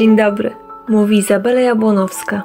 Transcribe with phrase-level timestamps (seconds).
[0.00, 0.50] Dzień dobry,
[0.88, 2.42] mówi Izabela Jabłonowska.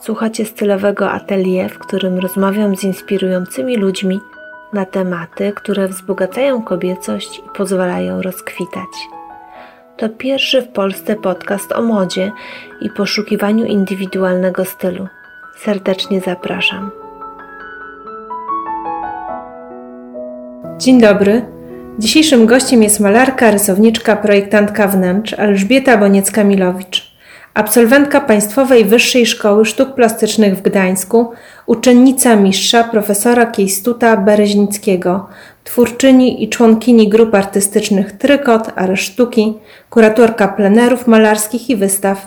[0.00, 4.20] Słuchacie stylowego atelier, w którym rozmawiam z inspirującymi ludźmi
[4.72, 8.88] na tematy, które wzbogacają kobiecość i pozwalają rozkwitać.
[9.96, 12.32] To pierwszy w Polsce podcast o modzie
[12.80, 15.06] i poszukiwaniu indywidualnego stylu.
[15.58, 16.90] Serdecznie zapraszam.
[20.78, 21.56] Dzień dobry.
[21.98, 27.05] Dzisiejszym gościem jest malarka, rysowniczka, projektantka wnętrz Elżbieta Boniecka-Milowicz.
[27.56, 31.30] Absolwentka Państwowej Wyższej Szkoły Sztuk Plastycznych w Gdańsku,
[31.66, 35.26] uczennica mistrza profesora Kiejstuta Bereźnickiego,
[35.64, 39.54] twórczyni i członkini grup artystycznych Trykot, Areszt Sztuki,
[39.90, 42.26] kuratorka plenerów malarskich i wystaw,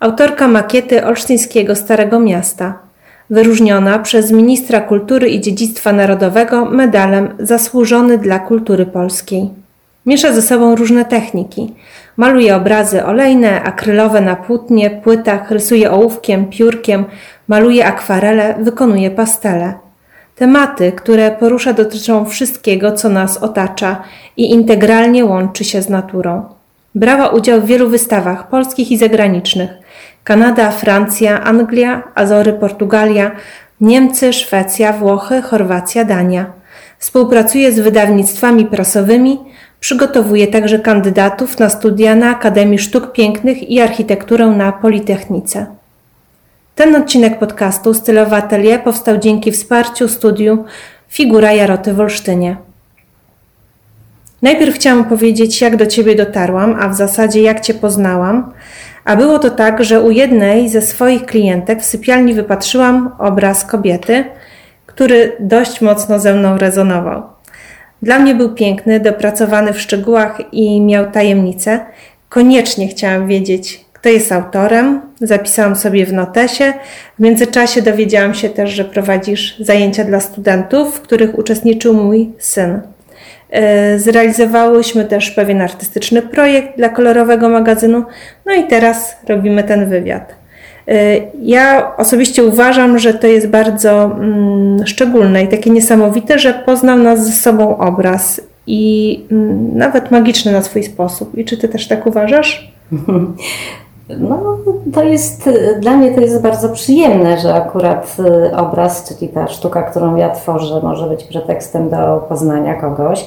[0.00, 2.78] autorka makiety olsztyńskiego Starego Miasta,
[3.30, 9.50] wyróżniona przez ministra kultury i dziedzictwa narodowego medalem Zasłużony dla kultury polskiej.
[10.06, 11.74] Miesza ze sobą różne techniki.
[12.18, 17.04] Maluje obrazy olejne, akrylowe na płótnie, płytach, rysuje ołówkiem, piórkiem,
[17.48, 19.74] maluje akwarele, wykonuje pastele.
[20.34, 24.02] Tematy, które porusza, dotyczą wszystkiego, co nas otacza
[24.36, 26.44] i integralnie łączy się z naturą.
[26.94, 29.70] Brała udział w wielu wystawach polskich i zagranicznych.
[30.24, 33.30] Kanada, Francja, Anglia, Azory, Portugalia,
[33.80, 36.46] Niemcy, Szwecja, Włochy, Chorwacja, Dania.
[36.98, 39.40] Współpracuje z wydawnictwami prasowymi,
[39.80, 45.66] przygotowuje także kandydatów na studia na Akademii Sztuk Pięknych i Architekturę na Politechnice.
[46.74, 50.64] Ten odcinek podcastu Stylowa Atelier powstał dzięki wsparciu studiu
[51.08, 52.56] Figura Jaroty w Olsztynie.
[54.42, 58.52] Najpierw chciałam powiedzieć, jak do Ciebie dotarłam, a w zasadzie jak Cię poznałam.
[59.04, 64.24] A było to tak, że u jednej ze swoich klientek w sypialni wypatrzyłam obraz kobiety,
[64.86, 67.37] który dość mocno ze mną rezonował.
[68.02, 71.80] Dla mnie był piękny, dopracowany w szczegółach i miał tajemnicę.
[72.28, 75.00] Koniecznie chciałam wiedzieć, kto jest autorem.
[75.20, 76.72] Zapisałam sobie w notesie.
[77.18, 82.80] W międzyczasie dowiedziałam się też, że prowadzisz zajęcia dla studentów, w których uczestniczył mój syn.
[83.50, 88.04] E, zrealizowałyśmy też pewien artystyczny projekt dla kolorowego magazynu,
[88.46, 90.37] no i teraz robimy ten wywiad.
[90.88, 96.98] E, ja osobiście uważam, że to jest bardzo mm, szczególne i takie niesamowite, że poznał
[96.98, 101.38] nas ze sobą obraz i mm, nawet magiczny na swój sposób.
[101.38, 102.72] I czy ty też tak uważasz?
[104.20, 104.58] No,
[104.94, 105.50] to jest,
[105.80, 110.30] dla mnie to jest bardzo przyjemne, że akurat y, obraz, czyli ta sztuka, którą ja
[110.30, 113.26] tworzę, może być pretekstem do poznania kogoś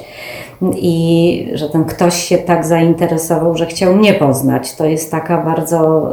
[0.75, 4.75] i że ten ktoś się tak zainteresował, że chciał mnie poznać.
[4.75, 6.11] To jest taka bardzo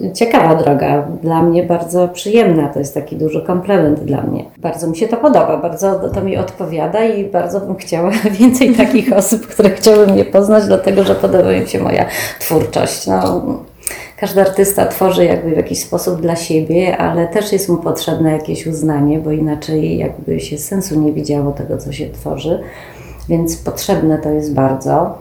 [0.00, 2.68] y, ciekawa droga, dla mnie bardzo przyjemna.
[2.68, 4.44] To jest taki duży komplement dla mnie.
[4.58, 8.10] Bardzo mi się to podoba, bardzo to mi odpowiada i bardzo bym chciała
[8.40, 12.06] więcej takich osób, które chciały mnie poznać, dlatego że podoba mi się moja
[12.40, 13.06] twórczość.
[13.06, 13.42] No,
[14.16, 18.66] każdy artysta tworzy jakby w jakiś sposób dla siebie, ale też jest mu potrzebne jakieś
[18.66, 22.60] uznanie, bo inaczej jakby się sensu nie widziało tego, co się tworzy.
[23.28, 25.14] Więc potrzebne to jest bardzo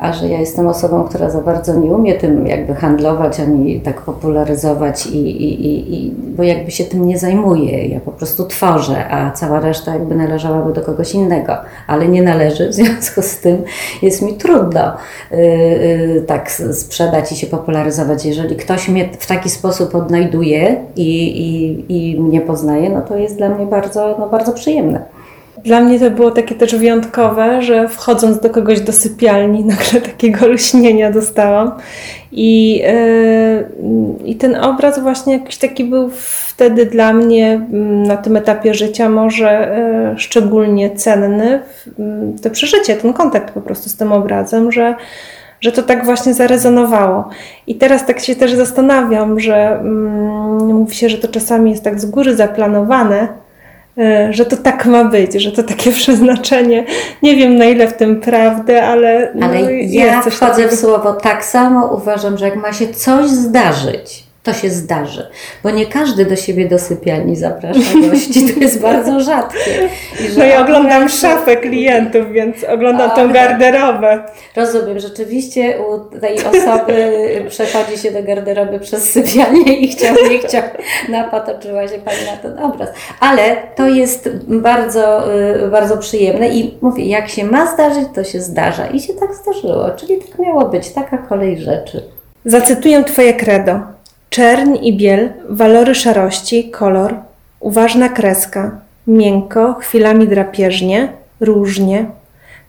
[0.00, 4.00] a że ja jestem osobą, która za bardzo nie umie tym jakby handlować, ani tak
[4.00, 7.86] popularyzować, i, i, i, i, bo jakby się tym nie zajmuję.
[7.86, 11.56] Ja po prostu tworzę, a cała reszta jakby należałaby do kogoś innego,
[11.86, 13.62] ale nie należy, w związku z tym
[14.02, 14.96] jest mi trudno
[15.30, 18.26] yy, yy, tak sprzedać i się popularyzować.
[18.26, 23.36] Jeżeli ktoś mnie w taki sposób odnajduje i, i, i mnie poznaje, no to jest
[23.36, 25.19] dla mnie bardzo, no bardzo przyjemne.
[25.64, 30.48] Dla mnie to było takie też wyjątkowe, że wchodząc do kogoś do sypialni, nagle takiego
[30.48, 31.72] lśnienia dostałam.
[32.32, 36.10] I, yy, I ten obraz właśnie jakiś taki był
[36.48, 39.76] wtedy dla mnie mm, na tym etapie życia może
[40.12, 41.62] yy, szczególnie cenny.
[41.86, 42.04] Yy,
[42.42, 44.94] to przeżycie, ten kontakt po prostu z tym obrazem, że
[45.60, 47.28] że to tak właśnie zarezonowało.
[47.66, 52.00] I teraz tak się też zastanawiam, że mm, mówi się, że to czasami jest tak
[52.00, 53.28] z góry zaplanowane,
[54.30, 56.84] że to tak ma być, że to takie przeznaczenie.
[57.22, 59.32] Nie wiem na ile w tym prawdę, ale.
[59.34, 61.86] No, ale ja wchodzę w słowo tak samo.
[61.86, 65.26] Uważam, że jak ma się coś zdarzyć, to się zdarzy,
[65.62, 67.80] bo nie każdy do siebie do sypialni zaprasza
[68.10, 69.88] gości, to jest bardzo rzadkie.
[70.38, 74.22] no ja oglądam szafę klientów, więc oglądam tą garderobę.
[74.56, 77.12] Rozumiem, rzeczywiście u tej osoby
[77.48, 80.62] przechodzi się do garderoby przez sypialnię i chciał, nie chciał,
[81.08, 82.88] napatoczyła się Pani na ten obraz.
[83.20, 88.40] Ale to jest bardzo, y, bardzo przyjemne i mówię, jak się ma zdarzyć, to się
[88.40, 92.02] zdarza i się tak zdarzyło, czyli tak miało być, taka kolej rzeczy.
[92.44, 93.99] Zacytuję Twoje credo.
[94.30, 97.14] Czerń i biel, walory szarości, kolor,
[97.60, 101.08] uważna kreska, miękko, chwilami drapieżnie,
[101.40, 102.06] różnie.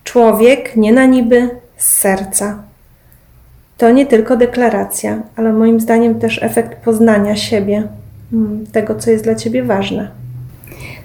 [0.04, 2.63] Człowiek nie na niby, z serca.
[3.78, 7.88] to nie tylko deklaracja, ale moim zdaniem też efekt poznania siebie,
[8.34, 10.12] mm, tego, co jest dla ciebie ważne.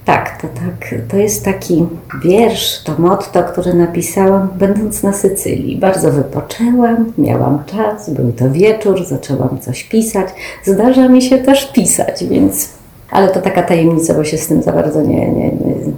[0.06, 1.86] Tak, to tak, to jest taki
[2.24, 5.76] wiersz, to motto, które napisałam będąc na Sycylii.
[5.76, 10.26] Bardzo wypoczęłam, miałam czas, był to wieczór, zaczęłam coś pisać.
[10.64, 12.68] Zdarza mi się też pisać, więc
[13.10, 15.50] ale to taka tajemnica, bo się z tym za bardzo nie, nie,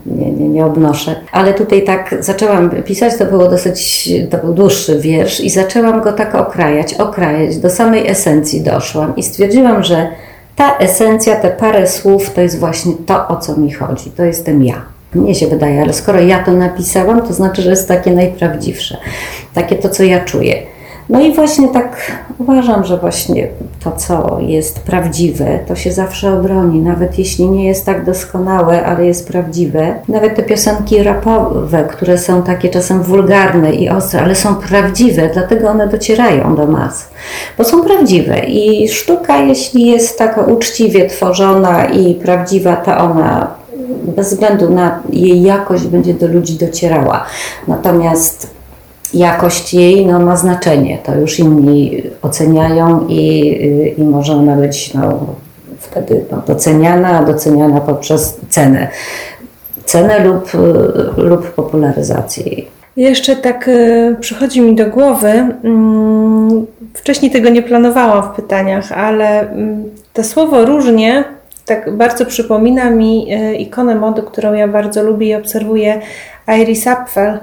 [0.06, 1.14] nie, nie, nie obnoszę.
[1.32, 6.12] Ale tutaj tak zaczęłam pisać, to było dosyć, to był dłuższy wiersz i zaczęłam go
[6.12, 10.08] tak okrajać, okrajać, do samej esencji doszłam i stwierdziłam, że
[10.58, 14.10] ta esencja, te parę słów to jest właśnie to, o co mi chodzi.
[14.10, 14.82] To jestem ja.
[15.14, 18.96] Mnie się wydaje, ale skoro ja to napisałam, to znaczy, że jest takie najprawdziwsze.
[19.54, 20.62] Takie to, co ja czuję.
[21.08, 23.48] No i właśnie tak uważam, że właśnie
[23.84, 29.06] to, co jest prawdziwe, to się zawsze obroni, nawet jeśli nie jest tak doskonałe, ale
[29.06, 29.94] jest prawdziwe.
[30.08, 35.68] Nawet te piosenki rapowe, które są takie czasem wulgarne i ostre, ale są prawdziwe, dlatego
[35.68, 37.08] one docierają do mas,
[37.58, 38.38] bo są prawdziwe.
[38.38, 43.54] I sztuka, jeśli jest taka uczciwie tworzona i prawdziwa, to ona
[44.16, 47.24] bez względu na jej jakość będzie do ludzi docierała.
[47.68, 48.57] Natomiast
[49.14, 50.98] jakość jej no, ma znaczenie.
[51.02, 55.26] To już inni oceniają i, i może ona być no,
[55.78, 58.88] wtedy no, doceniana, doceniana poprzez cenę.
[59.84, 60.50] Cenę lub,
[61.16, 62.44] lub popularyzację.
[62.96, 69.40] Jeszcze tak y, przychodzi mi do głowy, mm, wcześniej tego nie planowałam w pytaniach, ale
[69.40, 71.24] mm, to słowo różnie
[71.66, 76.00] tak bardzo przypomina mi y, ikonę mody, którą ja bardzo lubię i obserwuję,
[76.60, 77.38] Iris Apfel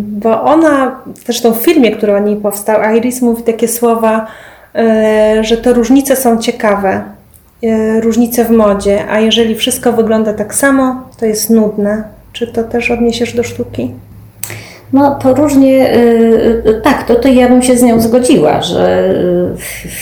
[0.00, 4.26] bo ona, zresztą w filmie, który o niej powstał, Iris mówi takie słowa,
[4.74, 7.02] e, że te różnice są ciekawe,
[7.62, 12.04] e, różnice w modzie, a jeżeli wszystko wygląda tak samo, to jest nudne.
[12.32, 13.92] Czy to też odniesiesz do sztuki?
[14.94, 19.08] No to różnie, y, y, tak, to, to ja bym się z nią zgodziła, że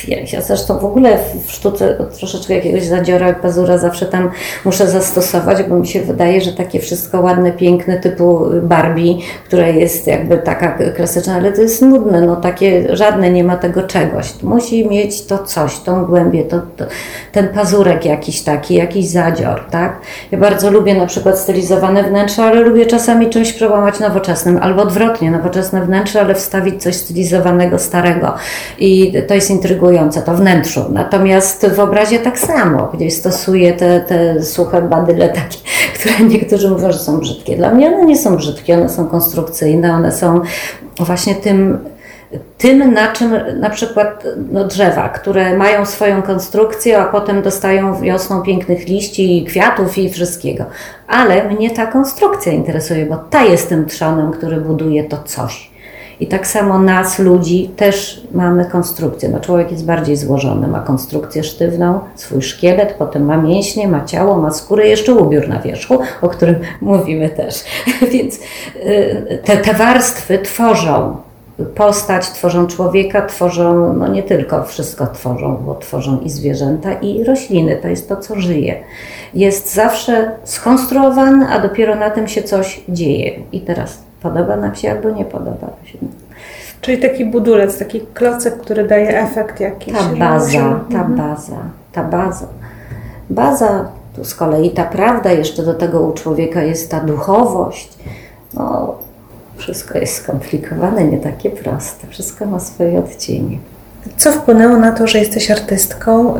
[0.08, 4.30] y, ja zresztą w ogóle w sztuce troszeczkę jakiegoś zadziora pazura zawsze tam
[4.64, 9.14] muszę zastosować, bo mi się wydaje, że takie wszystko ładne, piękne typu Barbie,
[9.46, 13.82] która jest jakby taka klasyczna, ale to jest nudne, no takie żadne nie ma tego
[13.82, 14.42] czegoś.
[14.42, 16.84] Musi mieć to coś, tą głębię, to, to,
[17.32, 20.00] ten pazurek jakiś taki, jakiś zadzior, tak?
[20.32, 25.30] Ja bardzo lubię na przykład stylizowane wnętrza, ale lubię czasami czymś przełamać nowoczesnym, albo odwrotnie,
[25.30, 28.34] nowoczesne wnętrze, ale wstawić coś stylizowanego, starego.
[28.78, 30.84] I to jest intrygujące, to wnętrzu.
[30.92, 35.58] Natomiast w obrazie tak samo, gdzieś stosuję te, te suche badyle takie,
[35.98, 37.56] które niektórzy mówią, że są brzydkie.
[37.56, 40.40] Dla mnie one nie są brzydkie, one są konstrukcyjne, one są
[40.98, 41.78] właśnie tym
[42.58, 48.42] tym, na czym na przykład no, drzewa, które mają swoją konstrukcję, a potem dostają wiosną
[48.42, 50.64] pięknych liści, kwiatów i wszystkiego.
[51.08, 55.72] Ale mnie ta konstrukcja interesuje, bo ta jest tym trzonem, który buduje to coś.
[56.20, 59.28] I tak samo nas, ludzi, też mamy konstrukcję.
[59.28, 64.36] No, człowiek jest bardziej złożony, ma konstrukcję sztywną, swój szkielet, potem ma mięśnie, ma ciało,
[64.36, 67.64] ma skórę, jeszcze ubiór na wierzchu, o którym mówimy też.
[68.12, 68.34] Więc
[68.76, 71.16] y, te, te warstwy tworzą
[71.64, 77.76] postać, tworzą człowieka, tworzą, no nie tylko wszystko tworzą, bo tworzą i zwierzęta, i rośliny,
[77.76, 78.74] to jest to, co żyje.
[79.34, 83.32] Jest zawsze skonstruowany, a dopiero na tym się coś dzieje.
[83.52, 85.98] I teraz podoba nam się albo nie podoba się.
[86.80, 89.94] Czyli taki budulec, taki klocek, który daje efekt jakiś.
[89.94, 91.16] Ta baza, ta mhm.
[91.16, 91.56] baza,
[91.92, 92.46] ta baza.
[93.30, 97.98] Baza, tu z kolei ta prawda, jeszcze do tego u człowieka jest ta duchowość.
[98.54, 98.94] No,
[99.62, 102.06] wszystko jest skomplikowane, nie takie proste.
[102.08, 103.58] Wszystko ma swoje odcienie.
[104.16, 106.34] Co wpłynęło na to, że jesteś artystką?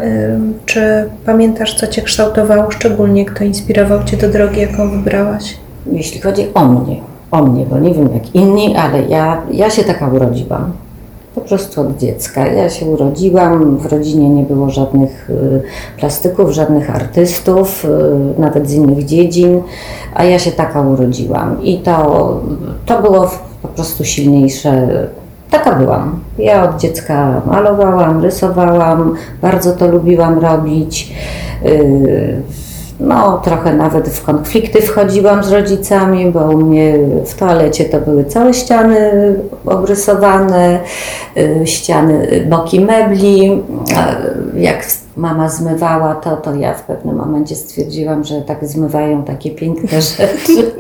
[0.67, 3.25] Czy pamiętasz, co Cię kształtowało szczególnie?
[3.25, 5.57] Kto inspirował Cię do drogi, jaką wybrałaś?
[5.93, 6.97] Jeśli chodzi o mnie,
[7.31, 10.73] o mnie, bo nie wiem jak inni, ale ja, ja się taka urodziłam
[11.34, 12.46] po prostu od dziecka.
[12.46, 15.62] Ja się urodziłam, w rodzinie nie było żadnych y,
[15.98, 19.62] plastyków, żadnych artystów, y, nawet z innych dziedzin,
[20.14, 21.62] a ja się taka urodziłam.
[21.62, 22.40] I to,
[22.86, 23.30] to było
[23.62, 24.88] po prostu silniejsze.
[25.50, 26.20] Taka byłam.
[26.38, 31.14] Ja od dziecka malowałam, rysowałam, bardzo to lubiłam robić.
[33.00, 38.00] Y, no, trochę nawet w konflikty wchodziłam z rodzicami, bo u mnie w toalecie to
[38.00, 39.11] były całe ściany
[39.66, 40.80] obrysowane,
[41.37, 43.62] y, ściany, boki mebli.
[44.56, 50.02] Jak mama zmywała to, to ja w pewnym momencie stwierdziłam, że tak zmywają takie piękne
[50.19, 50.73] rzeczy.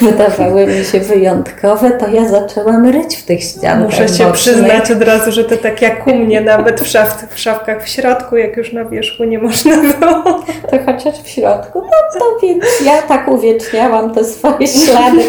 [0.00, 3.84] Wydawały mi się wyjątkowe, to ja zaczęłam ryć w tych ścianach.
[3.84, 7.38] Muszę się przyznać od razu, że to tak jak u mnie, nawet w, szaf, w
[7.38, 10.22] szafkach w środku, jak już na wierzchu nie można było.
[10.70, 15.22] To chociaż w środku, no to więc ja tak uwieczniałam te swoje ślady.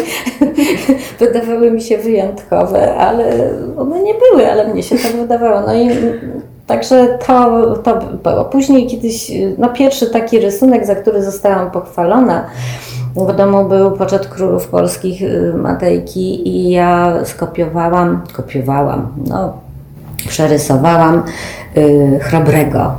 [1.20, 3.24] Wydawały mi się wyjątkowe, ale
[3.78, 5.60] one nie były, ale mnie się to wydawało.
[5.60, 5.88] No i
[6.70, 8.44] Także to, to było.
[8.44, 12.46] Później kiedyś, no pierwszy taki rysunek, za który zostałam pochwalona,
[13.16, 19.52] w domu był poczet królów polskich y, Matejki i ja skopiowałam, kopiowałam, no
[20.28, 21.22] przerysowałam
[21.76, 22.94] y, chrobrego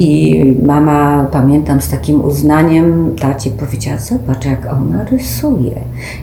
[0.00, 5.80] i mama, pamiętam, z takim uznaniem taci powiedziała: Zobacz, jak ona rysuje.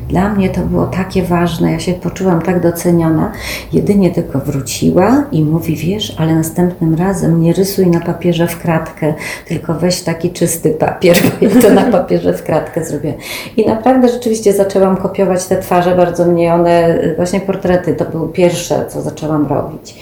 [0.10, 3.32] Dla mnie to było takie ważne, ja się poczułam tak doceniona.
[3.74, 9.14] Jedynie tylko wróciła i mówi: Wiesz, ale następnym razem nie rysuj na papierze w kratkę,
[9.48, 13.14] tylko weź taki czysty papier, bo ja to na papierze w kratkę zrobię.
[13.58, 18.86] I naprawdę rzeczywiście zaczęłam kopiować te twarze, bardzo mnie one, właśnie portrety, to były pierwsze,
[18.90, 19.96] co zaczęłam robić.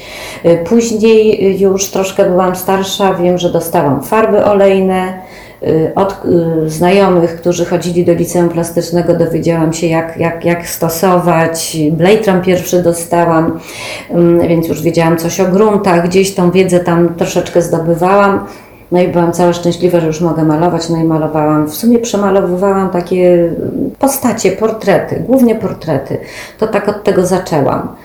[0.66, 5.14] Później już troszkę byłam starsza, wiem, że dostałam farby olejne.
[5.64, 6.22] Y, od
[6.66, 11.78] y, znajomych, którzy chodzili do liceum plastycznego, dowiedziałam się, jak, jak, jak stosować.
[11.92, 13.60] Blejtram pierwszy dostałam,
[14.10, 16.08] mm, więc już wiedziałam coś o gruntach.
[16.08, 18.46] Gdzieś tą wiedzę tam troszeczkę zdobywałam.
[18.92, 20.90] No i byłam cała szczęśliwa, że już mogę malować.
[20.90, 23.54] No i malowałam, w sumie przemalowywałam takie
[24.00, 26.18] postacie, portrety, głównie portrety.
[26.58, 27.96] To tak od tego zaczęłam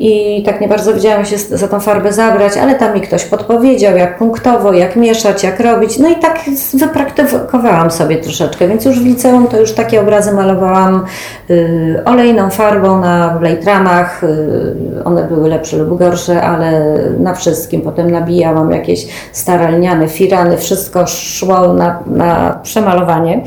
[0.00, 3.96] i tak nie bardzo wiedziałam się za tą farbę zabrać, ale tam mi ktoś podpowiedział,
[3.96, 5.98] jak punktowo, jak mieszać, jak robić.
[5.98, 6.40] No i tak
[6.74, 11.04] wypraktykowałam sobie troszeczkę, więc już w liceum to już takie obrazy malowałam
[11.50, 14.24] y, olejną farbą na blejtramach.
[14.24, 17.80] Y, one były lepsze lub gorsze, ale na wszystkim.
[17.80, 23.42] Potem nabijałam jakieś staralniane, firany, wszystko szło na, na przemalowanie,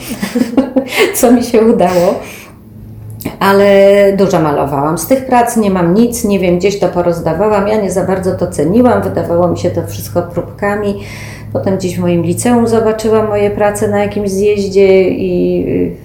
[1.15, 2.15] co mi się udało
[3.41, 3.65] ale
[4.17, 4.97] dużo malowałam.
[4.97, 7.67] Z tych prac nie mam nic, nie wiem, gdzieś to porozdawałam.
[7.67, 10.99] Ja nie za bardzo to ceniłam, wydawało mi się to wszystko próbkami.
[11.53, 15.95] Potem gdzieś w moim liceum zobaczyłam moje prace na jakimś zjeździe, i,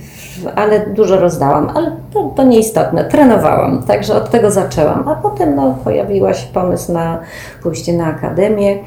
[0.55, 3.05] ale dużo rozdałam, ale to, to nieistotne.
[3.05, 5.09] Trenowałam, także od tego zaczęłam.
[5.09, 7.19] A potem no, pojawiła się pomysł na
[7.63, 8.79] pójście na akademię.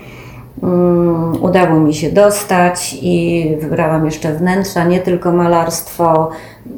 [0.62, 6.30] Um, udało mi się dostać i wybrałam jeszcze wnętrza, nie tylko malarstwo,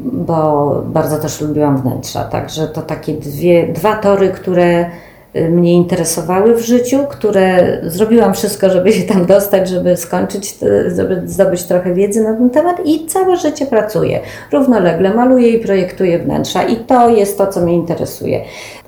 [0.03, 2.23] bo bardzo też lubiłam wnętrza.
[2.23, 4.89] Także to takie dwie, dwa tory, które
[5.33, 10.55] mnie interesowały w życiu, które zrobiłam wszystko, żeby się tam dostać, żeby skończyć,
[10.95, 14.19] żeby zdobyć trochę wiedzy na ten temat i całe życie pracuję.
[14.51, 18.41] Równolegle maluję i projektuję wnętrza i to jest to, co mnie interesuje.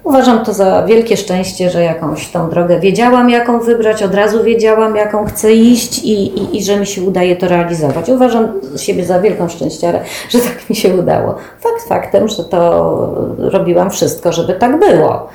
[0.04, 4.96] Uważam to za wielkie szczęście, że jakąś tą drogę wiedziałam, jaką wybrać, od razu wiedziałam,
[4.96, 8.10] jaką chcę iść i, i, i że mi się udaje to realizować.
[8.10, 8.48] Uważam
[8.78, 11.36] siebie za wielką szczęściarę, że tak mi się udało.
[11.60, 15.30] Fakt faktem, że to robiłam wszystko, żeby tak było.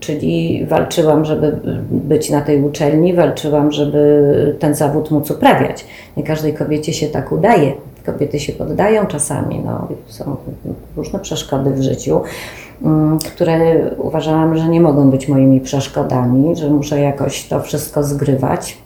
[0.00, 1.58] Czyli walczyłam, żeby
[1.90, 5.84] być na tej uczelni, walczyłam, żeby ten zawód móc uprawiać.
[6.16, 7.72] Nie każdej kobiecie się tak udaje.
[8.06, 10.36] Kobiety się poddają czasami, no, są
[10.96, 12.20] różne przeszkody w życiu.
[12.82, 13.58] Mm, które
[13.96, 18.78] uważałam, że nie mogą być moimi przeszkodami, że muszę jakoś to wszystko zgrywać.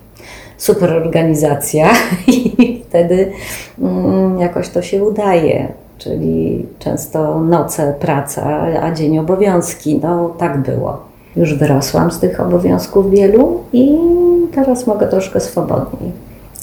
[0.56, 1.90] Super organizacja
[2.26, 3.32] i wtedy
[3.78, 5.72] mm, jakoś to się udaje.
[6.02, 10.00] Czyli często noce praca, a dzień obowiązki.
[10.02, 10.98] No tak było.
[11.36, 13.98] Już wyrosłam z tych obowiązków wielu i
[14.54, 16.12] teraz mogę troszkę swobodniej,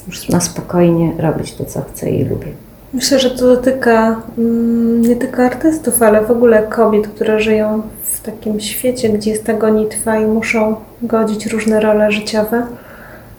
[0.06, 2.46] już na spokojnie robić to, co chcę i lubię.
[2.92, 8.22] Myślę, że to dotyka mm, nie tylko artystów, ale w ogóle kobiet, które żyją w
[8.22, 12.66] takim świecie, gdzie jest ta gonitwa i muszą godzić różne role życiowe.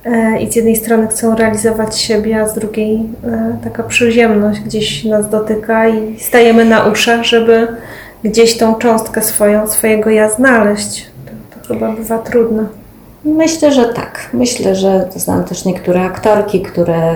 [0.05, 5.03] E, I z jednej strony chcą realizować siebie, a z drugiej e, taka przyziemność gdzieś
[5.03, 7.67] nas dotyka i stajemy na uszach, żeby
[8.23, 11.05] gdzieś tą cząstkę swoją, swojego ja znaleźć.
[11.25, 12.80] To, to chyba bywa trudne.
[13.25, 14.29] Myślę, że tak.
[14.33, 17.15] Myślę, że znam też niektóre aktorki, które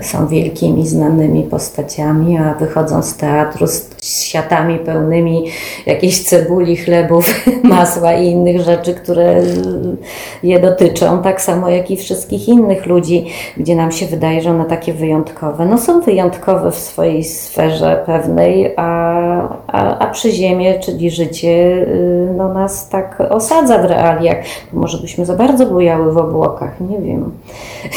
[0.00, 5.44] są wielkimi, znanymi postaciami, a wychodzą z teatru z światami pełnymi
[5.86, 9.42] jakiejś cebuli, chlebów, masła i innych rzeczy, które
[10.42, 14.64] je dotyczą, tak samo jak i wszystkich innych ludzi, gdzie nam się wydaje, że one
[14.64, 15.66] takie wyjątkowe.
[15.66, 22.34] No są wyjątkowe w swojej sferze pewnej, a, a, a przy ziemię, czyli życie, y,
[22.36, 24.36] no nas tak osadza w realiach.
[24.72, 27.30] Może byśmy za bardzo bujały w obłokach, nie wiem.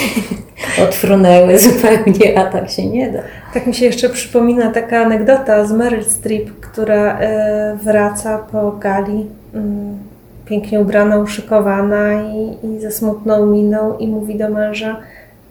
[0.87, 3.19] Odfrunęły zupełnie, a tak się nie da.
[3.53, 9.25] Tak mi się jeszcze przypomina taka anegdota z Meryl Streep, która e, wraca po gali
[9.53, 9.97] mm,
[10.45, 14.95] pięknie ubrana, uszykowana i, i ze smutną miną i mówi do męża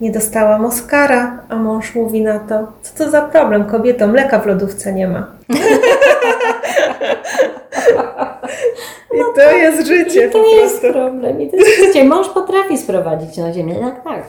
[0.01, 4.45] nie dostałam Oscara, a mąż mówi na to, co to za problem, kobieto, mleka w
[4.45, 5.27] lodówce nie ma.
[9.15, 10.99] I to jest życie I to jest prostu.
[10.99, 11.41] problem.
[11.41, 12.03] I to jest życie.
[12.03, 13.75] Mąż potrafi sprowadzić na ziemię.
[13.81, 14.23] Tak, tak.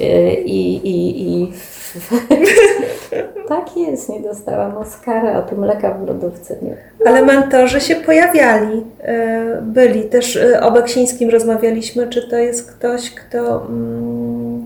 [0.00, 1.52] Y, I, i, i
[3.48, 6.76] tak jest, nie dostałam Oscara, a tu mleka w lodówce nie.
[7.06, 10.02] Ale mentorzy się pojawiali, e, byli.
[10.02, 14.64] Też e, o Beksińskim rozmawialiśmy, czy to jest ktoś, kto mm,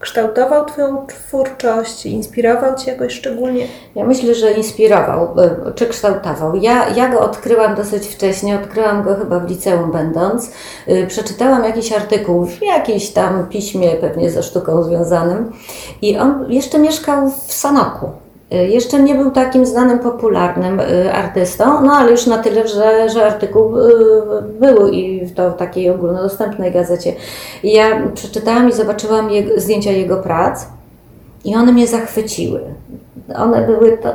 [0.00, 3.66] kształtował Twoją twórczość, inspirował Cię jakoś szczególnie?
[3.94, 6.56] Ja myślę, że inspirował, y, czy kształtował.
[6.56, 10.50] Ja, ja go odkryłam dosyć wcześnie, odkryłam go chyba w liceum będąc.
[10.88, 15.52] Y, Przeczytałam jakiś artykuł w jakimś tam piśmie, pewnie ze sztuką związanym
[16.02, 18.10] i on jeszcze mieszkał w Sanoku.
[18.54, 23.08] Y, Jeszcze nie był takim znanym, popularnym y, artystą, no ale już na tyle, że,
[23.10, 23.92] że artykuł y,
[24.60, 27.12] był i to w takiej ogólnodostępnej gazecie.
[27.62, 30.66] I ja przeczytałam i zobaczyłam jego, zdjęcia jego prac
[31.44, 32.60] i one mnie zachwyciły.
[33.36, 34.08] One były to.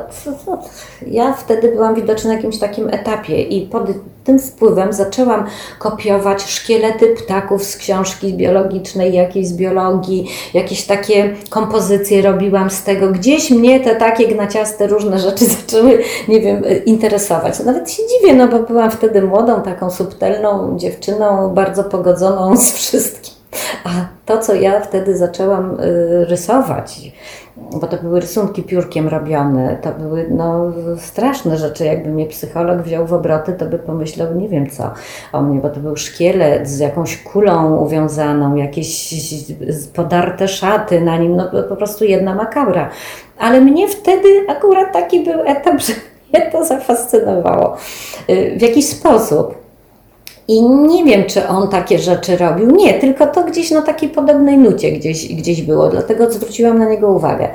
[1.06, 3.86] Ja wtedy byłam widoczna na jakimś takim etapie i pod
[4.24, 5.44] tym wpływem zaczęłam
[5.78, 13.12] kopiować szkielety ptaków z książki biologicznej, jakiejś z biologii, jakieś takie kompozycje robiłam z tego.
[13.12, 17.60] Gdzieś mnie te takie gnaciaste różne rzeczy zaczęły, nie wiem, interesować.
[17.60, 23.35] Nawet się dziwię, no bo byłam wtedy młodą, taką subtelną dziewczyną, bardzo pogodzoną z wszystkim.
[23.84, 23.88] A
[24.26, 27.12] to, co ja wtedy zaczęłam y, rysować,
[27.56, 31.84] bo to były rysunki piórkiem robione, to były no, straszne rzeczy.
[31.84, 34.90] Jakby mnie psycholog wziął w obroty, to by pomyślał nie wiem co
[35.32, 39.14] o mnie, bo to był szkielet z jakąś kulą uwiązaną, jakieś
[39.94, 42.90] podarte szaty na nim, no po prostu jedna makabra.
[43.38, 45.92] Ale mnie wtedy akurat taki był etap, że
[46.32, 47.76] mnie to zafascynowało.
[48.30, 49.65] Y, W jakiś sposób.
[50.48, 52.70] I nie wiem, czy on takie rzeczy robił.
[52.70, 57.12] Nie, tylko to gdzieś na takiej podobnej nucie gdzieś, gdzieś było, dlatego zwróciłam na niego
[57.12, 57.48] uwagę.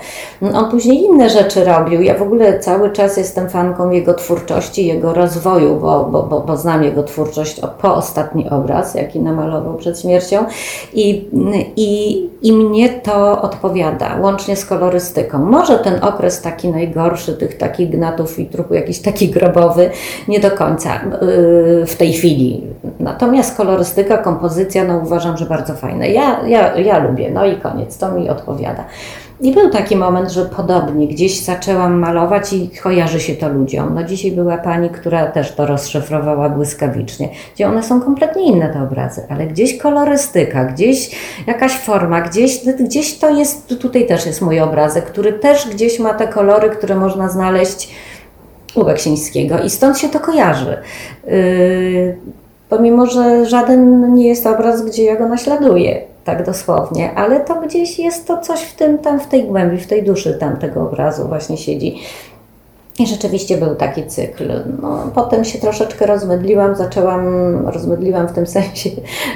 [0.53, 2.01] On później inne rzeczy robił.
[2.01, 6.57] Ja w ogóle cały czas jestem fanką jego twórczości, jego rozwoju, bo, bo, bo, bo
[6.57, 10.45] znam jego twórczość po ostatni obraz, jaki namalował przed śmiercią.
[10.93, 11.29] I,
[11.75, 15.39] i, I mnie to odpowiada, łącznie z kolorystyką.
[15.39, 19.89] Może ten okres taki najgorszy, tych takich gnatów i truchu, jakiś taki grobowy,
[20.27, 20.89] nie do końca
[21.21, 22.61] yy, w tej chwili.
[22.99, 26.09] Natomiast kolorystyka, kompozycja, no uważam, że bardzo fajne.
[26.09, 28.85] Ja, ja, ja lubię, no i koniec, to mi odpowiada.
[29.41, 33.93] I był taki moment, że podobnie gdzieś zaczęłam malować i kojarzy się to ludziom.
[33.95, 38.83] No dzisiaj była pani, która też to rozszyfrowała błyskawicznie, gdzie one są kompletnie inne te
[38.83, 41.11] obrazy, ale gdzieś kolorystyka, gdzieś
[41.47, 46.13] jakaś forma, gdzieś, gdzieś to jest, tutaj też jest mój obrazek, który też gdzieś ma
[46.13, 47.89] te kolory, które można znaleźć
[48.75, 50.77] u Beksińskiego i stąd się to kojarzy.
[51.27, 52.17] Yy,
[52.71, 57.99] pomimo, że żaden nie jest obraz, gdzie ja go naśladuję, tak dosłownie, ale to gdzieś
[57.99, 61.57] jest to coś w tym, tam w tej głębi, w tej duszy tamtego obrazu właśnie
[61.57, 61.99] siedzi.
[62.99, 64.51] I rzeczywiście był taki cykl.
[64.81, 67.23] No, potem się troszeczkę rozmydliłam, zaczęłam,
[67.67, 68.89] rozmydliłam w tym sensie,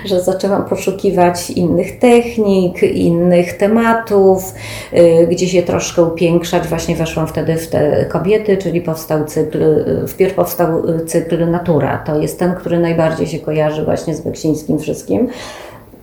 [0.05, 4.53] że zaczęłam poszukiwać innych technik, innych tematów,
[4.93, 6.67] y, gdzie się troszkę upiększać.
[6.67, 11.97] Właśnie weszłam wtedy w te kobiety, czyli powstał cykl, y, wpierw powstał y, cykl Natura.
[11.97, 15.27] To jest ten, który najbardziej się kojarzy właśnie z Beksińskim wszystkim.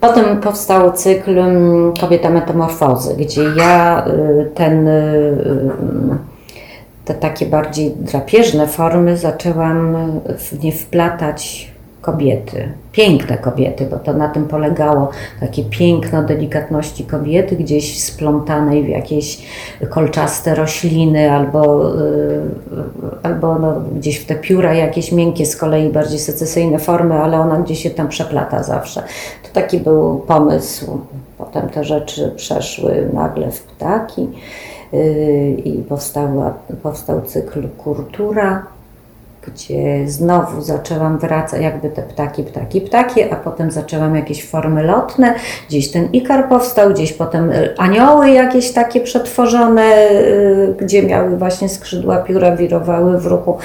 [0.00, 4.04] Potem powstał cykl mm, Kobieta Metamorfozy, gdzie ja
[4.54, 4.88] ten
[7.04, 9.96] te takie bardziej drapieżne formy zaczęłam
[10.38, 12.68] w nie wplatać kobiety.
[12.92, 15.10] Piękne kobiety, bo to na tym polegało.
[15.40, 19.42] Takie piękno delikatności kobiety, gdzieś splątanej w jakieś
[19.90, 22.40] kolczaste rośliny albo, y,
[23.22, 27.56] albo no, gdzieś w te pióra jakieś miękkie, z kolei bardziej secesyjne formy, ale ona
[27.56, 29.02] gdzieś się tam przeplata zawsze.
[29.42, 30.98] To taki był pomysł.
[31.38, 34.28] Potem te rzeczy przeszły nagle w ptaki
[35.64, 38.66] i powstała, powstał cykl Kultura,
[39.46, 45.34] gdzie znowu zaczęłam wracać, jakby te ptaki, ptaki, ptaki, a potem zaczęłam jakieś formy lotne,
[45.68, 52.16] gdzieś ten ikar powstał, gdzieś potem anioły jakieś takie przetworzone, y, gdzie miały właśnie skrzydła,
[52.16, 53.58] pióra wirowały w ruchu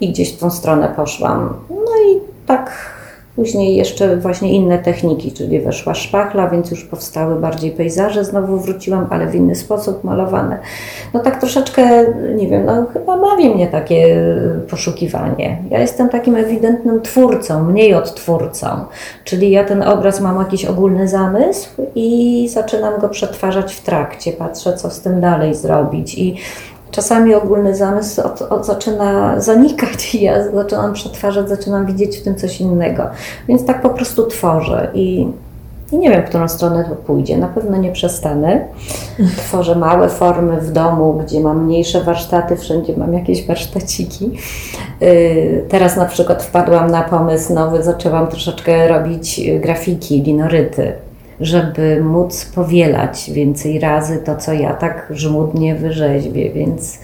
[0.00, 1.54] i gdzieś w tą stronę poszłam.
[1.70, 2.70] No i tak
[3.36, 9.06] Później jeszcze właśnie inne techniki, czyli weszła szpachla, więc już powstały bardziej pejzaże, znowu wróciłam,
[9.10, 10.58] ale w inny sposób malowane.
[11.14, 12.04] No tak troszeczkę,
[12.36, 14.24] nie wiem, no chyba bawi mnie takie
[14.70, 15.58] poszukiwanie.
[15.70, 18.66] Ja jestem takim ewidentnym twórcą, mniej odtwórcą,
[19.24, 24.76] czyli ja ten obraz mam jakiś ogólny zamysł i zaczynam go przetwarzać w trakcie, patrzę
[24.76, 26.36] co z tym dalej zrobić i
[26.92, 32.36] czasami ogólny zamysł od, od zaczyna zanikać i ja zaczynam przetwarzać, zaczynam widzieć w tym
[32.36, 33.06] coś innego.
[33.48, 35.28] Więc tak po prostu tworzę i,
[35.92, 37.38] i nie wiem, w którą stronę to pójdzie.
[37.38, 38.64] Na pewno nie przestanę.
[39.36, 44.30] Tworzę małe formy w domu, gdzie mam mniejsze warsztaty, wszędzie mam jakieś warsztaciki.
[45.00, 50.92] Yy, Teraz na przykład wpadłam na pomysł nowy, zaczęłam troszeczkę robić y, grafiki, linoryty
[51.42, 56.98] żeby móc powielać więcej razy to, co ja tak żmudnie wyrzeźbię, więc,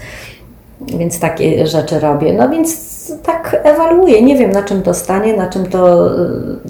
[0.81, 2.33] więc takie rzeczy robię.
[2.33, 2.88] No więc
[3.22, 6.11] tak ewaluuję, nie wiem na czym to stanie, na czym to,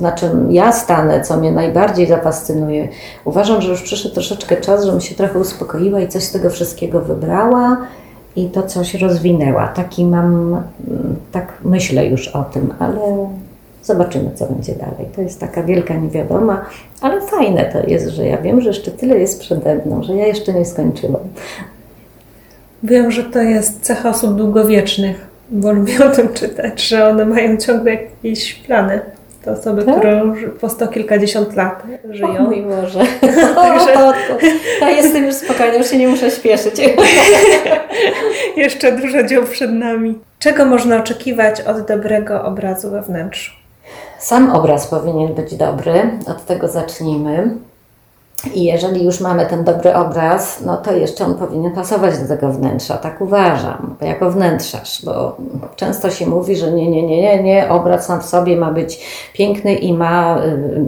[0.00, 2.88] na czym ja stanę, co mnie najbardziej zafascynuje.
[3.24, 7.00] Uważam, że już przyszedł troszeczkę czas, żebym się trochę uspokoiła i coś z tego wszystkiego
[7.00, 7.76] wybrała
[8.36, 9.68] i to coś rozwinęła.
[9.68, 10.62] Taki mam,
[11.32, 12.98] tak myślę już o tym, ale
[13.82, 15.06] Zobaczymy, co będzie dalej.
[15.16, 16.64] To jest taka wielka niewiadoma,
[17.00, 20.26] ale fajne to jest, że ja wiem, że jeszcze tyle jest przede mną, że ja
[20.26, 21.22] jeszcze nie skończyłam.
[22.82, 27.56] Wiem, że to jest cecha osób długowiecznych, bo lubię o tym czytać, że one mają
[27.56, 29.00] ciągle jakieś plany.
[29.44, 29.96] To osoby, Tak?
[29.98, 32.42] które już po sto kilkadziesiąt lat O żyją.
[32.42, 33.00] mój Boże.
[33.56, 34.38] O, to, to,
[34.80, 36.74] to jestem już spokojna, już się nie muszę śpieszyć.
[38.56, 40.18] Jeszcze dużo dzieł przed nami.
[40.38, 43.52] Czego można oczekiwać od dobrego obrazu we wnętrzu?
[44.18, 47.56] Sam obraz powinien być dobry, od tego zacznijmy.
[48.54, 52.52] I jeżeli już mamy ten dobry obraz, no to jeszcze on powinien pasować do tego
[52.52, 55.36] wnętrza, tak uważam, jako wnętrzarz, bo
[55.76, 59.00] często się mówi, że nie, nie, nie, nie, nie, obraz sam w sobie ma być
[59.32, 60.80] piękny i ma, y,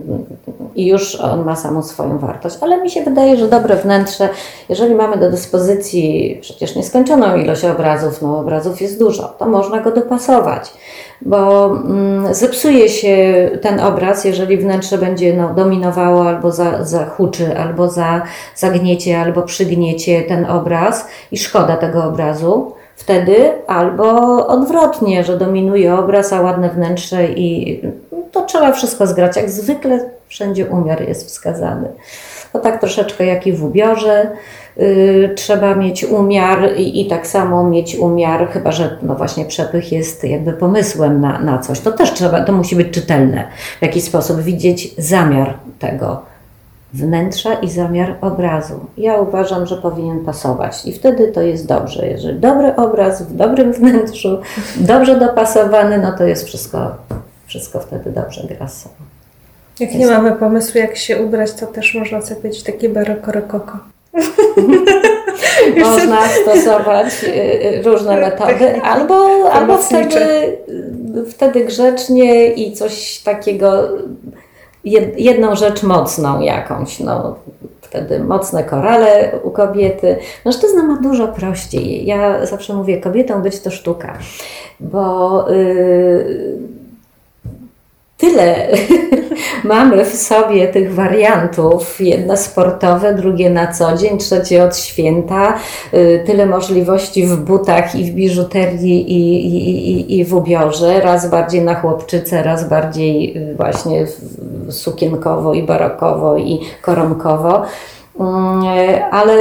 [0.75, 4.29] i już on ma samą swoją wartość, ale mi się wydaje, że dobre wnętrze,
[4.69, 9.91] jeżeli mamy do dyspozycji przecież nieskończoną ilość obrazów, no obrazów jest dużo, to można go
[9.91, 10.73] dopasować
[11.23, 16.85] bo mm, zepsuje się ten obraz, jeżeli wnętrze będzie no, dominowało albo za,
[17.59, 18.22] albo za,
[18.57, 24.07] zagniecie, albo przygniecie ten obraz i szkoda tego obrazu wtedy, albo
[24.46, 27.81] odwrotnie, że dominuje obraz, a ładne wnętrze i
[28.33, 29.37] to trzeba wszystko zgrać.
[29.37, 31.88] Jak zwykle wszędzie umiar jest wskazany.
[32.53, 34.31] To tak troszeczkę jak i w ubiorze.
[34.76, 39.92] Yy, trzeba mieć umiar i, i tak samo mieć umiar, chyba że no właśnie przepych
[39.92, 41.81] jest jakby pomysłem na, na coś.
[41.81, 43.48] To też trzeba, to musi być czytelne.
[43.79, 46.30] W jakiś sposób widzieć zamiar tego
[46.92, 48.81] wnętrza i zamiar obrazu.
[48.96, 52.07] Ja uważam, że powinien pasować i wtedy to jest dobrze.
[52.07, 54.38] Jeżeli dobry obraz w dobrym wnętrzu,
[54.76, 56.96] dobrze dopasowany, no to jest wszystko,
[57.46, 58.94] wszystko wtedy dobrze gra z sobą.
[59.81, 63.79] Jak nie mamy pomysłu, jak się ubrać, to też można sobie być takie baroko rokoko.
[65.81, 70.09] Można stosować y, y, różne metody, albo, albo Pomocnicze.
[70.09, 70.59] wtedy,
[71.20, 73.88] y, wtedy grzecznie i coś takiego,
[74.85, 77.37] jedną rzecz mocną jakąś, no
[77.81, 80.16] wtedy mocne korale u kobiety.
[80.45, 82.07] Mężczyzna ma dużo prościej.
[82.07, 84.19] Ja zawsze mówię, kobietą być to sztuka,
[84.81, 86.59] bo y,
[88.20, 88.68] tyle
[89.64, 92.00] mamy w sobie tych wariantów.
[92.00, 95.54] Jedne sportowe, drugie na co dzień, trzecie od święta.
[95.94, 101.00] Y, Tyle możliwości w butach i w biżuterii i, i, i, i w ubiorze.
[101.00, 104.06] Raz bardziej na chłopczycę, raz bardziej y, właśnie
[104.70, 107.62] sukienkowo i barokowo i koronkowo.
[108.20, 108.62] Mm,
[109.11, 109.35] Ale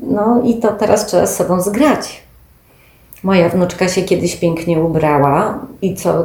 [0.00, 2.22] no i to teraz trzeba z sobą zgrać.
[3.22, 6.24] Moja wnuczka się kiedyś pięknie ubrała i co,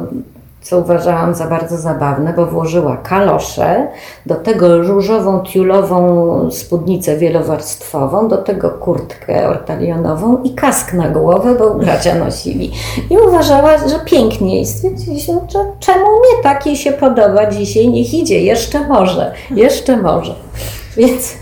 [0.62, 3.86] co uważałam za bardzo zabawne, bo włożyła kalosze,
[4.26, 11.74] do tego różową, tiulową spódnicę wielowarstwową, do tego kurtkę ortalionową i kask na głowę, bo
[11.74, 12.72] bracia nosili.
[13.10, 14.60] I uważała, że pięknie.
[14.60, 19.96] I stwierdziliśmy, że czemu nie tak jej się podoba dzisiaj, niech idzie, jeszcze może, jeszcze
[19.96, 20.34] może.
[20.96, 21.34] Więc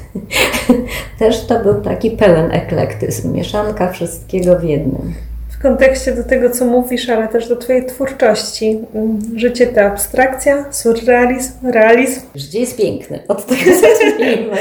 [1.18, 5.25] też to był taki pełen eklektyzm, mieszanka wszystkiego w jednym.
[5.58, 8.78] W kontekście do tego, co mówisz, ale też do Twojej twórczości.
[8.94, 12.20] Mm, Życie to abstrakcja, surrealizm, realizm.
[12.34, 14.56] Życie jest piękne, od tego zacznijmy.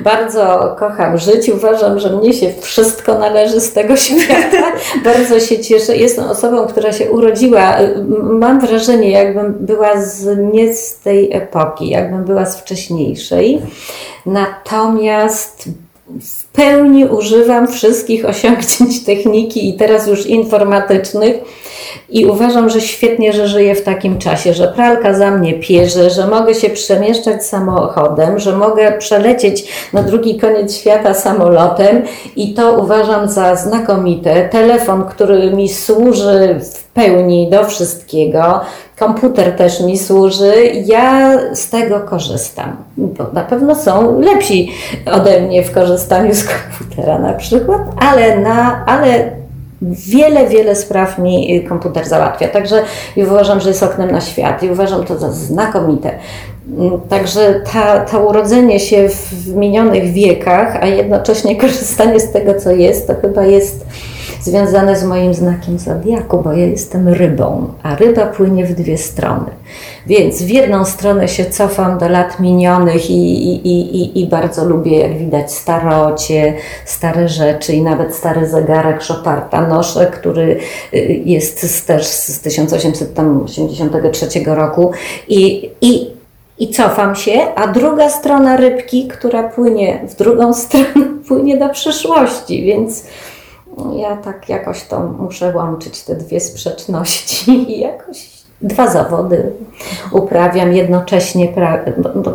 [0.00, 4.72] Bardzo kocham żyć, uważam, że mnie się wszystko należy z tego świata.
[5.04, 5.96] Bardzo się cieszę.
[5.96, 7.78] Jestem osobą, która się urodziła,
[8.22, 13.62] mam wrażenie, jakbym była z, nie z tej epoki, jakbym była z wcześniejszej.
[14.26, 15.68] Natomiast
[16.20, 21.36] w pełni używam wszystkich osiągnięć techniki i teraz już informatycznych
[22.08, 26.26] i uważam, że świetnie, że żyję w takim czasie, że pralka za mnie pierze, że
[26.26, 32.02] mogę się przemieszczać samochodem, że mogę przelecieć na drugi koniec świata samolotem
[32.36, 34.48] i to uważam za znakomite.
[34.48, 38.60] Telefon, który mi służy w pełni do wszystkiego.
[38.98, 40.54] Komputer też mi służy,
[40.84, 42.76] ja z tego korzystam.
[42.96, 44.72] Bo na pewno są lepsi
[45.12, 49.30] ode mnie w korzystaniu z komputera na przykład, ale, na, ale
[49.82, 52.48] wiele, wiele spraw mi komputer załatwia.
[52.48, 52.82] Także
[53.16, 56.10] uważam, że jest oknem na świat i uważam to za znakomite.
[57.08, 63.06] Także ta, to urodzenie się w minionych wiekach, a jednocześnie korzystanie z tego, co jest,
[63.06, 63.86] to chyba jest
[64.46, 69.50] związane z moim znakiem zodiaku, bo ja jestem rybą, a ryba płynie w dwie strony.
[70.06, 74.98] Więc w jedną stronę się cofam do lat minionych i, i, i, i bardzo lubię,
[74.98, 76.54] jak widać, starocie,
[76.84, 80.58] stare rzeczy i nawet stary zegarek Choparta noszę, który
[80.94, 84.90] y, jest też z 1883 roku
[85.28, 86.16] i, i
[86.58, 92.62] i cofam się, a druga strona rybki, która płynie w drugą stronę, płynie do przyszłości,
[92.62, 93.04] więc
[93.96, 99.52] ja tak jakoś to muszę łączyć te dwie sprzeczności i jakoś dwa zawody
[100.12, 101.48] uprawiam jednocześnie,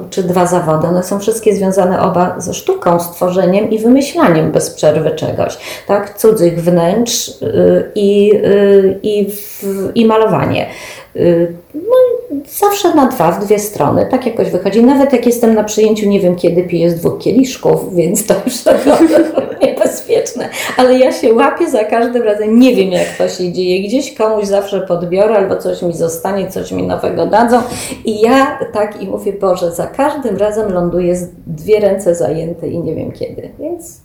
[0.10, 5.12] czy dwa zawody, one są wszystkie związane oba ze sztuką, stworzeniem i wymyślaniem bez przerwy
[5.12, 9.30] czegoś, tak, cudzych wnętrz y, i, y, i,
[9.96, 10.70] i malowanie.
[11.16, 11.96] Y, no,
[12.60, 14.84] zawsze na dwa, w dwie strony, tak jakoś wychodzi.
[14.84, 18.62] Nawet jak jestem na przyjęciu, nie wiem kiedy piję z dwóch kieliszków, więc to już
[18.64, 18.78] tak
[19.62, 20.50] niebezpieczne.
[20.78, 23.88] Ale ja się łapię za każdym razem, nie wiem jak to się dzieje.
[23.88, 27.62] Gdzieś komuś zawsze podbiorę albo coś mi zostanie, coś mi nowego dadzą.
[28.06, 32.80] I ja tak i mówię, Boże, za każdym razem ląduję z dwie ręce zajęte i
[32.80, 33.50] nie wiem kiedy.
[33.60, 34.02] Więc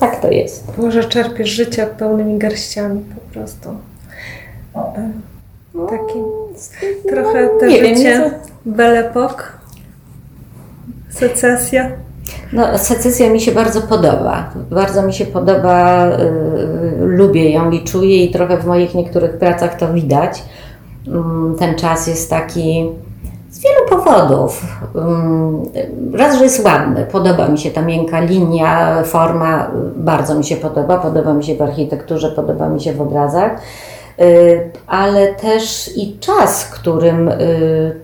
[0.00, 0.78] tak to jest.
[0.78, 3.68] Może czerpiesz życia pełnymi garściami po prostu.
[5.74, 8.30] Taki no, trochę to nie życie
[8.66, 9.42] wiem, Époque,
[11.10, 11.90] secesja.
[12.52, 14.50] No, secesja mi się bardzo podoba.
[14.70, 19.78] Bardzo mi się podoba, yy, lubię ją i czuję i trochę w moich niektórych pracach
[19.78, 20.42] to widać.
[21.06, 21.14] Yy,
[21.58, 22.90] ten czas jest taki
[23.50, 24.62] z wielu powodów.
[24.94, 30.56] Yy, raz, że jest ładny, podoba mi się ta miękka linia, forma, bardzo mi się
[30.56, 30.98] podoba.
[30.98, 33.60] Podoba mi się w architekturze, podoba mi się w obrazach.
[34.20, 38.00] Y, ale też i czas, którym y,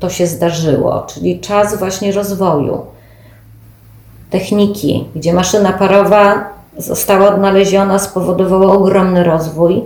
[0.00, 2.80] to się zdarzyło, czyli czas właśnie rozwoju.
[4.30, 9.82] Techniki, gdzie maszyna parowa została odnaleziona, spowodowała ogromny rozwój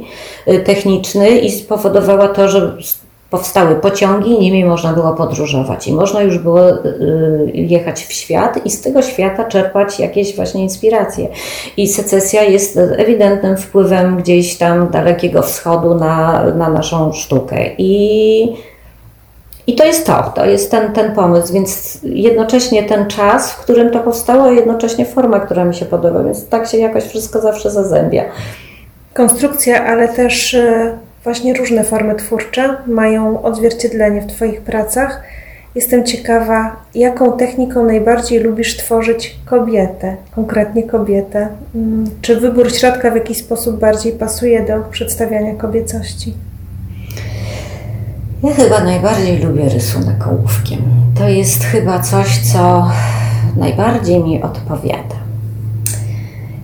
[0.49, 2.77] y, techniczny i spowodowała to, że
[3.31, 8.71] powstały pociągi, nimi można było podróżować i można już było y, jechać w świat i
[8.71, 11.29] z tego świata czerpać jakieś właśnie inspiracje.
[11.77, 17.57] I secesja jest ewidentnym wpływem gdzieś tam dalekiego wschodu na, na naszą sztukę.
[17.79, 18.57] I,
[19.67, 23.91] i to jest to, to jest ten, ten pomysł, więc jednocześnie ten czas, w którym
[23.91, 27.71] to powstało, a jednocześnie forma, która mi się podoba, więc tak się jakoś wszystko zawsze
[27.71, 28.25] zazębia.
[29.15, 35.23] Konstrukcja, ale też y, właśnie różne formy twórcze mają odzwierciedlenie w Twoich pracach.
[35.75, 41.49] Jestem ciekawa, jaką techniką najbardziej lubisz tworzyć kobietę, konkretnie kobietę?
[41.75, 46.35] Mm, czy wybór środka w jakiś sposób bardziej pasuje do przedstawiania kobiecości?
[48.43, 50.79] Ja chyba najbardziej lubię rysunek ołówkiem.
[51.19, 52.91] To jest chyba coś, co
[53.57, 55.18] najbardziej mi odpowiada.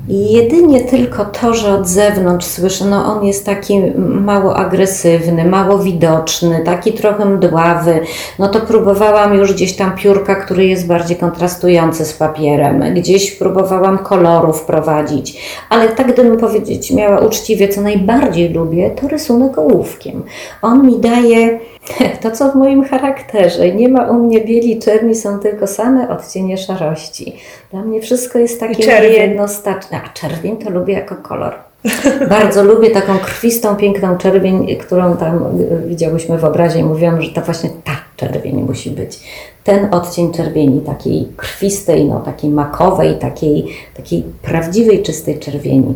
[0.09, 6.63] Jedynie tylko to, że od zewnątrz słyszę, no on jest taki mało agresywny, mało widoczny,
[6.65, 8.01] taki trochę mdławy,
[8.39, 13.99] no to próbowałam już gdzieś tam piórka, który jest bardziej kontrastujący z papierem, gdzieś próbowałam
[13.99, 15.41] koloru wprowadzić,
[15.71, 20.23] ale tak gdybym powiedzieć miała uczciwie, co najbardziej lubię, to rysunek ołówkiem.
[20.63, 21.59] On mi daje
[22.23, 23.73] to, co w moim charakterze.
[23.73, 27.37] Nie ma u mnie bieli czerni, są tylko same odcienie szarości.
[27.71, 29.94] Dla mnie wszystko jest takie jednoznaczne.
[29.95, 31.55] A czerwień to lubię jako kolor.
[32.29, 37.31] Bardzo lubię taką krwistą, piękną czerwień, którą tam y, widziałyśmy w obrazie i mówiłam, że
[37.31, 39.21] to właśnie ta czerwień musi być.
[39.65, 45.95] Ten odcień czerwieni, takiej krwistej, no, takiej makowej, takiej, takiej prawdziwej, czystej czerwieni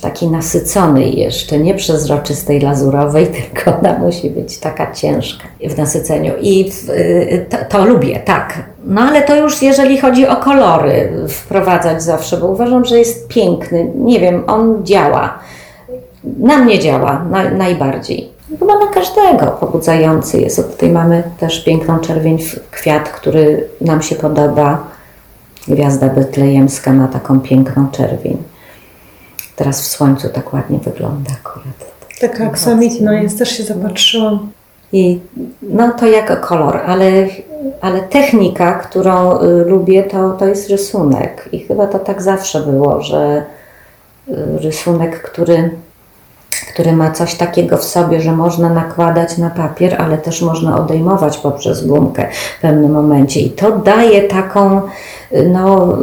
[0.00, 6.32] takiej nasyconej jeszcze, nie przezroczystej, lazurowej, tylko ona musi być taka ciężka w nasyceniu.
[6.40, 8.75] I y, to, to, lubię, tak.
[8.86, 13.92] No ale to już jeżeli chodzi o kolory wprowadzać zawsze, bo uważam, że jest piękny.
[13.94, 15.38] Nie wiem, on działa.
[16.38, 18.30] Na mnie działa na, najbardziej.
[18.58, 20.58] Chyba na każdego pobudzający jest.
[20.58, 22.38] Od tutaj mamy też piękną czerwień
[22.70, 24.84] kwiat, który nam się podoba.
[25.68, 28.36] Gwiazda betlejemska ma taką piękną czerwień.
[29.56, 31.92] Teraz w słońcu tak ładnie wygląda akurat.
[32.20, 34.50] Taka aksamitna jest, też się zapatrzyłam.
[34.96, 35.20] I
[35.62, 37.10] no to jako kolor, ale,
[37.80, 41.48] ale technika, którą y, lubię, to, to jest rysunek.
[41.52, 43.44] I chyba to tak zawsze było, że
[44.28, 45.70] y, rysunek, który
[46.72, 51.38] który ma coś takiego w sobie, że można nakładać na papier, ale też można odejmować
[51.38, 52.28] poprzez gumkę
[52.58, 53.40] w pewnym momencie.
[53.40, 54.82] I to daje taką
[55.46, 55.96] no,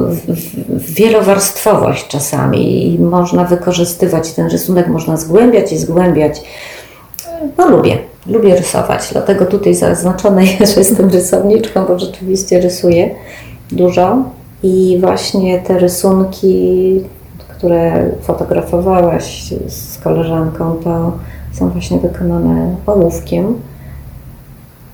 [0.69, 6.41] wielowarstwowość czasami i można wykorzystywać ten rysunek, można zgłębiać i zgłębiać.
[7.57, 13.09] No lubię, lubię rysować, dlatego tutaj zaznaczone jest, że jestem rysowniczką, bo rzeczywiście rysuję
[13.71, 14.17] dużo
[14.63, 17.01] i właśnie te rysunki
[17.63, 21.11] które fotografowałaś z koleżanką, to
[21.53, 23.59] są właśnie wykonane ołówkiem.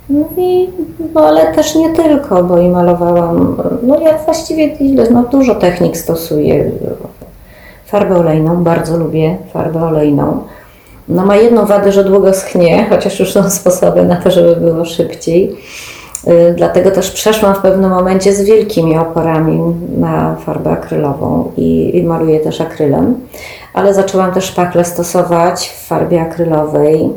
[0.09, 0.69] No i,
[1.13, 5.97] no ale też nie tylko, bo i malowałam, no ja właściwie ile, no dużo technik
[5.97, 6.71] stosuję.
[7.85, 10.43] Farbę olejną, bardzo lubię farbę olejną.
[11.09, 14.85] No ma jedną wadę, że długo schnie, chociaż już są sposoby na to, żeby było
[14.85, 15.55] szybciej.
[16.27, 19.61] Y, dlatego też przeszłam w pewnym momencie z wielkimi oporami
[19.97, 23.15] na farbę akrylową i, i maluję też akrylem,
[23.73, 27.09] ale zaczęłam też szpachle stosować w farbie akrylowej.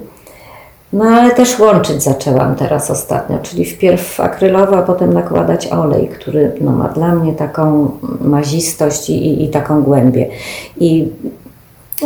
[0.92, 6.52] No ale też łączyć zaczęłam teraz ostatnio, czyli wpierw akrylowo, a potem nakładać olej, który
[6.60, 10.28] no, ma dla mnie taką mazistość i, i, i taką głębię.
[10.76, 11.08] I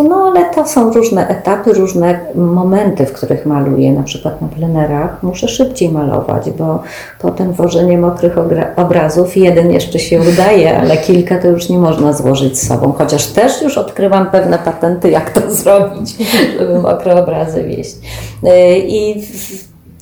[0.02, 3.92] no ale to są różne etapy, różne momenty, w których maluję.
[3.92, 6.82] Na przykład na plenerach muszę szybciej malować, bo
[7.20, 8.34] potem wożenie mokrych
[8.76, 12.92] obrazów jeden jeszcze się udaje, ale kilka to już nie można złożyć z sobą.
[12.92, 16.16] Chociaż też już odkrywam pewne patenty, jak to zrobić,
[16.58, 17.96] żeby mokre obrazy wieść.
[18.44, 19.22] Y, I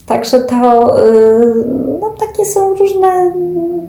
[0.07, 1.65] Także to y,
[2.01, 3.33] no, takie są różne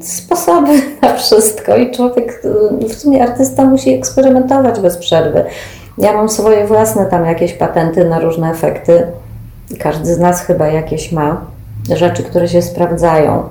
[0.01, 2.41] sposoby na wszystko i człowiek,
[2.81, 5.43] y, w sumie artysta musi eksperymentować bez przerwy.
[5.97, 9.07] Ja mam swoje własne tam jakieś patenty na różne efekty.
[9.79, 11.41] Każdy z nas chyba jakieś ma.
[11.95, 13.49] Rzeczy, które się sprawdzają.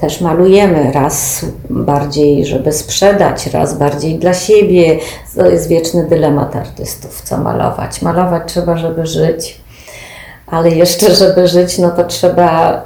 [0.00, 4.98] Też malujemy raz bardziej, żeby sprzedać, raz bardziej dla siebie.
[5.36, 8.02] To jest wieczny dylemat artystów, co malować.
[8.02, 9.65] Malować trzeba, żeby żyć
[10.46, 12.82] ale jeszcze, żeby żyć, no to trzeba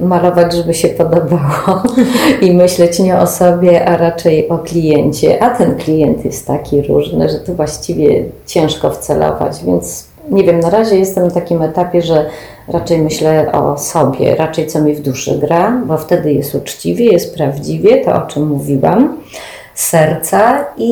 [0.00, 1.82] y, malować, żeby się podobało
[2.42, 5.42] i myśleć nie o sobie, a raczej o kliencie.
[5.42, 10.70] A ten klient jest taki różny, że to właściwie ciężko wcelować, więc nie wiem, na
[10.70, 12.26] razie jestem na takim etapie, że
[12.68, 17.34] raczej myślę o sobie, raczej co mi w duszy gra, bo wtedy jest uczciwie, jest
[17.34, 19.16] prawdziwie, to o czym mówiłam
[19.74, 20.90] serca i,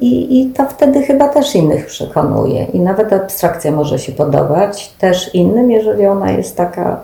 [0.00, 2.64] i, i to wtedy chyba też innych przekonuje.
[2.64, 7.00] I nawet abstrakcja może się podobać też innym, jeżeli ona jest taka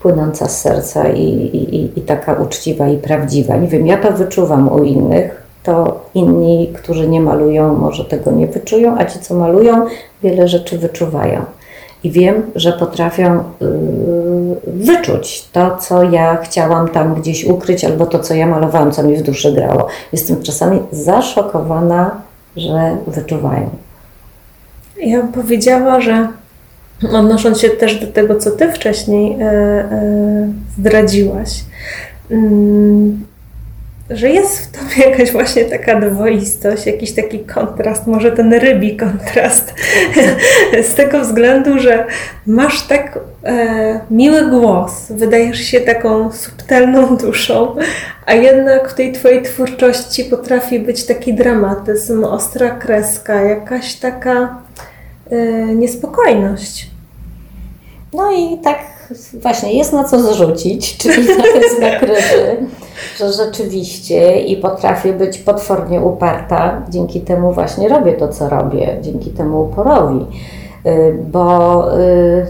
[0.00, 3.56] płynąca z serca i, i, i taka uczciwa i prawdziwa.
[3.56, 8.46] Nie wiem, ja to wyczuwam u innych, to inni, którzy nie malują, może tego nie
[8.46, 9.86] wyczują, a ci, co malują,
[10.22, 11.44] wiele rzeczy wyczuwają
[12.04, 13.66] i wiem, że potrafią yy,
[14.66, 19.16] wyczuć to, co ja chciałam tam gdzieś ukryć, albo to, co ja malowałam, co mi
[19.16, 19.86] w duszy grało.
[20.12, 22.20] Jestem czasami zaszokowana,
[22.56, 23.70] że wyczuwają.
[25.02, 26.28] Ja bym powiedziała, że
[27.12, 31.64] odnosząc się też do tego, co Ty wcześniej e, e, zdradziłaś,
[32.30, 33.26] mm,
[34.10, 39.74] że jest w tobie jakaś właśnie taka dwoistość, jakiś taki kontrast, może ten rybi kontrast,
[40.90, 42.06] z tego względu, że
[42.46, 47.76] masz tak e, miły głos, wydajesz się taką subtelną duszą,
[48.26, 54.58] a jednak w tej twojej twórczości potrafi być taki dramatyzm, ostra kreska, jakaś taka
[55.30, 56.90] e, niespokojność.
[58.12, 58.95] No i tak
[59.42, 62.56] właśnie jest na co zrzucić, czyli to jest na kryży,
[63.18, 69.30] że rzeczywiście i potrafię być potwornie uparta, dzięki temu właśnie robię to, co robię, dzięki
[69.30, 70.26] temu uporowi,
[70.86, 72.46] y, bo y,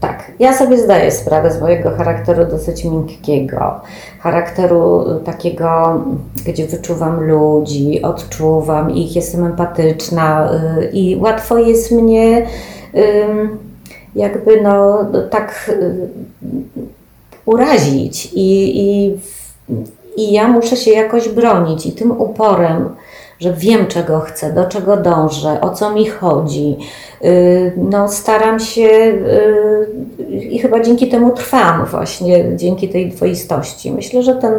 [0.00, 3.80] tak, ja sobie zdaję sprawę z mojego charakteru dosyć miękkiego,
[4.20, 6.00] charakteru takiego,
[6.46, 10.50] gdzie wyczuwam ludzi, odczuwam ich, jestem empatyczna
[10.82, 12.46] y, i łatwo jest mnie
[14.14, 16.08] jakby no tak y,
[17.46, 19.18] urazić i, i,
[20.16, 22.88] i ja muszę się jakoś bronić i tym uporem,
[23.40, 26.76] że wiem czego chcę, do czego dążę, o co mi chodzi.
[27.24, 33.92] Y, no, staram się y, i chyba dzięki temu trwam właśnie, dzięki tej dwoistości.
[33.92, 34.52] Myślę, że ten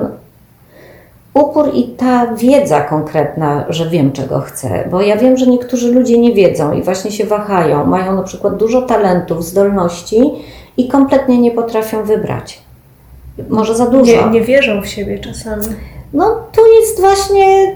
[1.33, 6.19] upór i ta wiedza konkretna, że wiem, czego chcę, bo ja wiem, że niektórzy ludzie
[6.19, 10.21] nie wiedzą i właśnie się wahają, mają na przykład dużo talentów, zdolności
[10.77, 12.61] i kompletnie nie potrafią wybrać.
[13.49, 14.11] Może za dużo.
[14.11, 15.63] Nie, nie wierzą w siebie czasami.
[16.13, 17.75] No tu jest właśnie,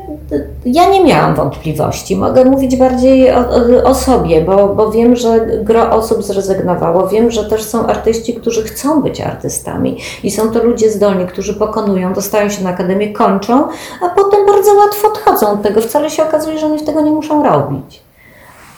[0.66, 2.16] ja nie miałam wątpliwości.
[2.16, 3.46] Mogę mówić bardziej o,
[3.84, 7.08] o, sobie, bo, bo wiem, że gro osób zrezygnowało.
[7.08, 11.54] Wiem, że też są artyści, którzy chcą być artystami i są to ludzie zdolni, którzy
[11.54, 13.68] pokonują, dostają się na akademię, kończą,
[14.02, 15.82] a potem bardzo łatwo odchodzą od tego.
[15.82, 18.02] Wcale się okazuje, że oni tego nie muszą robić.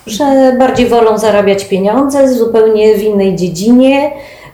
[0.05, 4.11] że bardziej wolą zarabiać pieniądze zupełnie w innej dziedzinie.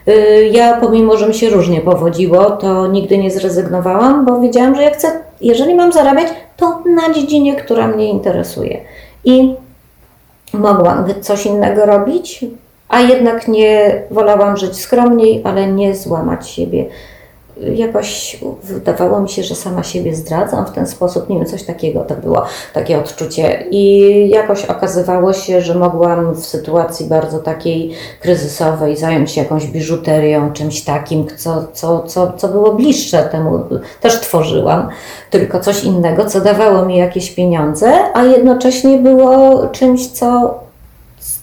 [0.08, 4.82] Y, Ja, pomimo że mi się różnie powodziło, to nigdy nie zrezygnowałam, bo wiedziałam, że
[4.82, 5.08] jak chcę,
[5.40, 8.80] jeżeli mam zarabiać, to na dziedzinie, która mnie interesuje.
[9.24, 9.54] I
[10.52, 12.44] mogłam coś innego robić,
[12.88, 16.86] a jednak nie wolałam żyć skromniej, ale nie złamać siebie.
[17.60, 21.28] Jakoś wydawało mi się, że sama siebie zdradzam w ten sposób.
[21.28, 22.42] Nie wiem, coś takiego to było,
[22.72, 23.64] takie odczucie.
[23.70, 30.52] I jakoś okazywało się, że mogłam w sytuacji bardzo takiej kryzysowej zająć się jakąś biżuterią,
[30.52, 33.64] czymś takim, co, co, co, co było bliższe temu.
[34.00, 34.88] Też tworzyłam,
[35.30, 40.60] tylko coś innego, co dawało mi jakieś pieniądze, a jednocześnie było czymś, co,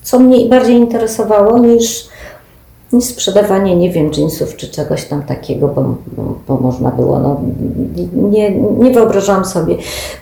[0.04, 2.12] co mnie bardziej interesowało niż
[2.94, 7.42] niż sprzedawanie, nie wiem, jeansów czy czegoś tam takiego, bo, bo, bo można było, no,
[8.14, 9.76] nie, nie wyobrażałam sobie,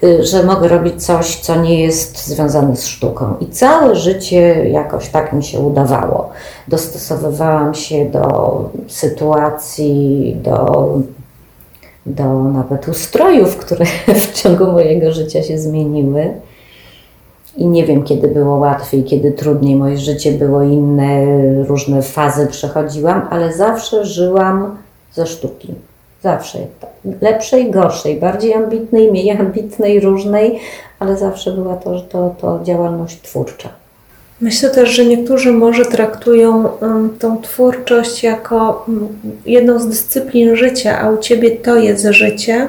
[0.03, 3.33] y, że mogę robić coś, co nie jest związane z sztuką.
[3.39, 6.29] I całe życie jakoś tak mi się udawało.
[6.67, 10.89] Dostosowywałam się do sytuacji, do,
[12.05, 13.85] do nawet ustrojów, które
[14.27, 16.33] w ciągu mojego życia się zmieniły.
[17.59, 19.75] I nie wiem, kiedy było łatwiej, kiedy trudniej.
[19.75, 21.25] Moje życie było inne,
[21.63, 24.77] różne fazy przechodziłam, ale zawsze żyłam
[25.13, 25.73] ze sztuki.
[26.23, 26.59] Zawsze.
[27.21, 30.59] Lepszej, gorszej, bardziej ambitnej, mniej ambitnej, różnej,
[30.99, 33.69] ale zawsze była to, to, to działalność twórcza.
[34.41, 39.07] Myślę też, że niektórzy może traktują um, tą twórczość jako um,
[39.45, 42.67] jedną z dyscyplin życia, a u ciebie to jest życie.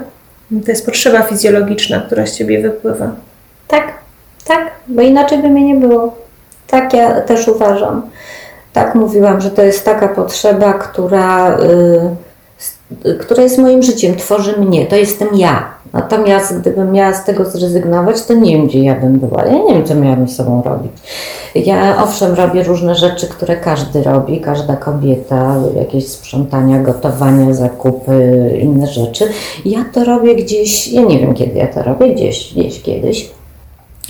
[0.64, 3.11] To jest potrzeba fizjologiczna, która z ciebie wypływa.
[3.68, 4.00] Tak,
[4.51, 6.15] tak, bo inaczej by mnie nie było.
[6.67, 8.03] Tak ja też uważam.
[8.73, 11.59] Tak mówiłam, że to jest taka potrzeba, która,
[13.05, 15.65] y, która jest moim życiem, tworzy mnie, to jestem ja.
[15.93, 19.45] Natomiast gdybym miała z tego zrezygnować, to nie wiem, gdzie ja bym była.
[19.45, 20.93] Ja nie wiem, co miałabym z sobą robić.
[21.55, 28.87] Ja owszem robię różne rzeczy, które każdy robi, każda kobieta, jakieś sprzątania, gotowania, zakupy, inne
[28.87, 29.29] rzeczy.
[29.65, 33.39] Ja to robię gdzieś, ja nie wiem kiedy ja to robię, gdzieś, gdzieś kiedyś.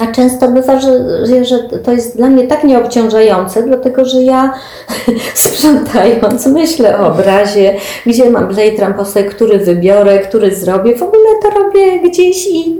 [0.00, 4.52] A często bywa, że, że, to jest dla mnie tak nieobciążające, dlatego że ja
[5.34, 7.74] sprzątając myślę o obrazie,
[8.06, 10.96] gdzie mam blade ramposę, który wybiorę, który zrobię.
[10.96, 12.78] W ogóle to robię gdzieś i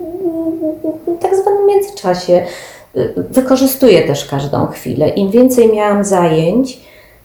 [1.21, 2.43] tak zwanym międzyczasie.
[3.17, 5.09] Wykorzystuję też każdą chwilę.
[5.09, 6.81] Im więcej miałam zajęć,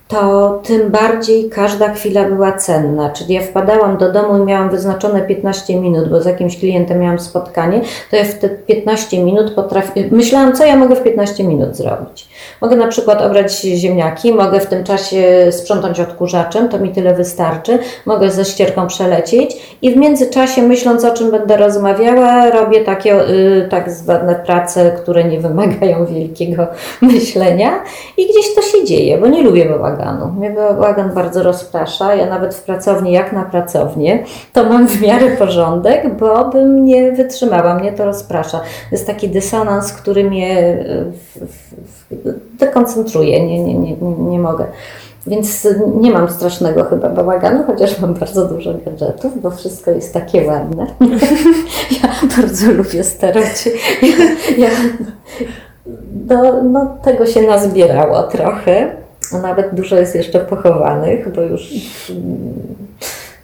[0.08, 3.10] to tym bardziej każda chwila była cenna.
[3.10, 7.20] Czyli ja wpadałam do domu i miałam wyznaczone 15 minut, bo z jakimś klientem miałam
[7.20, 7.82] spotkanie,
[8.12, 12.30] to ja w te 15 minut potrafię, myślałam, co ja mogę w 15 minut zrobić.
[12.62, 17.80] Mogę na przykład obrać ziemniaki, mogę w tym czasie sprzątać odkurzaczem, to mi tyle wystarczy,
[18.06, 23.68] mogę ze ścierką przelecieć i w międzyczasie myśląc o czym będę rozmawiała, robię takie y,
[23.70, 26.68] tak zwane prace, które nie wymagają wielkiego
[27.02, 27.72] myślenia
[28.18, 30.32] i gdzieś to się dzieje, bo nie lubię bałaganu bałaganu.
[30.32, 32.16] Mnie bałagan bardzo rozprasza.
[32.16, 34.24] Ja nawet w pracowni, jak na pracownię,
[34.54, 37.76] to mam w miarę porządek, bo bym nie wytrzymała.
[37.76, 38.62] Mnie to rozprasza.
[38.92, 40.78] Jest taki dysonans, który mnie
[41.12, 43.48] w, dekoncentruje.
[43.48, 44.66] Nie, nie, nie, nie mogę.
[45.28, 45.68] Więc
[46.02, 50.88] nie mam strasznego chyba bałaganu, chociaż mam bardzo dużo gadżetów, bo wszystko jest takie ładne.
[52.04, 53.70] ja bardzo lubię starać.
[54.02, 54.26] Ja,
[54.58, 54.70] ja,
[56.12, 59.05] do, no, tego się nazbierało trochę.
[59.32, 61.74] Nawet dużo jest jeszcze pochowanych, bo już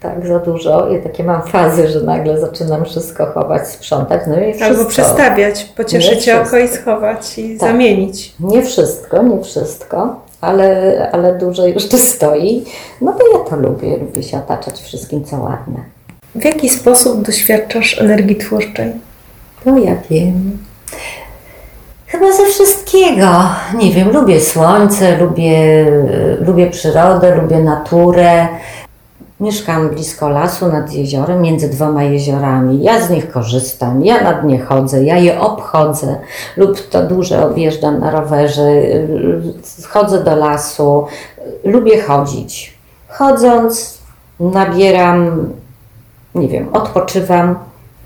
[0.02, 0.90] tak za dużo.
[0.90, 4.22] I takie mam fazy, że nagle zaczynam wszystko chować, sprzątać.
[4.28, 4.66] No i wszystko.
[4.66, 7.70] Albo przestawiać, pocieszyć oko i schować i tak.
[7.70, 8.34] zamienić.
[8.40, 12.66] Nie wszystko, nie wszystko, ale, ale dużo jeszcze stoi.
[13.02, 15.80] No bo ja to lubię, lubię się otaczać wszystkim, co ładne.
[16.36, 18.92] W jaki sposób doświadczasz energii twórczej?
[19.66, 20.58] No ja wiem.
[22.12, 23.28] Chyba ze wszystkiego.
[23.78, 25.86] Nie wiem, lubię słońce, lubię,
[26.40, 28.48] lubię przyrodę, lubię naturę.
[29.40, 32.84] Mieszkam blisko lasu nad jeziorem, między dwoma jeziorami.
[32.84, 36.16] Ja z nich korzystam, ja nad nie chodzę, ja je obchodzę
[36.58, 38.72] lub to duże objeżdżam na rowerze,
[39.90, 41.06] chodzę do lasu,
[41.64, 42.78] lubię chodzić.
[43.08, 43.98] Chodząc,
[44.40, 45.50] nabieram,
[46.36, 47.56] nie wiem, odpoczywam,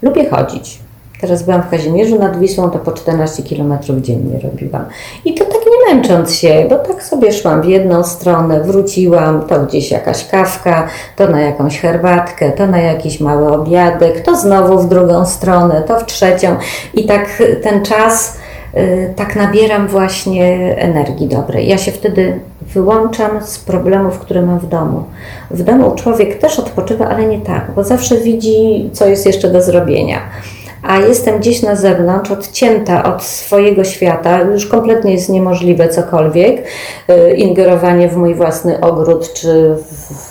[0.01, 0.84] lubię chodzić.
[1.25, 4.85] Teraz byłam w Kazimierzu nad Wisłą, to po 14 km dziennie robiłam.
[5.25, 9.59] I to tak nie męcząc się, bo tak sobie szłam w jedną stronę, wróciłam, to
[9.59, 14.89] gdzieś jakaś kawka, to na jakąś herbatkę, to na jakiś mały obiadek, to znowu w
[14.89, 16.55] drugą stronę, to w trzecią.
[16.93, 18.37] I tak ten czas
[18.77, 21.67] y, tak nabieram właśnie energii dobrej.
[21.67, 25.03] Ja się wtedy wyłączam z problemów, które mam w domu.
[25.51, 29.61] W domu człowiek też odpoczywa, ale nie tak, bo zawsze widzi, co jest jeszcze do
[29.61, 30.19] zrobienia
[30.87, 36.63] a jestem gdzieś na zewnątrz, odcięta od swojego świata, już kompletnie jest niemożliwe cokolwiek,
[37.09, 39.75] y, ingerowanie w mój własny ogród, czy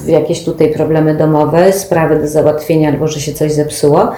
[0.00, 4.08] w jakieś tutaj problemy domowe, sprawy do załatwienia, albo że się coś zepsuło,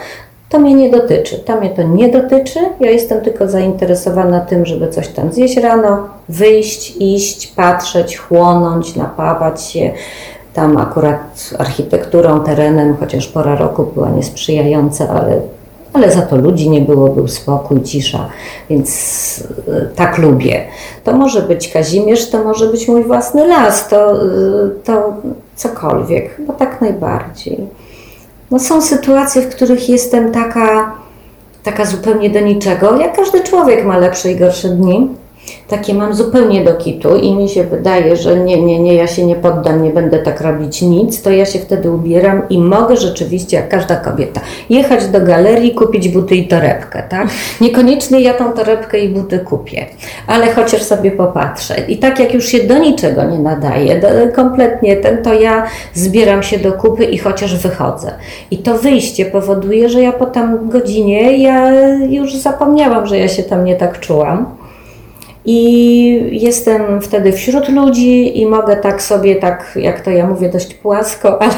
[0.49, 1.39] to mnie nie dotyczy.
[1.39, 2.61] To mnie to nie dotyczy.
[2.81, 9.63] Ja jestem tylko zainteresowana tym, żeby coś tam zjeść rano, wyjść, iść, patrzeć, chłonąć, napawać
[9.63, 9.91] się.
[10.55, 15.41] Tam akurat architekturą, terenem, chociaż pora roku była niesprzyjająca, ale,
[15.97, 18.29] ale za to ludzi nie było, był spokój, cisza,
[18.71, 18.91] więc
[19.69, 20.65] y, tak lubię.
[21.05, 25.15] To może być Kazimierz, to może być mój własny las, to, y, to
[25.57, 27.67] cokolwiek, bo tak najbardziej.
[28.51, 30.93] No są sytuacje, w których jestem taka,
[31.63, 32.97] taka zupełnie do niczego.
[32.97, 35.09] Jak każdy człowiek ma lepsze i gorsze dni.
[35.69, 39.27] Takie mam zupełnie do kitu i mi się wydaje, że nie, nie, nie, ja się
[39.27, 43.57] nie poddam, nie będę tak robić nic, to ja się wtedy ubieram i mogę rzeczywiście,
[43.57, 44.41] jak każda kobieta,
[44.71, 47.29] jechać do galerii, kupić buty i torebkę, tak?
[47.61, 49.87] Niekoniecznie ja tą torebkę i buty kupię,
[50.27, 51.75] ale chociaż sobie popatrzę.
[51.89, 54.01] I tak jak już się do niczego nie nadaje,
[54.35, 58.13] kompletnie ten, to ja zbieram się do kupy i chociaż wychodzę.
[58.51, 61.71] I to wyjście powoduje, że ja po tam godzinie, ja
[62.09, 64.66] już zapomniałam, że ja się tam nie tak czułam.
[65.47, 70.75] I jestem wtedy wśród ludzi i mogę tak sobie, tak jak to ja mówię, dość
[70.75, 71.55] płasko, ale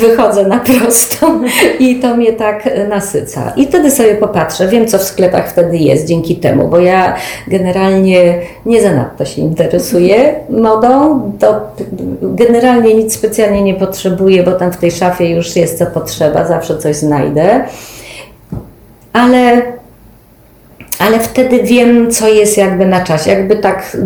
[0.00, 1.40] wychodzę na prostą
[1.78, 3.52] i to mnie tak nasyca.
[3.56, 7.16] I wtedy sobie popatrzę, wiem co w sklepach wtedy jest dzięki temu, bo ja
[7.48, 11.60] generalnie nie zanadto się interesuję modą, to
[12.22, 16.78] generalnie nic specjalnie nie potrzebuję, bo tam w tej szafie już jest co potrzeba, zawsze
[16.78, 17.64] coś znajdę.
[19.12, 19.62] Ale
[21.02, 23.96] ale wtedy wiem, co jest jakby na czasie, jakby tak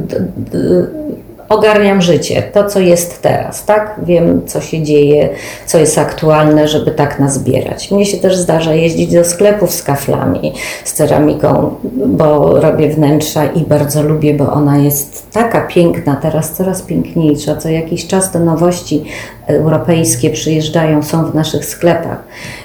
[1.49, 4.01] ogarniam życie, to co jest teraz, tak?
[4.03, 5.28] Wiem, co się dzieje,
[5.66, 7.90] co jest aktualne, żeby tak nazbierać.
[7.90, 10.53] Mnie się też zdarza jeździć do sklepów z kaflami,
[10.84, 11.74] z ceramiką,
[12.07, 17.57] bo robię wnętrza i bardzo lubię, bo ona jest taka piękna, teraz coraz piękniejsza.
[17.57, 19.05] Co jakiś czas te nowości
[19.47, 22.18] europejskie przyjeżdżają, są w naszych sklepach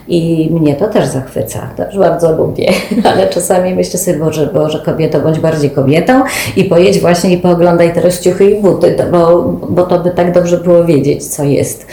[0.08, 2.72] i mnie to też zachwyca, też bardzo lubię,
[3.12, 6.24] ale czasami myślę sobie, Boże, Boże kobieto, bądź bardziej kobietą
[6.56, 10.58] i pojedź właśnie i pooglądaj te rozciuchy i buty, bo, bo to by tak dobrze
[10.58, 11.86] było wiedzieć, co jest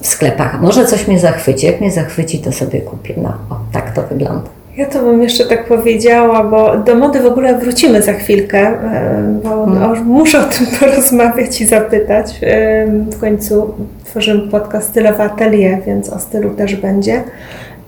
[0.00, 0.60] w sklepach.
[0.60, 3.14] Może coś mnie zachwyci, jak mnie zachwyci, to sobie kupię.
[3.16, 4.63] No, o, tak to wygląda.
[4.76, 9.40] Ja to bym jeszcze tak powiedziała, bo do mody w ogóle wrócimy za chwilkę, e,
[9.42, 10.06] bo hmm.
[10.06, 12.38] muszę o tym porozmawiać i zapytać.
[12.42, 17.22] E, w końcu tworzymy podcast stylowy atelier, więc o stylu też będzie.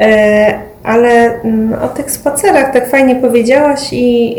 [0.01, 4.37] E, ale mm, o tych spacerach tak fajnie powiedziałaś i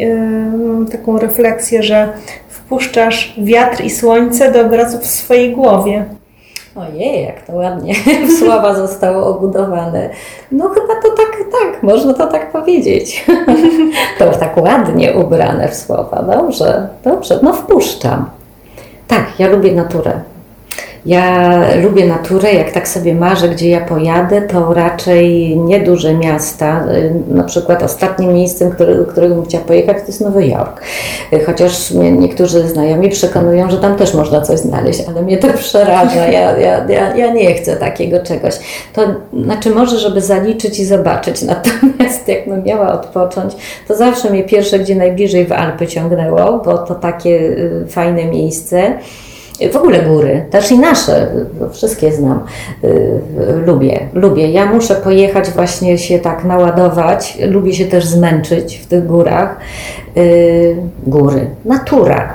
[0.68, 2.10] mam taką refleksję, że
[2.50, 6.06] wpuszczasz wiatr i słońce do obrazów w swojej głowie.
[6.78, 7.94] Ojej, jak to ładnie
[8.28, 10.10] w słowa zostało obudowane.
[10.52, 13.26] No chyba to tak, tak, można to tak powiedzieć.
[14.20, 16.24] to tak ładnie ubrane w słowa.
[16.24, 18.30] Dobrze, dobrze, no wpuszczam.
[19.08, 20.12] Tak, ja lubię naturę.
[21.06, 26.86] Ja lubię naturę, jak tak sobie marzę, gdzie ja pojadę, to raczej nieduże miasta.
[27.28, 30.82] Na przykład ostatnim miejscem, który, którego bym chciała pojechać, to jest Nowy Jork.
[31.46, 36.28] Chociaż mnie niektórzy znajomi przekonują, że tam też można coś znaleźć, ale mnie to przeraża.
[36.28, 38.54] Ja, ja, ja, ja nie chcę takiego czegoś.
[38.94, 39.02] To
[39.44, 41.42] znaczy może, żeby zaliczyć i zobaczyć.
[41.54, 43.54] Natomiast jakbym miała odpocząć,
[43.88, 48.94] to zawsze mnie pierwsze, gdzie najbliżej w Alpy ciągnęło, bo to takie y, fajne miejsce.
[49.72, 51.28] W ogóle góry, też i nasze,
[51.72, 52.44] wszystkie znam,
[52.84, 53.22] y,
[53.66, 54.52] lubię, lubię.
[54.52, 59.58] Ja muszę pojechać właśnie się tak naładować, lubię się też zmęczyć w tych górach.
[60.18, 60.76] Y,
[61.08, 62.34] góry, natura,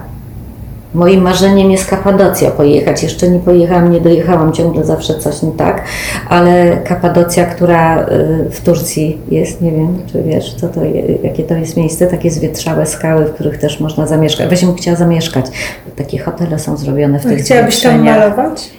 [0.94, 3.02] Moim marzeniem jest Kapadocja pojechać.
[3.02, 5.84] Jeszcze nie pojechałam, nie dojechałam, ciągle zawsze coś nie tak,
[6.28, 10.80] ale Kapadocja, która y, w Turcji jest, nie wiem, czy wiesz, co to,
[11.22, 14.48] jakie to jest miejsce, takie zwietrzałe skały, w których też można zamieszkać.
[14.48, 15.46] Weź bym chciała zamieszkać.
[15.96, 18.70] Takie hotele są zrobione w tych Chciałabyś tam malować?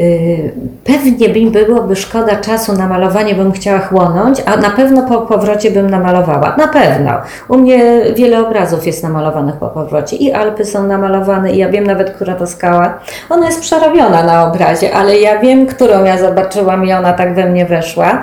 [0.00, 0.52] Y,
[0.84, 5.70] pewnie mi byłoby szkoda czasu na malowanie, bym chciała chłonąć, a na pewno po powrocie
[5.70, 6.56] bym namalowała.
[6.56, 7.12] Na pewno.
[7.48, 10.16] U mnie wiele obrazów jest namalowanych po powrocie.
[10.16, 12.98] I Alpy są namalowane, i ja wiem nawet, która to skała.
[13.30, 17.46] Ona jest przerobiona na obrazie, ale ja wiem, którą ja zobaczyłam i ona tak we
[17.46, 18.22] mnie weszła.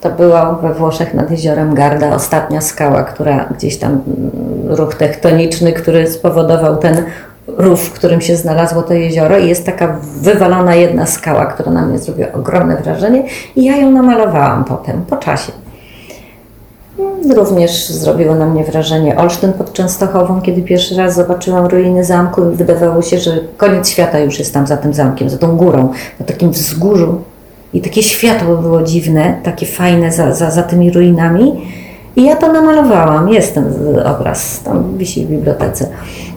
[0.00, 5.72] To była we Włoszech nad jeziorem Garda ostatnia skała, która gdzieś tam mm, ruch tektoniczny,
[5.72, 7.04] który spowodował ten
[7.58, 11.86] rów, w którym się znalazło to jezioro i jest taka wywalona jedna skała, która na
[11.86, 13.24] mnie zrobiła ogromne wrażenie
[13.56, 15.52] i ja ją namalowałam potem, po czasie.
[17.36, 22.56] Również zrobiło na mnie wrażenie Olsztyn pod Częstochową, kiedy pierwszy raz zobaczyłam ruiny zamku i
[22.56, 25.88] wydawało się, że koniec świata już jest tam za tym zamkiem, za tą górą,
[26.20, 27.20] na takim wzgórzu.
[27.72, 31.66] I takie światło było dziwne, takie fajne za, za, za tymi ruinami.
[32.16, 33.28] I ja to namalowałam.
[33.28, 33.64] Jest ten
[34.04, 35.86] obraz, tam wisi w bibliotece.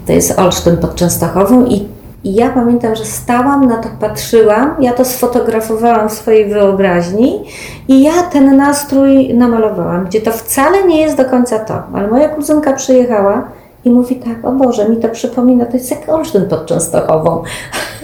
[0.07, 1.87] To jest Olsztyn pod Częstochową i,
[2.23, 7.43] i ja pamiętam, że stałam, na to patrzyłam, ja to sfotografowałam w swojej wyobraźni
[7.87, 11.83] i ja ten nastrój namalowałam, gdzie to wcale nie jest do końca to.
[11.93, 13.47] Ale moja kuzynka przyjechała
[13.85, 17.43] i mówi tak, o Boże, mi to przypomina, to jest jak Olsztyn pod Częstochową.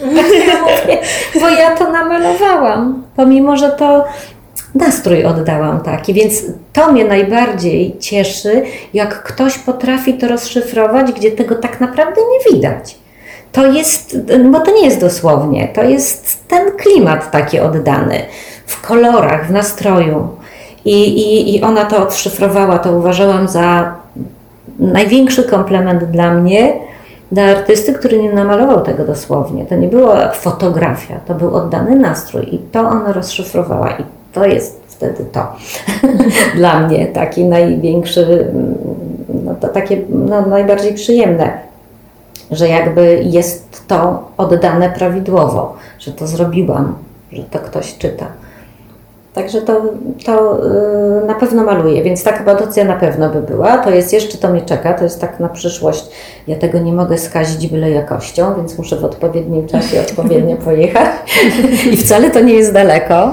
[0.47, 1.01] ja mówię,
[1.41, 4.05] bo ja to namalowałam, pomimo, że to
[4.75, 6.43] nastrój oddałam taki, więc
[6.73, 8.63] to mnie najbardziej cieszy,
[8.93, 12.95] jak ktoś potrafi to rozszyfrować, gdzie tego tak naprawdę nie widać.
[13.51, 14.17] To jest,
[14.51, 18.21] bo to nie jest dosłownie, to jest ten klimat taki oddany
[18.65, 20.27] w kolorach, w nastroju.
[20.85, 23.95] I, i, I ona to odszyfrowała, to uważałam za
[24.79, 26.73] największy komplement dla mnie,
[27.31, 29.65] dla artysty, który nie namalował tego dosłownie.
[29.65, 34.81] To nie była fotografia, to był oddany nastrój i to ona rozszyfrowała i to jest
[34.87, 35.47] wtedy to.
[36.55, 38.47] dla mnie taki największy,
[39.43, 41.51] no to takie no, najbardziej przyjemne,
[42.51, 46.95] że jakby jest to oddane prawidłowo, że to zrobiłam,
[47.31, 48.25] że to ktoś czyta.
[49.33, 49.81] Także to,
[50.25, 50.59] to
[51.21, 53.77] yy, na pewno maluję, więc taka pozycja na pewno by była.
[53.77, 56.05] To jest jeszcze, to mnie czeka, to jest tak na przyszłość.
[56.47, 61.09] Ja tego nie mogę skazić byle jakością, więc muszę w odpowiednim czasie odpowiednio pojechać.
[61.91, 63.31] I wcale to nie jest daleko.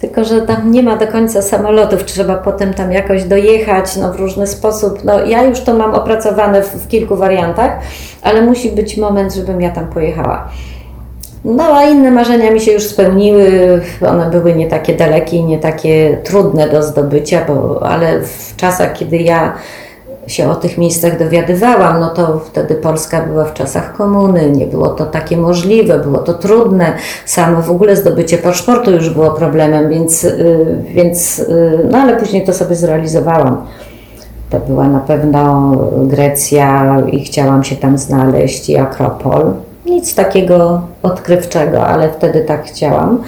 [0.00, 4.16] Tylko, że tam nie ma do końca samolotów, trzeba potem tam jakoś dojechać no, w
[4.16, 5.04] różny sposób.
[5.04, 7.78] No, ja już to mam opracowane w, w kilku wariantach,
[8.22, 10.48] ale musi być moment, żebym ja tam pojechała.
[11.44, 13.80] No a inne marzenia mi się już spełniły.
[14.08, 19.16] One były nie takie dalekie nie takie trudne do zdobycia, bo, ale w czasach, kiedy
[19.16, 19.52] ja
[20.26, 24.88] się o tych miejscach dowiadywałam, no to wtedy Polska była w czasach komuny, nie było
[24.88, 26.92] to takie możliwe, było to trudne.
[27.26, 30.26] Samo w ogóle zdobycie paszportu już było problemem, więc,
[30.94, 31.44] więc
[31.90, 33.66] no ale później to sobie zrealizowałam.
[34.50, 39.52] To była na pewno Grecja i chciałam się tam znaleźć i Akropol.
[39.86, 43.22] Nic takiego odkrywczego, ale wtedy tak chciałam.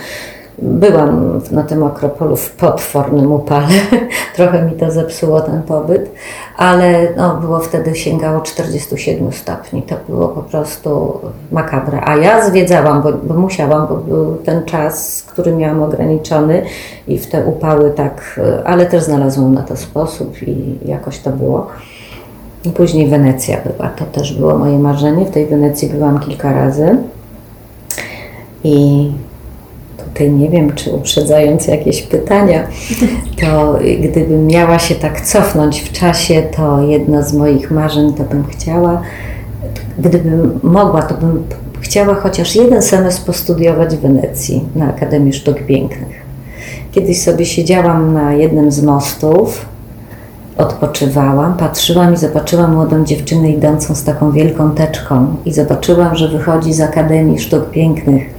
[0.59, 3.69] Byłam na tym Akropolu w potwornym upale.
[4.37, 6.11] Trochę mi to zepsuło ten pobyt,
[6.57, 9.83] ale no, było wtedy sięgało 47 stopni.
[9.83, 11.21] To było po prostu
[11.53, 12.03] makabra.
[12.07, 16.63] A ja zwiedzałam, bo, bo musiałam, bo był ten czas, który miałam ograniczony
[17.09, 21.67] i w te upały tak, ale też znalazłam na to sposób i jakoś to było.
[22.75, 23.89] Później Wenecja była.
[23.89, 25.25] To też było moje marzenie.
[25.25, 26.99] W tej Wenecji byłam kilka razy.
[28.65, 29.11] I
[30.17, 32.67] tutaj nie wiem, czy uprzedzając jakieś pytania,
[33.41, 38.45] to gdybym miała się tak cofnąć w czasie, to jedno z moich marzeń to bym
[38.47, 39.03] chciała,
[39.99, 41.45] gdybym mogła, to bym
[41.81, 46.27] chciała chociaż jeden semestr postudiować w Wenecji na Akademii Sztuk Pięknych.
[46.93, 49.67] Kiedyś sobie siedziałam na jednym z mostów,
[50.59, 56.73] odpoczywałam, patrzyłam i zobaczyłam młodą dziewczynę idącą z taką wielką teczką i zobaczyłam, że wychodzi
[56.73, 58.36] z Akademii Sztuk Pięknych.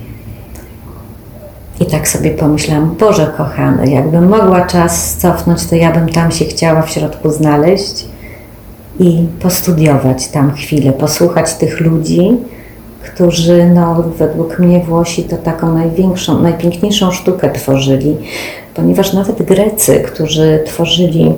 [1.79, 6.45] I tak sobie pomyślałam, Boże kochany, jakbym mogła czas cofnąć, to ja bym tam się
[6.45, 8.05] chciała w środku znaleźć
[8.99, 12.37] i postudiować tam chwilę, posłuchać tych ludzi,
[13.03, 18.17] którzy, no, według mnie Włosi to taką największą, najpiękniejszą sztukę tworzyli,
[18.77, 21.33] ponieważ nawet Grecy, którzy tworzyli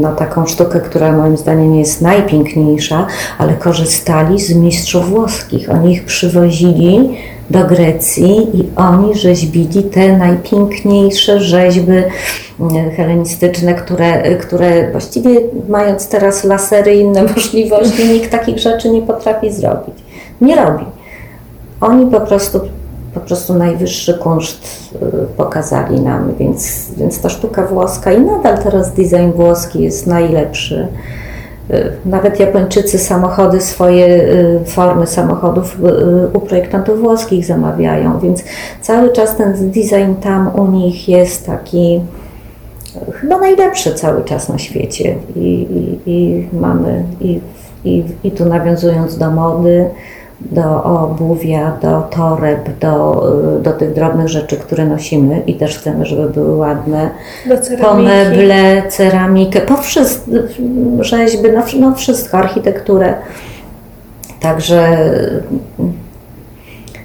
[0.00, 3.06] no, taką sztukę, która moim zdaniem jest najpiękniejsza,
[3.38, 5.70] ale korzystali z mistrzów włoskich.
[5.70, 7.18] Oni ich przywozili
[7.50, 11.92] do Grecji i oni rzeźbili te najpiękniejsze rzeźby
[12.96, 15.30] helenistyczne, które, które właściwie
[15.68, 19.94] mając teraz lasery i inne możliwości, nikt takich rzeczy nie potrafi zrobić.
[20.40, 20.84] Nie robi.
[21.80, 22.60] Oni po prostu
[23.14, 24.98] po prostu najwyższy kunszt y,
[25.36, 30.88] pokazali nam, więc, więc ta sztuka włoska i nadal teraz design włoski jest najlepszy.
[31.70, 35.76] Y, nawet Japończycy samochody, swoje y, formy samochodów
[36.32, 38.44] u projektantów włoskich zamawiają, więc
[38.80, 42.00] cały czas ten design tam u nich jest taki
[43.12, 45.16] chyba najlepszy cały czas na świecie.
[45.36, 47.40] I, i, i mamy, i,
[47.84, 49.90] i, i tu nawiązując do mody,
[50.50, 53.22] do obuwia, do toreb, do,
[53.62, 57.10] do tych drobnych rzeczy, które nosimy i też chcemy, żeby były ładne.
[57.80, 60.30] Po meble, ceramikę, po wszystko,
[61.00, 63.14] rzeźby, no, no wszystko, architekturę.
[64.40, 65.08] Także,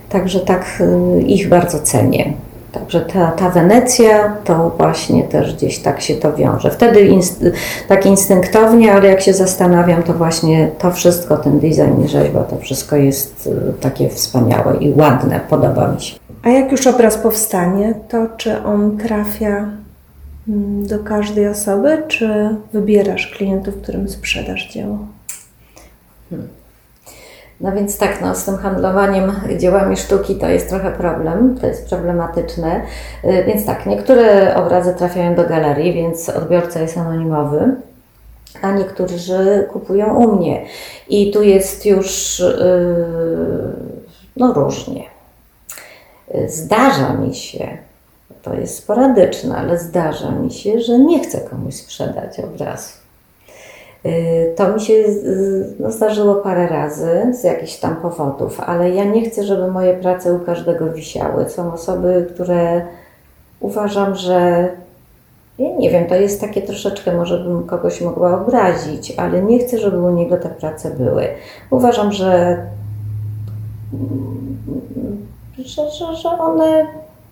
[0.10, 2.34] także tak y, ich bardzo cenię.
[2.72, 6.72] Także ta, ta Wenecja to właśnie też gdzieś tak się to wiąże.
[6.72, 7.46] Wtedy inst
[7.88, 12.58] tak instynktownie, ale jak się zastanawiam, to właśnie to wszystko, ten design i rzeźba, to
[12.58, 16.20] wszystko jest y, takie wspaniałe i ładne, podoba mi się.
[16.44, 19.70] A jak już obraz powstanie, to czy on trafia
[20.48, 24.98] mm, do każdej osoby, czy wybierasz klientów, którym sprzedasz dzieło?
[27.62, 31.90] No więc tak, no, z tym handlowaniem dziełami sztuki to jest trochę problem, to jest
[31.90, 32.82] problematyczne.
[33.24, 37.76] Y, Więc tak, niektóre obrazy trafiają do galerii, więc odbiorca jest anonimowy,
[38.62, 40.66] a niektórzy kupują u mnie.
[41.10, 42.96] I tu jest już yy,
[44.38, 45.04] no różnie.
[46.36, 47.78] Y, Zdarza mi się,
[48.42, 52.97] to jest sporadyczne, ale zdarza mi się, że nie chcę komuś sprzedać obrazu.
[54.06, 54.94] Y, To mi się
[55.80, 60.34] no, zdarzyło parę razy z jakichś tam powodów, ale ja nie chcę, żeby moje prace
[60.34, 61.50] u każdego wisiały.
[61.50, 62.82] Są osoby, które
[63.60, 64.70] uważam, że
[65.60, 69.78] ja nie wiem, to jest takie troszeczkę, może bym kogoś mogła obrazić, ale nie chcę,
[69.78, 71.28] żeby u niego te prace były.
[71.70, 72.58] Uważam, że,
[75.58, 76.88] że, że, że one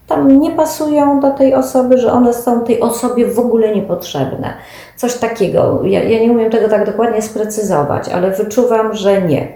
[0.08, 4.54] tam nie pasują do tej osoby, że one są tej osobie w ogóle niepotrzebne.
[4.96, 5.80] Coś takiego.
[5.84, 9.48] Ja, ja nie umiem tego tak dokładnie sprecyzować, ale wyczuwam, że nie.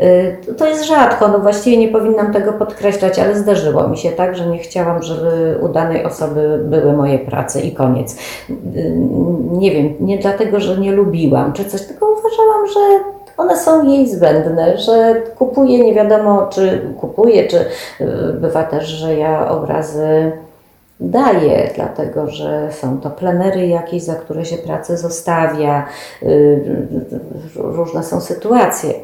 [0.00, 4.36] Y, To jest rzadko, no właściwie nie powinnam tego podkreślać, ale zdarzyło mi się tak,
[4.36, 8.16] że nie chciałam, żeby u danej osoby były moje prace i koniec.
[8.50, 8.92] Y,
[9.50, 12.80] Nie wiem, nie dlatego, że nie lubiłam czy coś, tylko uważałam, że
[13.40, 17.56] one są jej zbędne, że kupuje nie wiadomo, czy kupuje, czy
[18.00, 20.32] y, bywa też, że ja obrazy
[21.00, 25.86] daję, dlatego że są to plenery jakieś, za które się pracę zostawia,
[26.22, 26.86] y,
[27.56, 28.94] różne są sytuacje.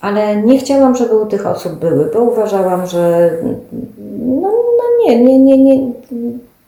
[0.00, 3.30] Ale nie chciałam, żeby u tych osób były, bo uważałam, że
[4.18, 5.92] no, no nie, nie, nie, nie.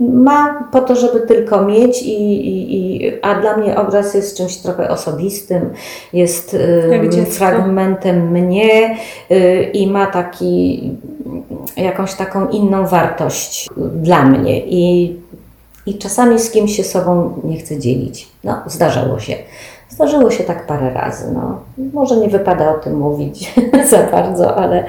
[0.01, 4.57] Ma po to, żeby tylko mieć, i, i, i, a dla mnie obraz jest czymś
[4.57, 5.71] trochę osobistym,
[6.13, 8.97] jest y, fragmentem mnie
[9.31, 10.91] y, i ma taki,
[11.77, 14.61] jakąś taką inną wartość dla mnie.
[14.67, 15.17] I,
[15.87, 18.29] I czasami z kimś się sobą nie chcę dzielić.
[18.45, 19.35] No, zdarzało się.
[19.89, 21.33] Zdarzyło się tak parę razy.
[21.35, 21.61] No.
[21.93, 23.55] Może nie wypada o tym mówić
[23.91, 24.85] za bardzo, ale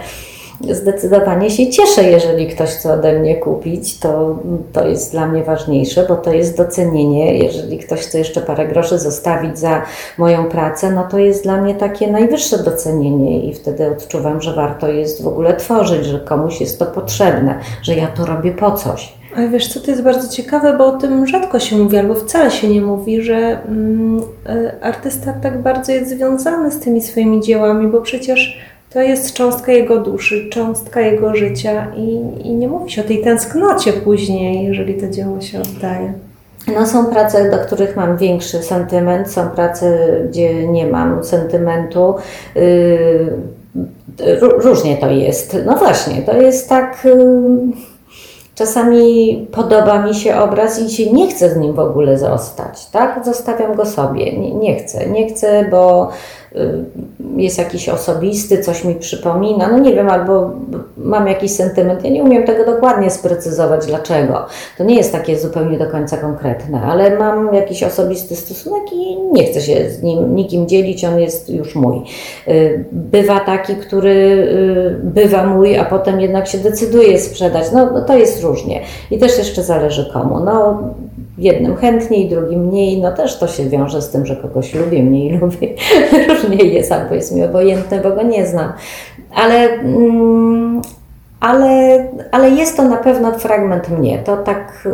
[0.72, 3.99] zdecydowanie się cieszę, jeżeli ktoś chce ode mnie kupić.
[3.99, 4.39] To,
[4.74, 7.38] to jest dla mnie ważniejsze, bo to jest docenienie.
[7.38, 9.82] Jeżeli ktoś chce jeszcze parę groszy zostawić za
[10.18, 14.88] moją pracę, no to jest dla mnie takie najwyższe docenienie i wtedy odczuwam, że warto
[14.88, 19.20] jest w ogóle tworzyć, że komuś jest to potrzebne, że ja to robię po coś.
[19.36, 22.51] Ale wiesz co, to jest bardzo ciekawe, bo o tym rzadko się mówi, albo wcale
[22.51, 27.88] się nie mówi, że mm, y, artysta tak bardzo jest związany z tymi swoimi dziełami,
[27.88, 33.01] bo przecież to jest cząstka jego duszy, cząstka jego życia i, i nie mówi się
[33.01, 36.13] o tej tęsknocie później, jeżeli to dzieło się oddaje.
[36.75, 42.15] No są prace, do których mam większy sentyment, są prace, gdzie nie mam sentymentu.
[42.55, 43.33] Yy,
[44.17, 45.57] ró- różnie to jest.
[45.65, 47.01] No właśnie, to jest tak.
[47.05, 47.17] Yy,
[48.55, 53.25] czasami podoba mi się obraz i się nie chcę z nim w ogóle zostać, tak?
[53.25, 54.39] Zostawiam go sobie.
[54.39, 56.09] Nie, nie chcę, nie chcę, bo
[57.38, 60.52] jest jakiś osobisty, coś mi przypomina, no nie wiem, albo
[60.97, 62.04] mam jakiś sentyment.
[62.04, 64.45] Ja nie umiem tego dokładnie sprecyzować, dlaczego.
[64.78, 69.43] To nie jest takie zupełnie do końca konkretne, ale mam jakiś osobisty stosunek i nie
[69.43, 72.02] chcę się z nim nikim dzielić, on jest już mój.
[72.47, 77.66] Y, Bywa taki, który y, bywa mój, a potem jednak się decyduje sprzedać.
[77.74, 78.82] No, no to jest różnie.
[79.12, 80.39] I też jeszcze zależy komu.
[80.39, 80.84] No,
[81.39, 83.01] jednym chętniej, drugim mniej.
[83.01, 85.73] No też to się wiąże z tym, że kogoś lubię, mniej lubię.
[86.29, 88.73] Różnie jest, albo jest mi obojętne, bo go nie znam.
[89.35, 90.81] Ale, mm,
[91.39, 94.19] ale, ale jest to na pewno fragment mnie.
[94.19, 94.87] To tak,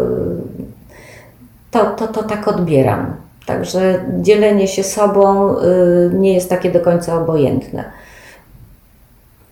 [1.71, 3.13] to, to, to tak odbieram.
[3.45, 7.83] Także dzielenie się sobą y, nie jest takie do końca obojętne.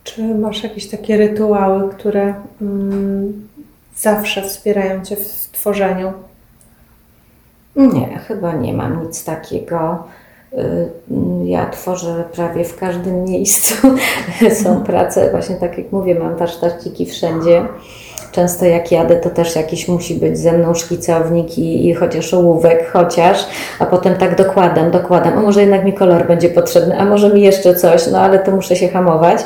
[0.03, 3.47] Czy masz jakieś takie rytuały, które mm,
[3.95, 6.13] zawsze wspierają Cię w tworzeniu?
[7.75, 10.03] Nie, chyba nie mam nic takiego.
[10.53, 10.89] Y,
[11.43, 13.75] Ja tworzę prawie w każdym miejscu.
[14.63, 17.65] Są prace, właśnie tak jak mówię, mam warsztaciki wszędzie.
[18.31, 22.89] Często jak jadę, to też jakiś musi być ze mną szkicownik i, i chociaż ołówek,
[22.93, 23.45] chociaż,
[23.79, 25.37] a potem tak dokładam, dokładam.
[25.37, 28.51] A może jednak mi kolor będzie potrzebny, a może mi jeszcze coś, no ale to
[28.51, 29.39] muszę się hamować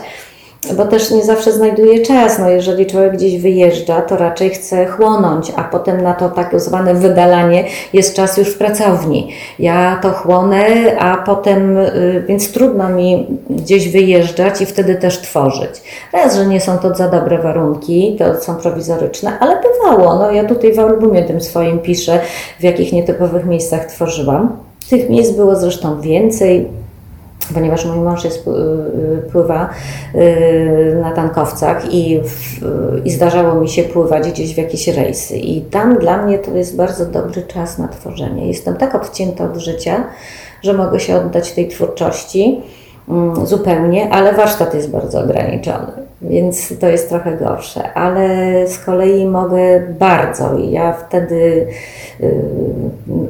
[0.77, 2.39] bo też nie zawsze znajduje czas.
[2.39, 6.93] No, jeżeli człowiek gdzieś wyjeżdża, to raczej chce chłonąć, a potem na to tak zwane
[6.93, 9.31] wydalanie jest czas już w pracowni.
[9.59, 10.65] Ja to chłonę,
[10.99, 15.81] a potem, y, więc trudno mi gdzieś wyjeżdżać i wtedy też tworzyć.
[16.13, 20.15] Raz, że nie są to za dobre warunki, to są prowizoryczne, ale bywało.
[20.15, 22.19] No, ja tutaj w albumie tym swoim piszę,
[22.59, 24.57] w jakich nietypowych miejscach tworzyłam.
[24.89, 26.67] Tych miejsc było zresztą więcej.
[27.53, 29.69] Ponieważ mój mąż jest, y, y, pływa
[30.15, 32.21] y, na tankowcach i,
[33.05, 35.37] i zdarzało mi się pływać gdzieś w jakieś rejsy.
[35.37, 38.47] I tam dla mnie to jest bardzo dobry czas na tworzenie.
[38.47, 40.03] Jestem tak odcięta od życia,
[40.61, 42.61] że mogę się oddać tej twórczości
[43.09, 48.27] mm, zupełnie, ale warsztat jest bardzo ograniczony więc to jest trochę gorsze, ale
[48.67, 51.67] z kolei mogę bardzo i ja wtedy
[52.19, 52.31] yy,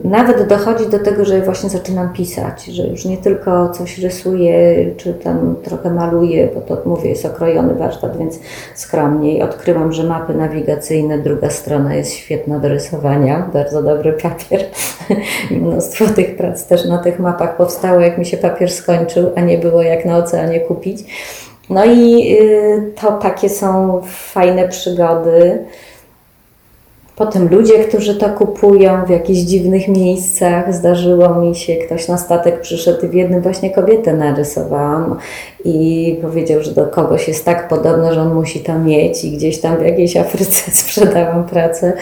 [0.03, 5.13] nawet dochodzi do tego, że właśnie zaczynam pisać, że już nie tylko coś rysuję, czy
[5.13, 8.39] tam trochę maluję, bo to mówię, jest okrojony warsztat, więc
[8.75, 9.41] skromniej.
[9.41, 14.65] Odkryłam, że mapy nawigacyjne, druga strona jest świetna do rysowania, bardzo dobry papier.
[15.51, 19.57] Mnóstwo tych prac też na tych mapach powstało, jak mi się papier skończył, a nie
[19.57, 21.03] było jak na oceanie kupić.
[21.69, 25.65] No i y, to takie są fajne przygody.
[27.15, 30.73] Potem ludzie, którzy to kupują w jakichś dziwnych miejscach.
[30.73, 35.17] Zdarzyło mi się, ktoś na statek przyszedł i w jednym właśnie kobietę narysowałam
[35.65, 39.61] i powiedział, że do kogoś jest tak podobne, że on musi to mieć i gdzieś
[39.61, 41.93] tam w jakiejś Afryce sprzedałam pracę.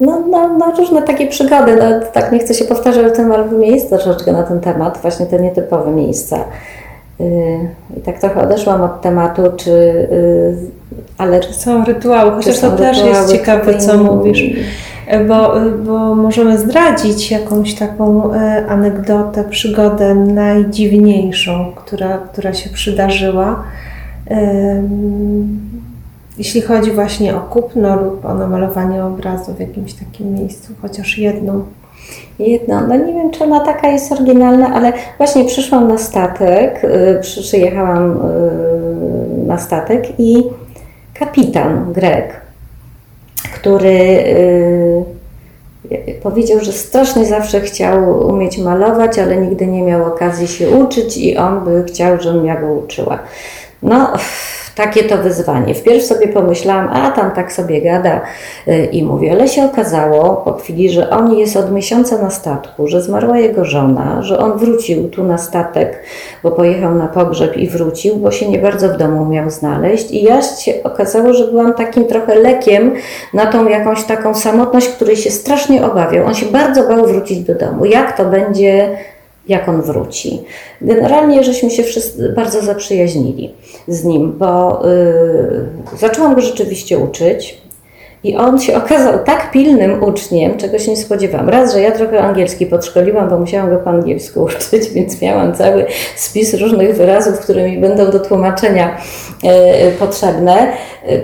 [0.00, 1.76] No, no, no różne takie przygody.
[1.76, 5.40] No, tak nie chcę się powtarzać, ale album jest troszeczkę na ten temat, właśnie te
[5.40, 6.44] nietypowe miejsca.
[7.20, 9.70] Y, I tak trochę odeszłam od tematu, czy.
[9.70, 10.56] Y,
[11.18, 14.42] ale są rytuały, chociaż to też jest ciekawe, co mówisz,
[15.28, 15.54] bo,
[15.84, 23.62] bo możemy zdradzić jakąś taką e, anegdotę, przygodę najdziwniejszą, która, która się przydarzyła.
[26.38, 31.64] Jeśli chodzi właśnie o kupno lub o namalowanie obrazu w jakimś takim miejscu, chociaż jedną.
[32.38, 37.20] Jedno, no nie wiem, czy ona taka jest oryginalna, ale właśnie przyszłam na statek, y,
[37.20, 40.42] przyjechałam y, na statek i
[41.18, 42.40] kapitan Grek,
[43.54, 45.04] który y,
[46.22, 51.36] powiedział, że strasznie zawsze chciał umieć malować, ale nigdy nie miał okazji się uczyć i
[51.36, 53.18] on by chciał, żebym ja go uczyła.
[53.82, 54.12] No,
[54.76, 55.74] takie to wyzwanie.
[55.74, 58.20] Wpierw sobie pomyślałam, a tam tak sobie gada
[58.68, 62.86] y, i mówię, ale się okazało po chwili, że on jest od miesiąca na statku,
[62.86, 66.02] że zmarła jego żona, że on wrócił tu na statek,
[66.42, 70.22] bo pojechał na pogrzeb i wrócił, bo się nie bardzo w domu miał znaleźć i
[70.22, 72.94] ja się okazało, że byłam takim trochę lekiem
[73.34, 76.26] na tą jakąś taką samotność, której się strasznie obawiał.
[76.26, 77.84] On się bardzo bał wrócić do domu.
[77.84, 78.96] Jak to będzie
[79.48, 80.42] jak on wróci.
[80.80, 83.54] Generalnie żeśmy się wszyscy bardzo zaprzyjaźnili
[83.88, 84.82] z nim, bo
[85.92, 87.65] yy, zaczęłam go rzeczywiście uczyć.
[88.26, 91.48] I on się okazał tak pilnym uczniem, czego się nie spodziewałam.
[91.48, 95.86] Raz, że ja trochę angielski podszkoliłam, bo musiałam go po angielsku uczyć, więc miałam cały
[96.16, 98.96] spis różnych wyrazów, które mi będą do tłumaczenia
[99.44, 100.72] e, potrzebne.
[101.08, 101.20] E,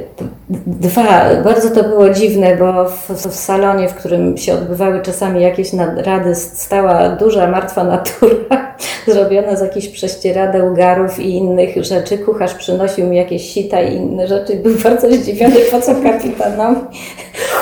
[0.66, 5.68] dwa, bardzo to było dziwne, bo w, w, salonie, w którym się odbywały czasami jakieś
[5.96, 8.71] rady, stała duża, martwa natura,
[9.06, 12.18] zrobiona z jakichś prześcieradeł, garów i innych rzeczy.
[12.18, 14.56] Kucharz przynosił mi jakieś sita i inne rzeczy.
[14.56, 16.80] Był bardzo zdziwiony, po co kapitanowi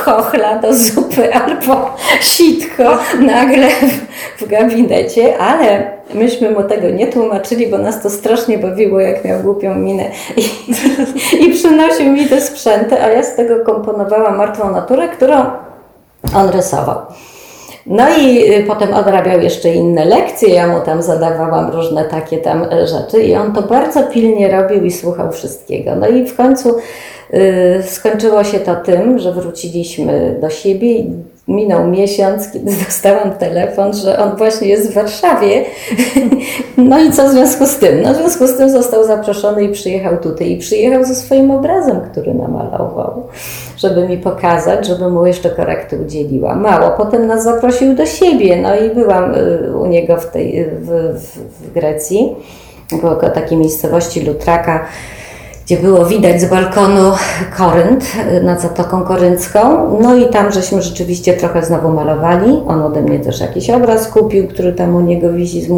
[0.04, 3.68] chochla do zupy albo sitko nagle
[4.38, 9.40] w gabinecie, ale myśmy mu tego nie tłumaczyli, bo nas to strasznie bawiło, jak miał
[9.40, 10.44] głupią minę i,
[11.44, 15.50] i przynosił mi te sprzęty, a ja z tego komponowałam martwą naturę, którą
[16.36, 16.98] on rysował.
[17.86, 22.66] No i y, potem odrabiał jeszcze inne lekcje, ja mu tam zadawałam różne takie tam
[22.72, 25.96] e, rzeczy i on to bardzo pilnie robił i słuchał wszystkiego.
[25.96, 26.76] No i w końcu
[27.34, 31.12] y, skończyło się to tym, że wróciliśmy do siebie i
[31.48, 35.64] minął miesiąc, kiedy dostałam telefon, że on właśnie jest w Warszawie.
[36.88, 38.02] No i co w związku z tym?
[38.02, 40.50] No w związku z tym został zaproszony i przyjechał tutaj.
[40.50, 43.26] I przyjechał ze swoim obrazem, który namalował,
[43.76, 46.54] żeby mi pokazać, żeby mu jeszcze korekty udzieliła.
[46.54, 46.90] Mało.
[46.96, 48.62] Potem nas zaprosił do siebie.
[48.62, 52.36] No i byłam y, u niego w, tej, w, w, w Grecji,
[53.02, 54.84] koło takiej miejscowości Lutraka
[55.70, 57.12] gdzie było widać z balkonu
[57.56, 58.04] Korynt
[58.42, 59.58] nad Zatoką Koryncką.
[60.02, 62.62] No i tam żeśmy rzeczywiście trochę znowu malowali.
[62.68, 65.70] On ode mnie też jakiś obraz kupił, który tam u niego wisi z.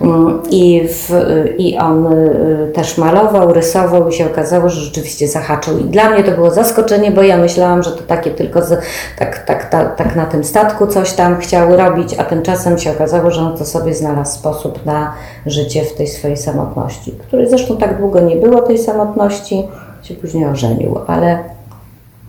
[0.00, 1.10] Mm, I, w,
[1.58, 5.78] I on y, też malował, rysował i się okazało, że rzeczywiście zahaczył.
[5.78, 8.80] I dla mnie to było zaskoczenie, bo ja myślałam, że to takie tylko z,
[9.18, 13.30] tak, tak, tak, tak na tym statku coś tam chciał robić, a tymczasem się okazało,
[13.30, 15.12] że on to sobie znalazł sposób na
[15.46, 19.68] życie w tej swojej samotności, której zresztą tak długo nie było tej samotności,
[20.02, 21.38] się później ożenił, ale,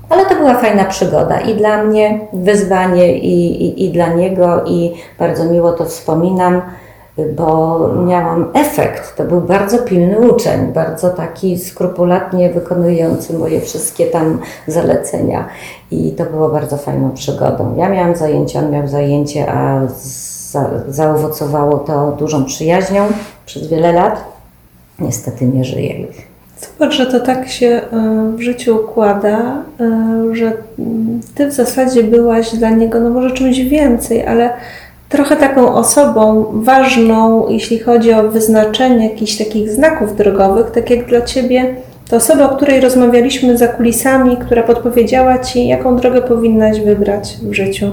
[0.10, 4.94] ale to była fajna przygoda i dla mnie wyzwanie, i, i, i dla niego, i
[5.20, 6.62] bardzo miło to wspominam,
[7.36, 9.16] bo miałam efekt.
[9.16, 15.48] To był bardzo pilny uczeń, bardzo taki skrupulatnie wykonujący moje wszystkie tam zalecenia.
[15.92, 17.76] I to było bardzo fajną przygodą.
[17.78, 19.88] Ja miałam zajęcie, on miał zajęcie, a
[20.52, 23.08] za, zaowocowało to dużą przyjaźnią
[23.46, 24.24] przez wiele lat.
[25.00, 26.31] Niestety nie żyje już.
[26.62, 27.82] Zobacz, że to tak się e,
[28.36, 33.60] w życiu układa, e, że mm, ty w zasadzie byłaś dla niego, no może czymś
[33.60, 34.50] więcej, ale
[35.10, 41.22] trochę taką osobą ważną, jeśli chodzi o wyznaczenie jakichś takich znaków drogowych, tak jak dla
[41.22, 41.76] ciebie
[42.10, 47.54] to osoba, o której rozmawialiśmy za kulisami, która podpowiedziała ci, jaką drogę powinnaś wybrać w
[47.54, 47.86] życiu.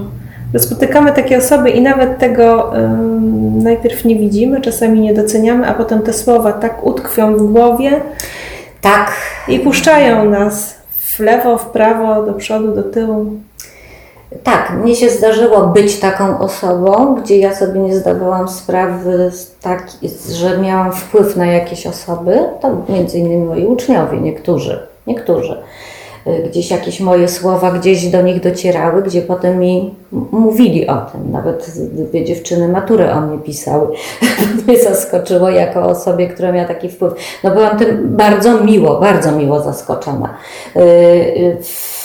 [0.53, 2.73] Że spotykamy takie osoby i nawet tego
[3.63, 7.91] najpierw nie widzimy, czasami nie doceniamy, a potem te słowa tak utkwią w głowie
[8.81, 9.11] Tak,
[9.47, 13.25] i puszczają nas w lewo, w prawo, do przodu, do tyłu.
[14.43, 19.87] Tak, mnie się zdarzyło być taką osobą, gdzie ja sobie nie zdawałam sprawy, tak,
[20.31, 25.57] że miałam wpływ na jakieś osoby, to między innymi moi uczniowie, niektórzy, niektórzy.
[26.27, 29.95] Y, Gdzieś jakieś moje słowa gdzieś do nich docierały, gdzie potem mi
[30.31, 31.31] mówili o tym.
[31.31, 33.87] Nawet dwie dziewczyny maturę o mnie pisały.
[34.67, 37.13] mnie zaskoczyło jako osobie, która miała taki wpływ.
[37.43, 40.37] No byłam tym bardzo miło, bardzo miło zaskoczona.
[40.75, 41.98] Y, y, w-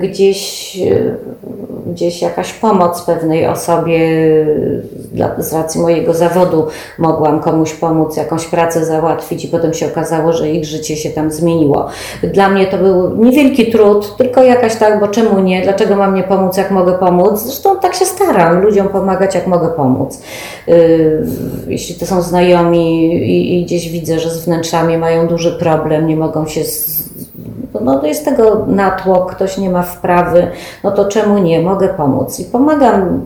[0.00, 1.16] Gdzieś, y,
[1.86, 4.00] gdzieś jakaś pomoc pewnej osobie
[5.38, 6.66] z racji mojego zawodu
[6.98, 11.30] mogłam komuś pomóc, jakąś pracę załatwić i potem się okazało, że ich życie się tam
[11.30, 11.86] zmieniło.
[12.22, 15.62] Dla mnie to był niewielki trud, tylko jakaś tak, bo czemu nie?
[15.62, 17.40] Dlaczego mam nie pomóc, jak mogę pomóc?
[17.40, 20.22] Zresztą tak się staram, ludziom pomagać, jak mogę pomóc.
[20.66, 21.26] Yy,
[21.68, 26.16] Jeśli to są znajomi i, i gdzieś widzę, że z wnętrzami mają duży problem, nie
[26.16, 27.06] mogą się z,
[27.80, 30.46] no to jest tego natłok, ktoś nie ma wprawy,
[30.84, 31.62] no to czemu nie?
[31.62, 32.40] Mogę pomóc.
[32.40, 33.20] I pomagam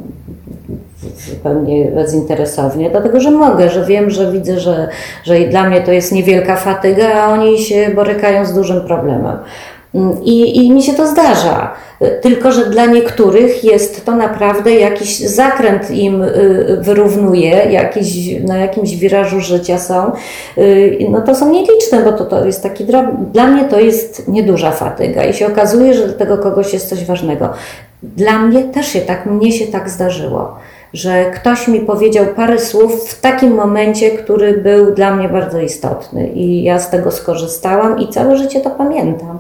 [1.30, 4.88] zupełnie bezinteresownie, dlatego że mogę, że wiem, że widzę, że,
[5.24, 9.36] że i dla mnie to jest niewielka fatyga, a oni się borykają z dużym problemem.
[10.24, 11.74] I, I mi się to zdarza.
[12.20, 18.97] Tylko, że dla niektórych jest to naprawdę jakiś zakręt im y, wyrównuje, jakiś, na jakimś
[18.97, 20.12] wirażu życia są.
[20.59, 22.84] Y, No to są nieliczne, bo to, to jest taki.
[23.32, 27.05] Dla mnie to jest nieduża fatyga i się okazuje, że dla tego kogoś jest coś
[27.05, 27.49] ważnego.
[28.03, 30.57] Dla mnie też się tak, mnie się tak zdarzyło,
[30.93, 36.28] że ktoś mi powiedział parę słów w takim momencie, który był dla mnie bardzo istotny
[36.28, 39.38] i ja z tego skorzystałam i całe życie to pamiętam.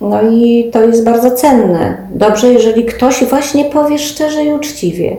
[0.00, 1.96] No i to jest bardzo cenne.
[2.10, 5.16] Dobrze, jeżeli ktoś właśnie powie szczerze i uczciwie.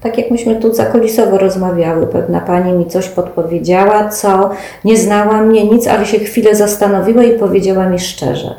[0.00, 4.50] Tak jak myśmy tu zakulisowo rozmawiały, pewna pani mi coś podpowiedziała, co
[4.84, 8.54] nie znała mnie nic, ale się chwilę zastanowiła i powiedziała mi szczerze.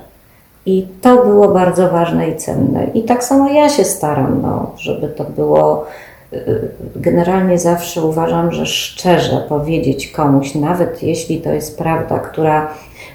[0.65, 2.87] I to było bardzo ważne i cenne.
[2.93, 5.85] I tak samo ja się staram, no, żeby to było.
[6.33, 12.67] y, Generalnie zawsze uważam, że szczerze powiedzieć komuś, nawet jeśli to jest prawda, która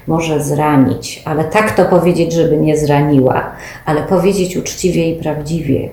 [0.07, 3.51] może zranić, ale tak to powiedzieć, żeby nie zraniła,
[3.85, 5.89] ale powiedzieć uczciwie i prawdziwie.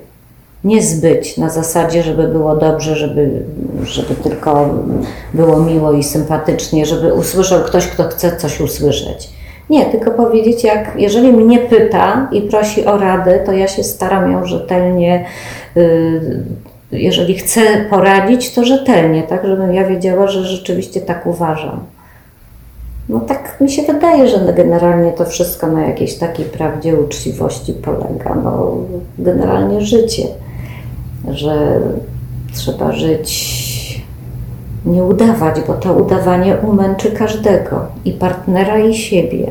[0.64, 3.30] Nie zbyć na zasadzie, żeby było dobrze, żeby,
[3.82, 4.74] żeby tylko
[5.34, 9.30] było miło i sympatycznie, żeby usłyszał ktoś, kto chce coś usłyszeć.
[9.70, 14.32] Nie, tylko powiedzieć, jak jeżeli mnie pyta i prosi o radę, to ja się staram
[14.32, 15.24] ją rzetelnie,
[15.76, 16.44] y,
[16.92, 17.60] jeżeli chcę
[17.90, 21.80] poradzić, to rzetelnie, tak, żebym ja wiedziała, że rzeczywiście tak uważam.
[23.08, 28.34] No tak mi się wydaje, że generalnie to wszystko na jakiejś takiej prawdzie, uczciwości polega.
[28.44, 28.76] No,
[29.18, 30.22] generalnie życie,
[31.30, 31.80] że
[32.54, 34.02] trzeba żyć,
[34.86, 39.46] nie udawać, bo to udawanie umęczy każdego, i partnera, i siebie.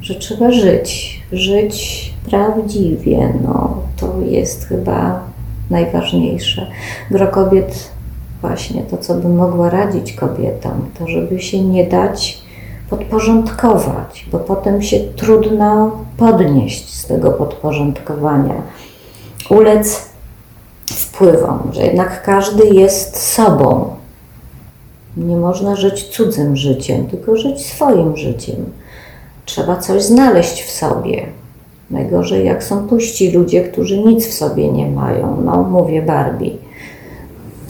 [0.00, 5.20] Że trzeba żyć, żyć prawdziwie, no to jest chyba
[5.70, 6.66] najważniejsze.
[7.10, 7.90] Gro kobiet,
[8.40, 12.41] właśnie to, co bym mogła radzić kobietom, to żeby się nie dać
[12.92, 18.54] podporządkować, bo potem się trudno podnieść z tego podporządkowania,
[19.50, 20.06] ulec
[20.90, 23.96] wpływom, że jednak każdy jest sobą.
[25.16, 28.56] Nie można żyć cudzym życiem, tylko żyć swoim życiem.
[29.44, 31.26] Trzeba coś znaleźć w sobie.
[31.90, 35.42] Najgorzej, jak są puści ludzie, którzy nic w sobie nie mają.
[35.44, 36.50] No, mówię Barbie.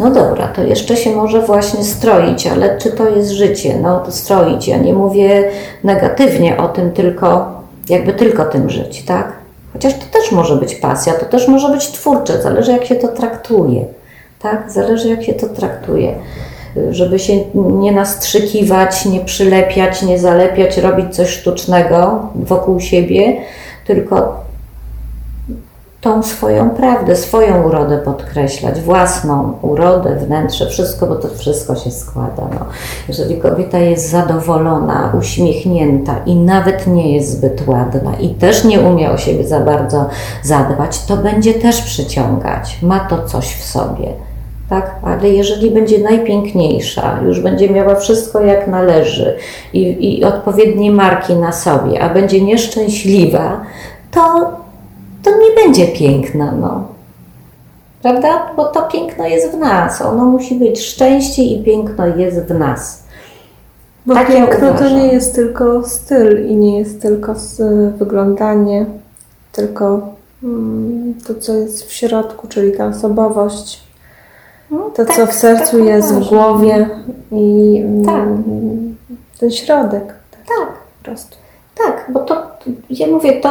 [0.03, 3.79] No dobra, to jeszcze się może właśnie stroić, ale czy to jest życie?
[3.83, 4.69] No to stroić.
[4.69, 5.51] Ja nie mówię
[5.85, 7.53] negatywnie o tym, tylko
[7.89, 9.33] jakby tylko tym żyć, tak?
[9.73, 13.09] Chociaż to też może być pasja, to też może być twórcze, zależy jak się to
[13.09, 13.85] traktuje,
[14.39, 14.71] tak?
[14.71, 16.15] Zależy jak się to traktuje.
[16.91, 23.37] Żeby się nie nastrzykiwać, nie przylepiać, nie zalepiać, robić coś sztucznego wokół siebie,
[23.87, 24.41] tylko
[26.03, 32.43] tą swoją prawdę, swoją urodę podkreślać, własną urodę, wnętrze, wszystko, bo to wszystko się składa.
[32.55, 32.67] No.
[33.09, 39.11] Jeżeli kobieta jest zadowolona, uśmiechnięta i nawet nie jest zbyt ładna i też nie umie
[39.11, 40.07] o siebie za bardzo
[40.43, 42.79] zadbać, to będzie też przyciągać.
[42.83, 44.09] Ma to coś w sobie.
[44.69, 49.37] Tak, ale jeżeli będzie najpiękniejsza, już będzie miała wszystko jak należy
[49.73, 53.61] i, i odpowiednie marki na sobie, a będzie nieszczęśliwa,
[54.11, 54.62] to
[55.23, 56.85] to nie będzie piękna, no.
[58.03, 58.51] Prawda?
[58.57, 60.03] Bo to piękno jest w nas.
[60.03, 60.81] Ono musi być.
[60.81, 63.03] Szczęście i piękno jest w nas.
[64.07, 64.99] Bo Tak ja piękno to uważam.
[64.99, 67.35] nie jest tylko styl i nie jest tylko
[67.97, 68.87] wyglądanie,
[69.53, 70.01] tylko
[70.45, 73.83] mm, to, co jest w środku, czyli ta osobowość,
[74.71, 76.89] No, to, tak- co w sercu tak jest, w głowie
[77.33, 78.29] i Tak.
[79.41, 80.15] ten środek.
[80.31, 80.69] Tak.
[80.99, 81.37] Po prostu.
[81.87, 82.43] Tak, bo to,
[82.91, 83.49] ja mówię, to,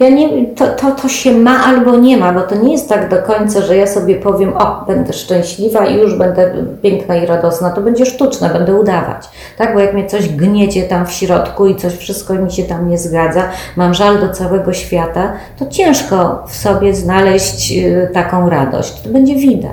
[0.00, 3.08] ja nie, to, to, to się ma albo nie ma, bo to nie jest tak
[3.08, 7.70] do końca, że ja sobie powiem, o, będę szczęśliwa i już będę piękna i radosna,
[7.70, 9.28] to będzie sztuczne, będę udawać,
[9.58, 12.88] tak, bo jak mnie coś gniecie tam w środku i coś wszystko mi się tam
[12.88, 13.42] nie zgadza,
[13.76, 19.34] mam żal do całego świata, to ciężko w sobie znaleźć y, taką radość, to będzie
[19.34, 19.72] widać.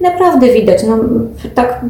[0.00, 0.98] Naprawdę widać, no
[1.54, 1.80] tak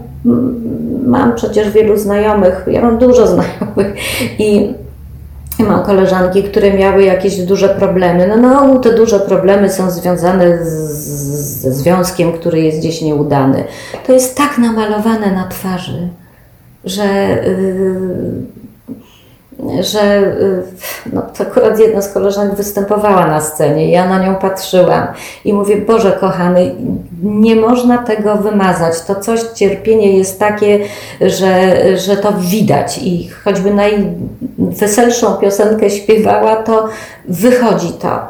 [1.06, 3.94] mam przecież wielu znajomych, ja mam dużo znajomych
[4.38, 4.74] i
[5.58, 8.28] mam koleżanki, które miały jakieś duże problemy.
[8.28, 13.64] No, no te duże problemy są związane ze związkiem, który jest gdzieś nieudany.
[14.06, 16.08] To jest tak namalowane na twarzy,
[16.84, 17.04] że,
[17.46, 18.61] yy,
[19.80, 20.62] że yy,
[21.12, 23.90] no, to akurat jedna z koleżanek występowała na scenie.
[23.90, 25.06] Ja na nią patrzyłam
[25.44, 26.74] i mówię, Boże kochany,
[27.22, 29.02] nie można tego wymazać.
[29.02, 30.78] To coś, cierpienie jest takie,
[31.20, 36.88] że, że to widać i choćby najweselszą piosenkę śpiewała, to
[37.28, 38.20] wychodzi to.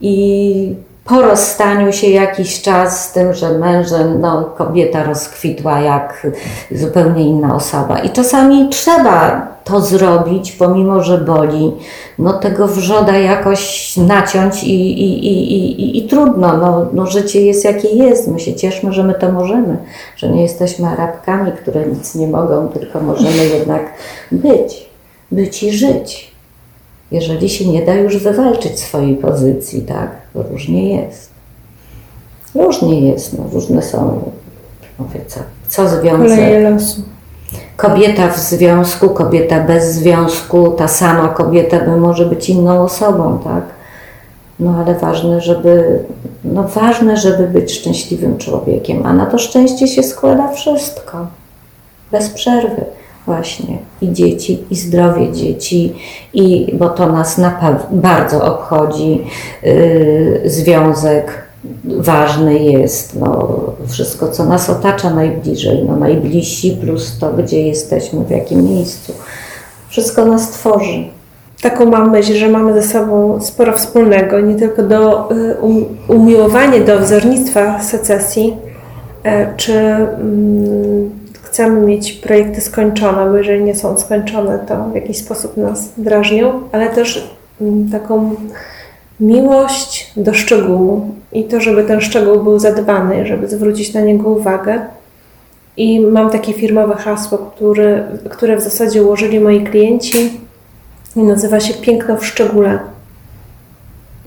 [0.00, 6.26] I po rozstaniu się jakiś czas z tym, że mężem, no, kobieta rozkwitła jak
[6.70, 7.98] zupełnie inna osoba.
[7.98, 11.72] I czasami trzeba to zrobić, pomimo że boli,
[12.18, 16.56] no tego wrzoda jakoś naciąć i, i, i, i, i, trudno.
[16.56, 18.28] No, no życie jest jakie jest.
[18.28, 19.76] My się cieszmy, że my to możemy,
[20.16, 23.82] że nie jesteśmy Arabkami, które nic nie mogą, tylko możemy jednak
[24.32, 24.86] być,
[25.30, 26.34] być i żyć
[27.10, 30.23] jeżeli się nie da już wywalczyć swojej pozycji, tak?
[30.34, 31.30] Różnie jest.
[32.54, 34.32] Różnie jest, no, różne są,
[34.98, 36.62] mówię, co, co związek.
[36.70, 37.02] Losu.
[37.76, 43.64] Kobieta w związku, kobieta bez związku, ta sama kobieta by może być inną osobą, tak?
[44.60, 46.04] No ale ważne, żeby,
[46.44, 51.26] no ważne, żeby być szczęśliwym człowiekiem, a na to szczęście się składa wszystko.
[52.12, 52.84] Bez przerwy
[53.26, 55.94] właśnie i dzieci, i zdrowie dzieci,
[56.34, 57.40] i bo to nas
[57.90, 59.20] bardzo obchodzi,
[59.62, 61.44] yy, związek
[61.84, 63.48] ważny jest, no,
[63.88, 69.12] wszystko co nas otacza najbliżej, no, najbliżsi plus to, gdzie jesteśmy, w jakim miejscu.
[69.88, 71.04] Wszystko nas tworzy.
[71.62, 76.80] Taką mam myśl, że mamy ze sobą sporo wspólnego, nie tylko do y, um, umiłowania
[76.80, 78.56] do wzornictwa secesji,
[79.22, 81.23] e, czy mm,
[81.54, 86.60] chcemy mieć projekty skończone, bo jeżeli nie są skończone, to w jakiś sposób nas drażnią,
[86.72, 87.28] ale też
[87.60, 88.34] mm, taką
[89.20, 94.80] miłość do szczegółu i to, żeby ten szczegół był zadbany, żeby zwrócić na niego uwagę.
[95.76, 100.40] I mam takie firmowe hasło, które, które w zasadzie ułożyli moi klienci
[101.16, 102.78] i nazywa się Piękno w szczególe.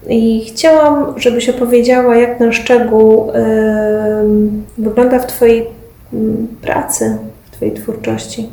[0.10, 5.77] I chciałam, żebyś opowiedziała, jak ten szczegół em, wygląda w Twojej
[6.62, 8.50] pracy, w Twojej twórczości.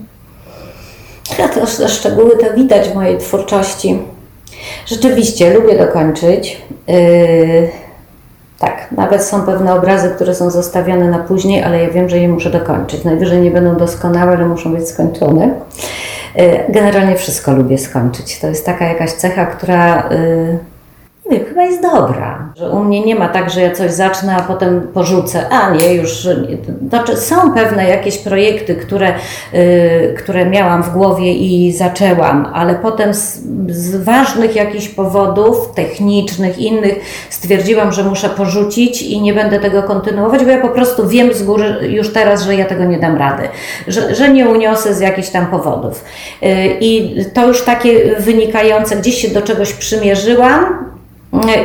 [1.39, 3.99] Ja to, te szczegóły to widać w mojej twórczości.
[4.87, 6.63] Rzeczywiście lubię dokończyć.
[6.89, 7.69] Yy,
[8.59, 12.29] tak, nawet są pewne obrazy, które są zostawione na później, ale ja wiem, że je
[12.29, 13.05] muszę dokończyć.
[13.05, 15.55] Najwyżej nie będą doskonałe, ale muszą być skończone.
[16.37, 18.41] Yy, generalnie wszystko lubię skończyć.
[18.41, 20.09] To jest taka jakaś cecha, która.
[20.11, 20.74] Yy,
[21.31, 22.53] nie chyba jest dobra.
[22.57, 25.49] Że u mnie nie ma tak, że ja coś zacznę, a potem porzucę.
[25.49, 26.29] A nie, już.
[26.89, 29.15] Znaczy, są pewne jakieś projekty, które,
[29.55, 36.59] y, które miałam w głowie i zaczęłam, ale potem z, z ważnych jakichś powodów, technicznych,
[36.59, 36.95] innych,
[37.31, 41.43] stwierdziłam, że muszę porzucić i nie będę tego kontynuować, bo ja po prostu wiem z
[41.43, 43.49] góry już teraz, że ja tego nie dam rady,
[43.89, 46.05] że, że nie uniosę z jakichś tam powodów.
[46.43, 46.47] Y,
[46.81, 50.94] I to już takie wynikające, gdzieś się do czegoś przymierzyłam,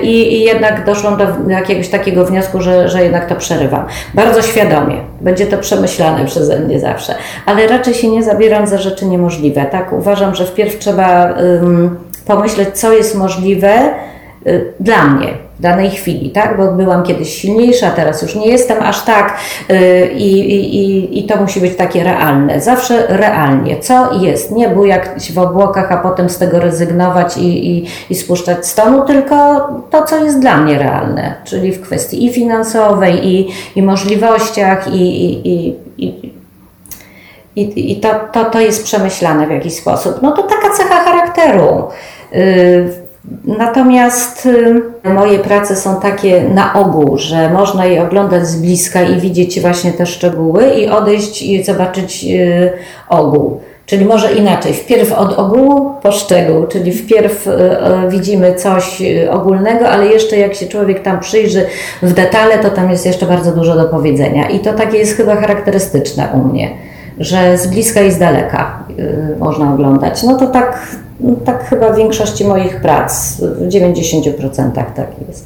[0.01, 3.85] i, I jednak doszłam do jakiegoś takiego wniosku, że, że jednak to przerywam.
[4.13, 4.95] Bardzo świadomie.
[5.21, 7.15] Będzie to przemyślane przeze mnie zawsze.
[7.45, 9.65] Ale raczej się nie zabieram za rzeczy niemożliwe.
[9.65, 9.93] Tak?
[9.93, 13.93] Uważam, że wpierw trzeba ym, pomyśleć, co jest możliwe
[14.47, 15.48] y, dla mnie.
[15.59, 16.57] Danej chwili, tak?
[16.57, 19.37] Bo byłam kiedyś silniejsza, teraz już nie jestem aż tak
[19.69, 22.61] yy, i, i, i to musi być takie realne.
[22.61, 23.79] Zawsze realnie.
[23.79, 24.51] Co jest?
[24.51, 29.05] Nie bujać w obłokach, a potem z tego rezygnować i, i, i spuszczać z tonu,
[29.05, 29.35] tylko
[29.89, 35.25] to, co jest dla mnie realne, czyli w kwestii i finansowej, i, i możliwościach, i,
[35.25, 36.39] i, i, i
[37.55, 40.21] i, i to, to, to jest przemyślane w jakiś sposób.
[40.21, 41.87] No to taka cecha charakteru.
[42.31, 42.98] Yy,
[43.45, 49.19] Natomiast y, moje prace są takie na ogół, że można je oglądać z bliska i
[49.19, 52.71] widzieć właśnie te szczegóły i odejść i zobaczyć y,
[53.09, 53.61] ogół.
[53.85, 57.51] Czyli może inaczej, wpierw od ogółu po szczegół, czyli wpierw y,
[58.09, 59.01] widzimy coś
[59.31, 61.65] ogólnego, ale jeszcze jak się człowiek tam przyjrzy
[62.01, 64.49] w detale, to tam jest jeszcze bardzo dużo do powiedzenia.
[64.49, 66.69] I to takie jest chyba charakterystyczne u mnie,
[67.17, 68.83] że z bliska i z daleka
[69.39, 70.23] można oglądać.
[70.23, 70.97] No to tak
[71.45, 75.45] tak chyba w większości moich prac, w 90% tak jest.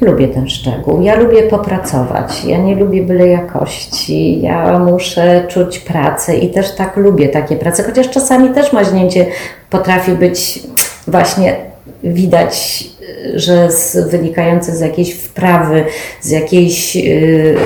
[0.00, 1.02] Lubię ten szczegół.
[1.02, 2.44] Ja lubię popracować.
[2.44, 4.40] Ja nie lubię byle jakości.
[4.40, 9.26] Ja muszę czuć pracę i też tak lubię takie prace, chociaż czasami też maźnięcie
[9.70, 10.60] potrafi być
[11.06, 11.56] właśnie
[12.04, 12.84] widać,
[13.34, 15.84] że z, wynikające z jakiejś wprawy,
[16.20, 17.56] z jakiejś, yy,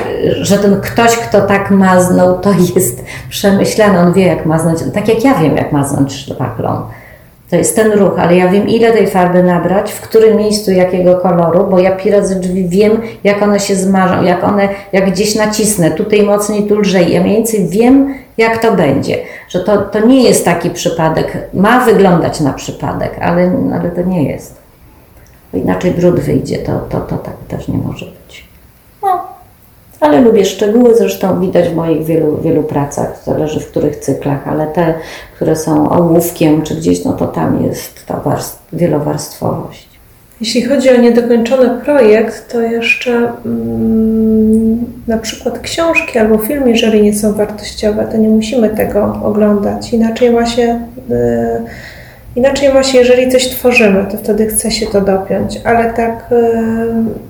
[0.40, 5.24] że ten ktoś, kto tak maznął, to jest przemyślany, on wie jak maznąć, tak jak
[5.24, 6.82] ja wiem jak maznąć szpaklą.
[7.50, 11.16] To jest ten ruch, ale ja wiem ile tej farby nabrać, w którym miejscu jakiego
[11.16, 15.90] koloru, bo ja piracy drzwi wiem jak one się zmarzą, jak one, jak gdzieś nacisnę,
[15.90, 17.12] tutaj mocniej, tu lżej.
[17.12, 19.18] Ja mniej więcej wiem jak to będzie,
[19.48, 24.32] że to, to nie jest taki przypadek, ma wyglądać na przypadek, ale, ale to nie
[24.32, 24.59] jest.
[25.52, 28.44] Bo inaczej brud wyjdzie, to, to, to tak też nie może być.
[29.02, 29.26] No,
[30.00, 34.66] ale lubię szczegóły, zresztą widać w moich wielu, wielu pracach, zależy w których cyklach, ale
[34.66, 34.94] te,
[35.36, 39.90] które są ołówkiem czy gdzieś, no to tam jest ta warstw, wielowarstwowość.
[40.40, 47.14] Jeśli chodzi o niedokończony projekt, to jeszcze mm, na przykład książki albo film, jeżeli nie
[47.14, 49.92] są wartościowe, to nie musimy tego oglądać.
[49.92, 51.14] Inaczej ma się, y,
[52.36, 57.20] inaczej się, jeżeli coś tworzymy, to wtedy chce się to dopiąć, ale tak y,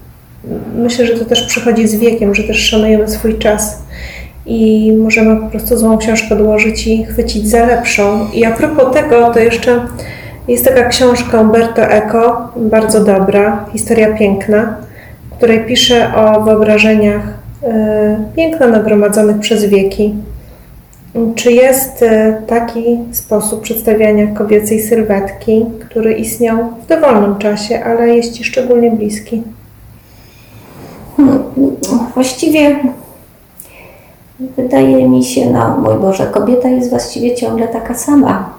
[0.74, 3.82] myślę, że to też przychodzi z wiekiem, że też szanujemy swój czas
[4.46, 8.30] i możemy po prostu złą książkę odłożyć i chwycić za lepszą.
[8.32, 9.80] I a propos tego, to jeszcze
[10.48, 14.76] jest taka książka Umberto Eco, bardzo dobra, historia piękna,
[15.30, 17.22] w której pisze o wyobrażeniach
[17.62, 20.14] e, piękna nagromadzonych przez wieki.
[21.34, 28.32] Czy jest e, taki sposób przedstawiania kobiecej sylwetki, który istniał w dowolnym czasie, ale jest
[28.32, 29.42] Ci szczególnie bliski?
[32.14, 32.76] Właściwie
[34.56, 38.54] wydaje mi się, no mój Boże, kobieta jest właściwie ciągle taka sama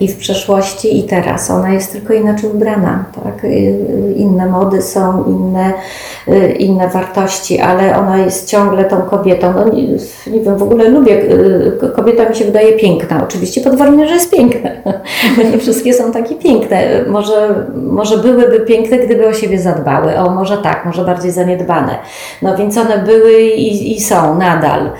[0.00, 1.50] i w przeszłości, i teraz.
[1.50, 3.04] Ona jest tylko inaczej ubrana.
[3.24, 3.44] Tak?
[3.44, 5.72] Y, inne mody są, inne,
[6.28, 9.52] y, inne wartości, ale ona jest ciągle tą kobietą.
[9.56, 9.82] No, nie,
[10.32, 13.24] nie wiem, w ogóle lubię, y, kobieta mi się wydaje piękna.
[13.24, 14.70] Oczywiście pod warunkiem, że jest piękna.
[15.52, 17.04] nie wszystkie są takie piękne.
[17.08, 20.18] Może, może byłyby piękne, gdyby o siebie zadbały.
[20.18, 21.98] O, może tak, może bardziej zaniedbane.
[22.42, 24.90] No więc one były i, i są nadal.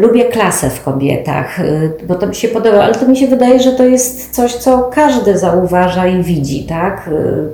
[0.00, 1.58] Lubię klasę w kobietach,
[2.08, 4.54] bo to mi się podoba, ale to mi się wydaje, że to jest jest coś,
[4.54, 7.08] co każdy zauważa i widzi, tak?
[7.08, 7.48] Y,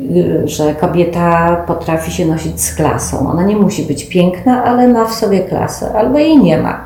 [0.00, 3.30] y, że kobieta potrafi się nosić z klasą.
[3.30, 6.80] Ona nie musi być piękna, ale ma w sobie klasę, albo jej nie ma.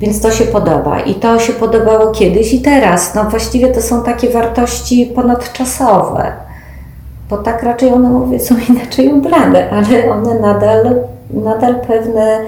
[0.00, 1.00] Więc to się podoba.
[1.00, 3.14] I to się podobało kiedyś i teraz.
[3.14, 6.32] No właściwie to są takie wartości ponadczasowe.
[7.30, 10.94] Bo tak raczej one, mówię, są inaczej ubrane, ale one nadal,
[11.30, 12.40] nadal pewne,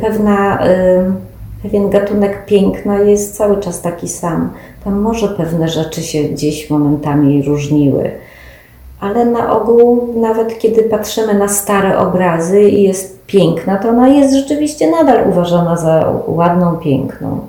[0.00, 0.58] pewna.
[0.66, 1.33] Yy,
[1.64, 4.50] pewien gatunek piękna jest cały czas taki sam.
[4.84, 8.10] Tam może pewne rzeczy się gdzieś momentami różniły,
[9.00, 14.34] ale na ogół, nawet kiedy patrzymy na stare obrazy i jest piękna, to ona jest
[14.34, 17.40] rzeczywiście nadal uważana za ładną, piękną.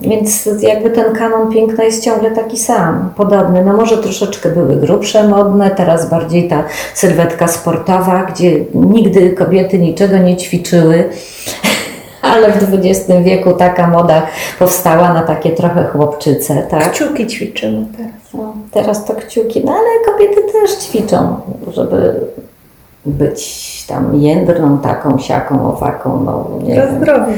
[0.00, 3.64] Więc jakby ten kanon piękna jest ciągle taki sam, podobny.
[3.64, 6.64] No może troszeczkę były grubsze modne, teraz bardziej ta
[6.94, 11.04] sylwetka sportowa, gdzie nigdy kobiety niczego nie ćwiczyły
[12.32, 14.22] ale w XX wieku taka moda
[14.58, 16.92] powstała na takie trochę chłopczyce, tak?
[16.92, 18.12] Kciuki ćwiczymy teraz.
[18.34, 21.36] No, teraz to kciuki, no ale kobiety też ćwiczą,
[21.72, 22.20] żeby
[23.06, 26.96] być tam jędrną, taką, siaką, owaką, no nie Dla wiem.
[26.96, 27.32] zdrowia.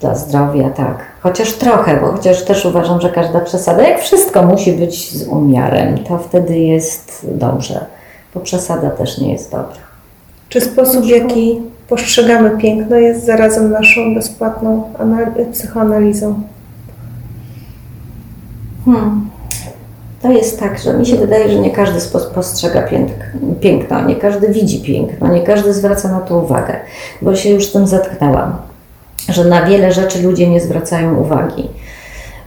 [0.00, 0.98] Dla zdrowia, tak.
[1.20, 5.98] Chociaż trochę, bo chociaż też uważam, że każda przesada, jak wszystko musi być z umiarem,
[5.98, 7.86] to wtedy jest dobrze,
[8.34, 9.86] bo przesada też nie jest dobra.
[10.48, 14.82] Czy sposób, w jaki postrzegamy piękno, jest zarazem naszą bezpłatną
[15.52, 16.42] psychoanalizą.
[18.84, 19.30] Hmm.
[20.22, 22.00] to jest tak, że mi się wydaje, że nie każdy
[22.34, 26.76] postrzega pięk- piękno, nie każdy widzi piękno, nie każdy zwraca na to uwagę,
[27.22, 28.56] bo się już tym zetknęłam,
[29.28, 31.68] że na wiele rzeczy ludzie nie zwracają uwagi.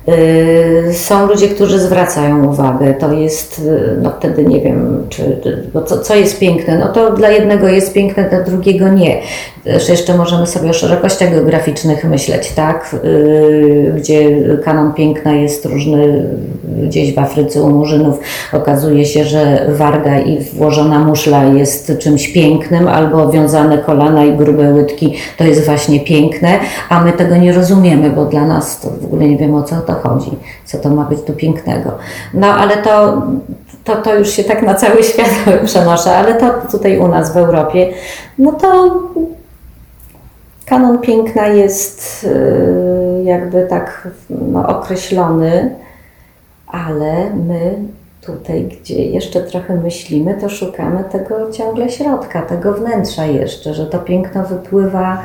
[0.10, 2.94] Yy, Są ludzie, którzy zwracają uwagę.
[2.94, 5.42] To jest, yy, no wtedy nie wiem, czy,
[5.74, 6.78] bo co, co jest piękne.
[6.78, 9.22] No to dla jednego jest piękne, dla drugiego nie.
[9.64, 12.96] Też jeszcze możemy sobie o szerokościach geograficznych myśleć, tak?
[13.04, 14.30] Yy, Gdzie
[14.64, 16.26] kanon piękna jest różny,
[16.84, 18.20] gdzieś w Afryce u Murzynów
[18.54, 24.74] okazuje się, że warga i włożona muszla jest czymś pięknym, albo wiązane kolana i grube
[24.74, 26.60] łydki to jest właśnie piękne,
[26.90, 29.76] a my tego nie rozumiemy, bo dla nas to w ogóle nie wiemy o co
[29.76, 30.32] to chodzi,
[30.66, 31.92] co to ma być tu pięknego.
[32.34, 33.22] No ale to,
[33.84, 35.30] to, to już się tak na cały świat
[35.66, 37.94] przenoszę, ale to tutaj u nas w Europie,
[38.38, 39.00] no to
[40.66, 45.76] kanon piękna jest y, jakby tak no, określony,
[46.68, 47.76] ale my
[48.22, 54.00] tutaj, gdzie jeszcze trochę myślimy, to szukamy tego ciągle środka, tego wnętrza jeszcze, że to
[54.00, 55.22] piękno wypływa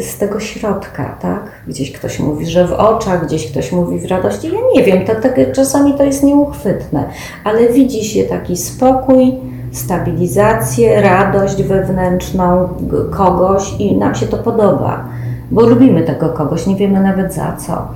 [0.00, 1.42] z tego środka, tak?
[1.68, 4.46] Gdzieś ktoś mówi, że w oczach, gdzieś ktoś mówi w radości.
[4.46, 7.04] Ja nie wiem, to, tak, czasami to jest nieuchwytne,
[7.44, 9.32] ale widzi się taki spokój,
[9.72, 12.68] stabilizację, radość wewnętrzną
[13.10, 15.04] kogoś i nam się to podoba,
[15.50, 17.88] bo lubimy tego kogoś, nie wiemy nawet za co.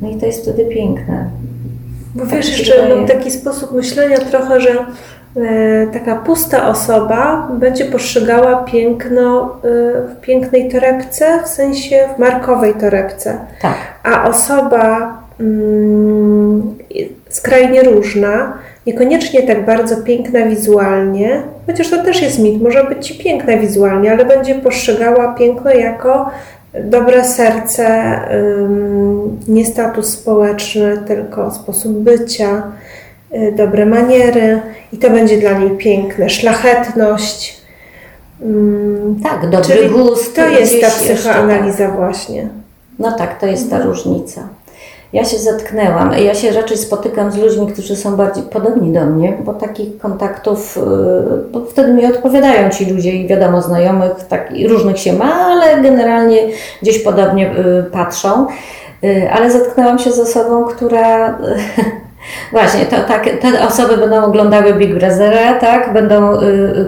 [0.00, 1.30] No i to jest wtedy piękne.
[2.14, 4.86] Bo Tak wiesz, jeszcze mam taki sposób myślenia trochę, że
[5.92, 9.68] taka pusta osoba będzie postrzegała piękno e,
[10.08, 13.38] w pięknej torebce, w sensie w markowej torebce.
[13.62, 13.74] Tak.
[14.02, 16.74] A osoba mm,
[17.28, 23.24] skrajnie różna, niekoniecznie tak bardzo piękna wizualnie, chociaż to też jest mit, może być ci
[23.24, 26.30] piękna wizualnie, ale będzie postrzegała piękno jako
[26.84, 28.20] dobre serce,
[29.48, 32.62] nie status społeczny, tylko sposób bycia,
[33.56, 34.60] dobre maniery
[34.92, 37.62] i to będzie dla niej piękne, szlachetność.
[38.42, 40.36] Ym, Tak, dobry Czyli gust.
[40.36, 42.42] to jest ta psychoanaliza właśnie.
[42.42, 42.50] tak.
[42.98, 43.92] No tak, to jest ta Mhm.
[43.94, 44.40] różnica.
[45.12, 49.38] Ja się zetknęłam, ja się raczej spotykam z ludźmi, którzy są bardziej podobni do mnie,
[49.44, 54.98] bo takich kontaktów, yy, bo wtedy mi odpowiadają ci ludzie i wiadomo, znajomych tak, różnych
[54.98, 56.38] się ma, ale generalnie
[56.82, 58.46] gdzieś podobnie yy, patrzą.
[59.32, 61.38] Ale zetknęłam się z osobą, która
[62.52, 65.92] Właśnie, to, tak, te osoby będą oglądały Big Brothera, tak?
[65.92, 66.44] Będą, y,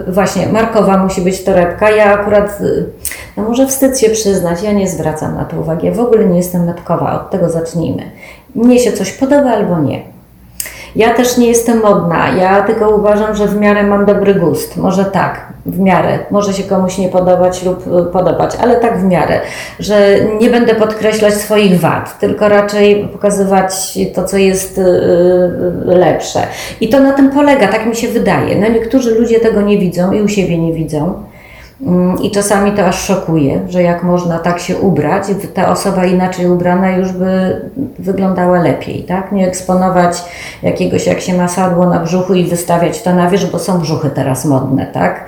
[0.07, 1.89] y, właśnie, markowa musi być torebka.
[1.89, 2.85] Ja akurat, y,
[3.37, 5.87] no może wstyd się przyznać, ja nie zwracam na to uwagi.
[5.87, 8.03] Ja w ogóle nie jestem metkowa, od tego zacznijmy.
[8.55, 10.14] Mnie się coś podoba albo nie.
[10.95, 14.77] Ja też nie jestem modna, ja tylko uważam, że w miarę mam dobry gust.
[14.77, 16.19] Może tak, w miarę.
[16.31, 19.39] Może się komuś nie podobać lub y, podobać, ale tak w miarę,
[19.79, 26.39] że nie będę podkreślać swoich wad, tylko raczej pokazywać to, co jest y, y, lepsze.
[26.81, 28.55] I to na tym polega, tak mi się wydaje.
[28.55, 31.23] No niektórzy ludzie tego nie widzą i u siebie nie widzą.
[31.81, 35.23] Mm, I czasami to aż szokuje, że jak można tak się ubrać,
[35.53, 37.61] ta osoba inaczej ubrana już by
[37.99, 39.31] wyglądała lepiej, tak?
[39.31, 40.23] Nie eksponować
[40.63, 44.09] jakiegoś, jak się ma sadło na brzuchu i wystawiać to na wierzch, bo są brzuchy
[44.09, 45.25] teraz modne, tak?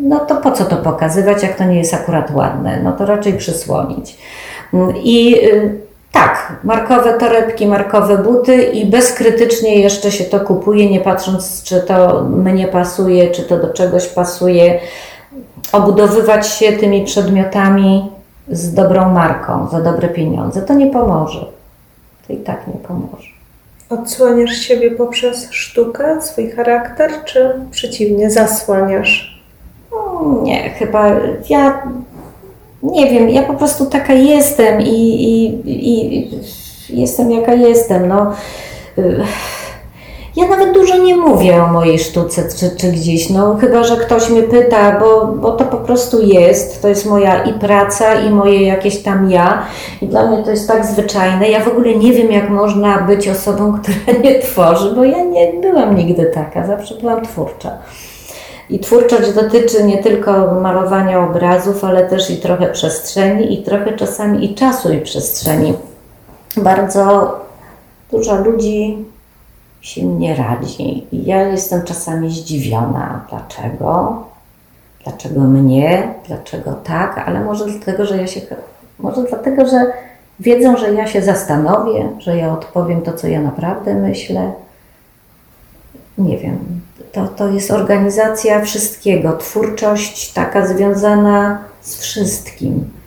[0.00, 2.80] No to po co to pokazywać, jak to nie jest akurat ładne?
[2.82, 4.18] No to raczej przysłonić.
[4.74, 5.80] Mm, I y,
[6.12, 12.24] tak, markowe torebki, markowe buty i bezkrytycznie jeszcze się to kupuje, nie patrząc, czy to
[12.24, 14.80] mnie pasuje, czy to do czegoś pasuje
[15.72, 18.10] obudowywać się tymi przedmiotami
[18.48, 21.46] z dobrą marką, za dobre pieniądze, to nie pomoże.
[22.26, 23.30] To i tak nie pomoże.
[23.90, 29.42] Odsłaniasz siebie poprzez sztukę, swój charakter, czy przeciwnie, zasłaniasz?
[29.92, 31.10] No, Nie, chyba
[31.48, 31.82] ja
[32.82, 36.30] nie wiem, ja po prostu taka jestem i, i, i
[36.88, 38.08] jestem jaka jestem.
[38.08, 38.32] No,
[38.98, 39.24] y,
[40.36, 44.30] ja nawet dużo nie mówię o mojej sztuce czy, czy gdzieś, no chyba, że ktoś
[44.30, 48.66] mnie pyta, bo, bo to po prostu jest, to jest moja i praca i moje
[48.66, 49.62] jakieś tam ja
[50.02, 51.48] i dla mnie to jest tak zwyczajne.
[51.48, 55.52] Ja w ogóle nie wiem, jak można być osobą, która nie tworzy, bo ja nie
[55.60, 57.70] byłam nigdy taka, zawsze byłam twórcza.
[58.70, 64.44] I twórczość dotyczy nie tylko malowania obrazów, ale też i trochę przestrzeni, i trochę czasami
[64.44, 65.74] i czasu, i przestrzeni.
[66.56, 67.34] Bardzo
[68.12, 69.04] dużo ludzi
[69.80, 71.06] się nie radzi.
[71.12, 74.24] I ja jestem czasami zdziwiona, dlaczego,
[75.04, 78.40] dlaczego mnie, dlaczego tak, ale może dlatego, że ja się,
[78.98, 79.92] może dlatego, że
[80.40, 84.52] wiedzą, że ja się zastanowię, że ja odpowiem to, co ja naprawdę myślę.
[86.18, 86.80] Nie wiem.
[87.12, 92.99] To, to jest organizacja wszystkiego, twórczość taka związana z wszystkim.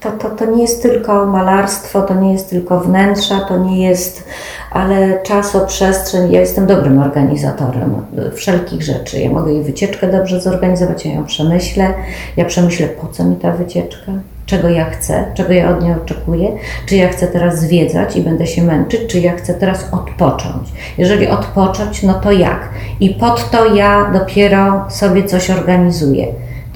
[0.00, 4.24] To, to, to nie jest tylko malarstwo, to nie jest tylko wnętrza, to nie jest,
[4.70, 6.32] ale czasoprzestrzeń.
[6.32, 7.94] Ja jestem dobrym organizatorem
[8.34, 9.20] wszelkich rzeczy.
[9.20, 11.94] Ja mogę jej wycieczkę dobrze zorganizować, ja ją przemyślę.
[12.36, 14.12] Ja przemyślę, po co mi ta wycieczka,
[14.46, 16.48] czego ja chcę, czego ja od niej oczekuję,
[16.86, 20.68] czy ja chcę teraz zwiedzać i będę się męczyć, czy ja chcę teraz odpocząć.
[20.98, 22.68] Jeżeli odpocząć, no to jak?
[23.00, 26.26] I pod to ja dopiero sobie coś organizuję.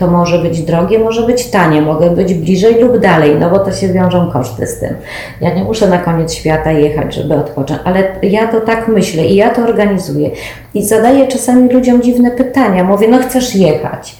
[0.05, 3.73] To może być drogie, może być tanie, mogę być bliżej lub dalej, no bo to
[3.73, 4.95] się wiążą koszty z tym.
[5.41, 9.37] Ja nie muszę na koniec świata jechać, żeby odpocząć, ale ja to tak myślę i
[9.37, 10.31] ja to organizuję.
[10.75, 12.85] I zadaję czasami ludziom dziwne pytania.
[12.85, 14.17] Mówię, no chcesz jechać.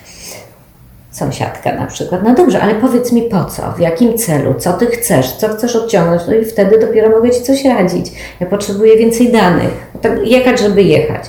[1.11, 4.87] Sąsiadka na przykład, no dobrze, ale powiedz mi po co, w jakim celu, co ty
[4.87, 8.07] chcesz, co chcesz odciągnąć, no i wtedy dopiero mogę ci coś radzić.
[8.41, 9.91] Ja potrzebuję więcej danych.
[10.03, 11.25] Tak jechać, żeby jechać.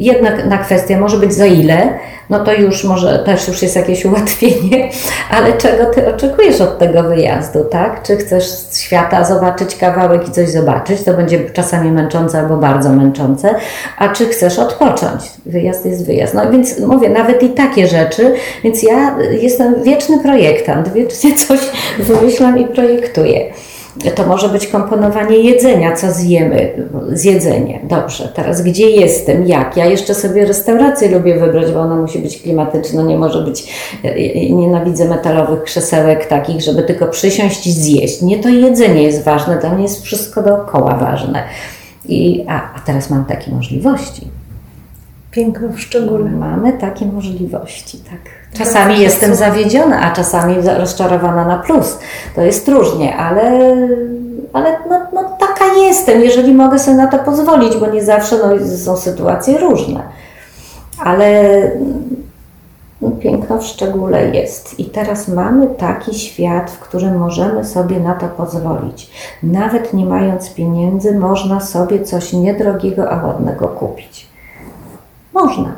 [0.00, 1.98] Jedna na kwestia może być za ile,
[2.30, 4.88] no to już może też już jest jakieś ułatwienie,
[5.36, 8.02] ale czego ty oczekujesz od tego wyjazdu, tak?
[8.02, 12.92] Czy chcesz z świata zobaczyć kawałek i coś zobaczyć, to będzie czasami męczące albo bardzo
[12.92, 13.54] męczące,
[13.98, 15.22] a czy chcesz odpocząć?
[15.46, 16.34] Wyjazd jest wyjazd.
[16.34, 21.60] No więc mówię, nawet i takie rzeczy, więc ja jestem wieczny projektant, wiecznie coś
[21.98, 23.52] wymyślam i projektuję.
[24.14, 27.80] To może być komponowanie jedzenia, co zjemy, zjedzenie.
[27.82, 29.76] Dobrze, teraz gdzie jestem, jak?
[29.76, 33.74] Ja jeszcze sobie restaurację lubię wybrać, bo ona musi być klimatyczna, nie może być,
[34.50, 38.22] nienawidzę metalowych krzesełek takich, żeby tylko przysiąść i zjeść.
[38.22, 41.42] Nie to jedzenie jest ważne, dla mnie jest wszystko dookoła ważne.
[42.04, 44.39] I, a, a teraz mam takie możliwości.
[45.30, 46.30] Piękno w szczególe.
[46.30, 48.18] Mamy takie możliwości, tak.
[48.58, 51.98] Czasami jestem zawiedziona, a czasami rozczarowana na plus.
[52.34, 53.50] To jest różnie, ale,
[54.52, 58.76] ale no, no, taka jestem, jeżeli mogę sobie na to pozwolić, bo nie zawsze no,
[58.76, 60.02] są sytuacje różne.
[61.04, 61.44] Ale
[63.02, 64.80] no, piękno w szczególe jest.
[64.80, 69.10] I teraz mamy taki świat, w którym możemy sobie na to pozwolić.
[69.42, 74.29] Nawet nie mając pieniędzy, można sobie coś niedrogiego, a ładnego kupić.
[75.32, 75.72] Można.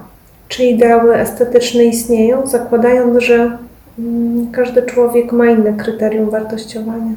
[0.48, 3.58] Czy ideały estetyczne istnieją, zakładając, że
[3.98, 7.12] mm, każdy człowiek ma inne kryterium wartościowania?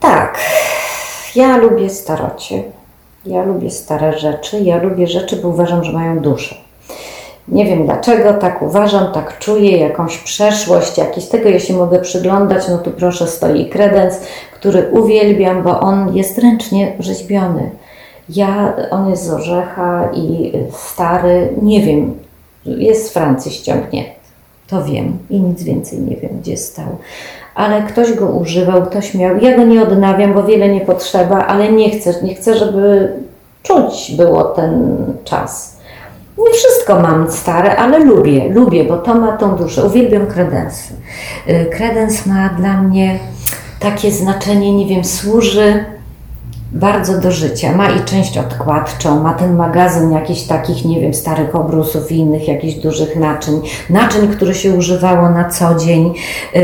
[0.00, 0.38] Tak.
[1.36, 2.62] Ja lubię starocie.
[3.26, 4.60] Ja lubię stare rzeczy.
[4.60, 6.54] Ja lubię rzeczy, bo uważam, że mają duszę.
[7.48, 12.68] Nie wiem dlaczego, tak uważam, tak czuję, jakąś przeszłość, jakieś tego ja się mogę przyglądać.
[12.68, 14.20] No tu proszę stoi kredens,
[14.54, 17.70] który uwielbiam, bo on jest ręcznie rzeźbiony.
[18.28, 22.14] Ja, on jest z orzecha i stary, nie wiem,
[22.66, 24.10] jest z Francji ściągnięty.
[24.66, 26.86] To wiem i nic więcej nie wiem, gdzie stał.
[27.54, 29.36] Ale ktoś go używał, ktoś miał.
[29.36, 33.12] Ja go nie odnawiam, bo wiele nie potrzeba, ale nie chcę, nie chcę, żeby
[33.62, 35.76] czuć było ten czas.
[36.38, 39.84] Nie wszystko mam stare, ale lubię, lubię, bo to ma tą duszę.
[39.84, 40.94] Uwielbiam kredensy.
[41.48, 43.18] Y, kredens ma dla mnie
[43.80, 45.84] takie znaczenie, nie wiem, służy
[46.72, 47.72] bardzo do życia.
[47.76, 52.48] Ma i część odkładczą, ma ten magazyn jakichś takich, nie wiem, starych obrusów i innych
[52.48, 56.14] jakichś dużych naczyń, naczyń, które się używało na co dzień.
[56.54, 56.62] Yy,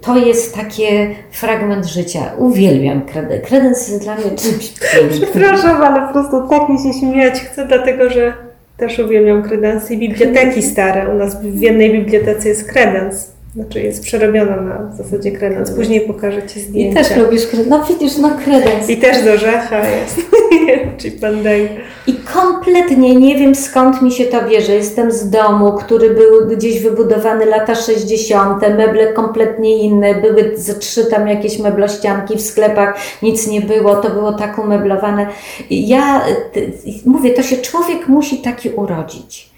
[0.00, 2.20] to jest takie fragment życia.
[2.38, 3.48] Uwielbiam kredens.
[3.48, 5.20] Kredens jest dla mnie czymś pięknym.
[5.30, 8.32] Przepraszam, ale po prostu tak mi się śmiać chcę, dlatego że
[8.76, 11.08] też uwielbiam kredensy i biblioteki stare.
[11.08, 13.39] U nas w jednej bibliotece jest kredens.
[13.54, 15.70] Znaczy jest przerobiona na w zasadzie kredens.
[15.70, 17.00] Później pokażę Ci zdjęcia.
[17.00, 17.68] I też lubisz kredens.
[17.70, 18.90] No widzisz, no kredens.
[18.90, 20.20] I też do Rzecha jest.
[20.98, 21.68] Czyli Pandej.
[22.06, 24.74] I kompletnie nie wiem skąd mi się to bierze.
[24.74, 31.04] Jestem z domu, który był gdzieś wybudowany lata 60., meble kompletnie inne, były ze trzy
[31.04, 35.26] tam jakieś meblościanki w sklepach, nic nie było, to było tak umeblowane.
[35.70, 36.24] Ja
[37.06, 39.49] mówię, to się człowiek musi taki urodzić.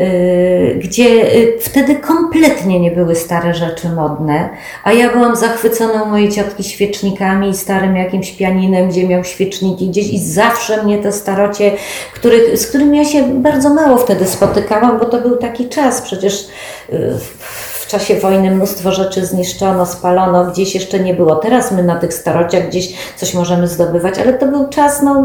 [0.00, 4.48] Y, gdzie y, wtedy kompletnie nie były stare rzeczy modne,
[4.84, 10.08] a ja byłam zachwycona mojej ciotki świecznikami i starym jakimś pianinem, gdzie miał świeczniki gdzieś
[10.08, 11.72] i zawsze mnie te starocie,
[12.14, 16.48] których, z którymi ja się bardzo mało wtedy spotykałam, bo to był taki czas, przecież
[16.92, 21.36] y, w czasie wojny mnóstwo rzeczy zniszczono, spalono, gdzieś jeszcze nie było.
[21.36, 25.24] Teraz my na tych starociach gdzieś coś możemy zdobywać, ale to był czas no,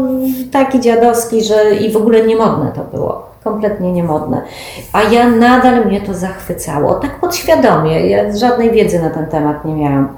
[0.52, 4.42] taki dziadowski, że i w ogóle niemodne to było kompletnie niemodne.
[4.92, 8.06] A ja nadal mnie to zachwycało, tak podświadomie.
[8.06, 10.16] Ja żadnej wiedzy na ten temat nie miałam.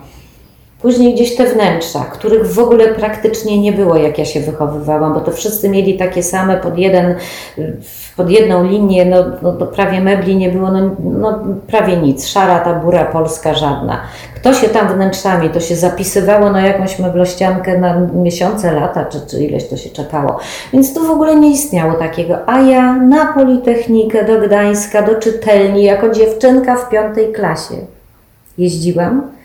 [0.83, 5.21] Później gdzieś te wnętrza, których w ogóle praktycznie nie było, jak ja się wychowywałam, bo
[5.21, 7.15] to wszyscy mieli takie same pod, jeden,
[8.17, 12.59] pod jedną linię, no, no, no prawie mebli nie było, no, no, prawie nic, szara
[12.59, 14.01] ta bura polska żadna.
[14.37, 19.45] Kto się tam wnętrzami, to się zapisywało na jakąś meblościankę na miesiące, lata, czy, czy
[19.45, 20.39] ileś to się czekało.
[20.73, 22.39] Więc tu w ogóle nie istniało takiego.
[22.47, 27.75] A ja na Politechnikę do Gdańska, do czytelni, jako dziewczynka w piątej klasie.
[28.59, 29.40] jeździłam.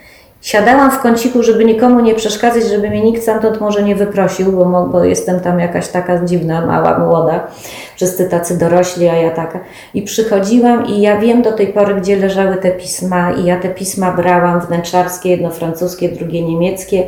[0.45, 4.88] Siadałam w kąciku, żeby nikomu nie przeszkadzać, żeby mnie nikt stamtąd może nie wyprosił, bo,
[4.91, 7.47] bo jestem tam jakaś taka dziwna, mała, młoda.
[7.95, 9.59] Wszyscy tacy dorośli, a ja taka.
[9.93, 13.69] I przychodziłam i ja wiem do tej pory, gdzie leżały te pisma i ja te
[13.69, 17.03] pisma brałam wnętrzarskie, jedno francuskie, drugie niemieckie.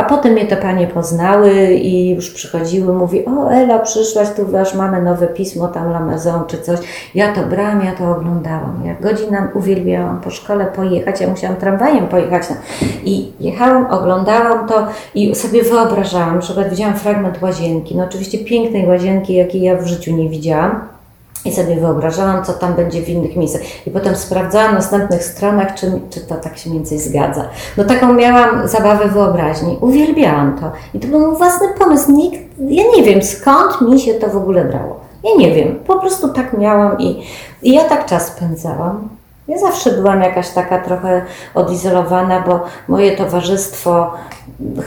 [0.00, 4.74] A potem mnie te panie poznały i już przychodziły, mówi, o Ela, przyszłaś, tu masz,
[4.74, 6.78] mamy nowe pismo, tam La Maison czy coś.
[7.14, 8.82] Ja to brałam, ja to oglądałam.
[8.84, 12.42] Ja godzinę uwielbiałam po szkole pojechać, ja musiałam tramwajem pojechać.
[12.50, 12.56] No.
[13.04, 19.34] I jechałam, oglądałam to i sobie wyobrażałam, przykład widziałam fragment łazienki, no oczywiście pięknej łazienki,
[19.34, 20.99] jakiej ja w życiu nie widziałam.
[21.44, 23.62] I sobie wyobrażałam, co tam będzie w innych miejscach.
[23.86, 27.48] I potem sprawdzałam na następnych stronach, czy, czy to tak się więcej zgadza.
[27.76, 29.78] No taką miałam zabawę wyobraźni.
[29.80, 30.72] Uwielbiałam to.
[30.94, 32.12] I to był mój własny pomysł.
[32.12, 35.00] Nikt, ja nie wiem, skąd mi się to w ogóle brało.
[35.24, 35.78] Ja nie wiem.
[35.86, 37.22] Po prostu tak miałam i,
[37.62, 39.08] i ja tak czas spędzałam.
[39.50, 41.22] Ja zawsze byłam jakaś taka trochę
[41.54, 44.12] odizolowana, bo moje towarzystwo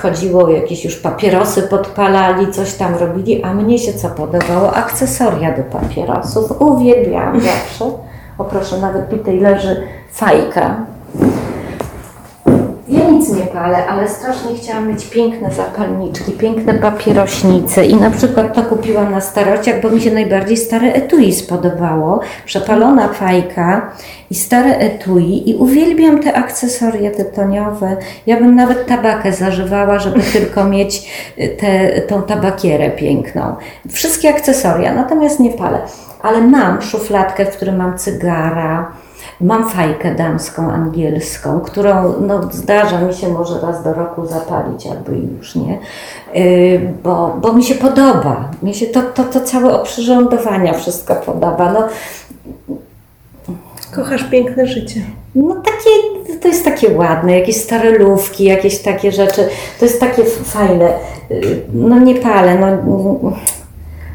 [0.02, 4.74] chodziło, jakieś już papierosy podpalali, coś tam robili, a mnie się co podobało?
[4.74, 6.62] Akcesoria do papierosów.
[6.62, 7.86] Uwielbiałam zawsze.
[8.38, 10.76] O proszę, nawet tutaj leży fajka.
[13.24, 18.64] Nic nie palę, ale strasznie chciałam mieć piękne zapalniczki, piękne papierośnice i na przykład to
[18.64, 22.20] kupiłam na starociach, bo mi się najbardziej stare etui spodobało.
[22.46, 23.92] Przepalona fajka
[24.30, 27.98] i stare etui i uwielbiam te akcesoria tytoniowe.
[28.28, 31.12] Ja bym nawet tabakę zażywała, żeby tylko mieć
[31.60, 33.56] tę tą tabakierę piękną.
[33.90, 35.80] Wszystkie akcesoria, natomiast nie palę.
[36.22, 38.92] Ale mam szufladkę, w której mam cygara,
[39.42, 45.12] Mam fajkę damską, angielską, którą no, zdarza mi się może raz do roku zapalić, albo
[45.38, 45.80] już nie,
[46.34, 48.50] yy, bo, bo mi się podoba.
[48.64, 51.74] Mi się to, to, to całe oprzyrządowania wszystko podoba.
[51.74, 51.88] No,
[53.96, 55.02] Kochasz piękne życie.
[55.36, 55.90] no takie,
[56.40, 59.50] to jest takie ładne, jakieś stare lówki, jakieś takie rzeczy,
[59.80, 60.94] to jest takie fajne.
[61.30, 62.68] Yy, No nie palę, no,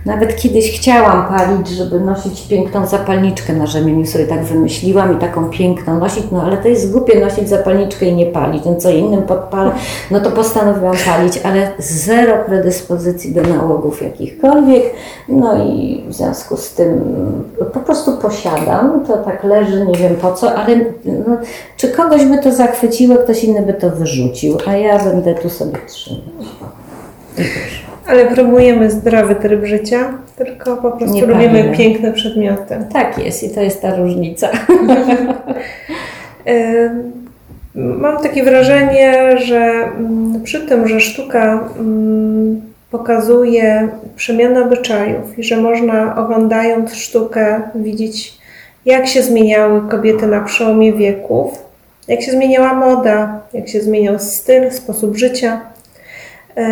[0.06, 5.50] nawet kiedyś chciałam palić, żeby nosić piękną zapalniczkę na rzemieniu, sobie tak wymyśliłam i taką
[5.50, 9.22] piękną nosić, no ale to jest głupie nosić zapalniczkę i nie palić, no co innym
[9.22, 9.70] podpalę,
[10.10, 14.82] no to postanowiłam palić, ale zero predyspozycji do nałogów jakichkolwiek,
[15.28, 17.00] no i w związku z tym
[17.72, 21.36] po prostu posiadam, to tak leży, nie wiem po co, ale no,
[21.76, 25.78] czy kogoś by to zachwyciło, ktoś inny by to wyrzucił, a ja będę tu sobie
[25.86, 26.22] trzymać.
[27.38, 27.87] I już.
[28.08, 29.98] Ale promujemy zdrowy tryb życia,
[30.36, 31.76] tylko po prostu Nie lubimy palimy.
[31.76, 32.74] piękne przedmioty.
[32.92, 34.48] Tak jest i to jest ta różnica.
[37.74, 45.56] Mam takie wrażenie, że mm, przy tym, że sztuka mm, pokazuje przemianę obyczajów i że
[45.56, 48.38] można oglądając sztukę widzieć,
[48.86, 51.62] jak się zmieniały kobiety na przełomie wieków,
[52.08, 55.60] jak się zmieniała moda, jak się zmieniał styl, sposób życia.
[56.58, 56.64] Yy,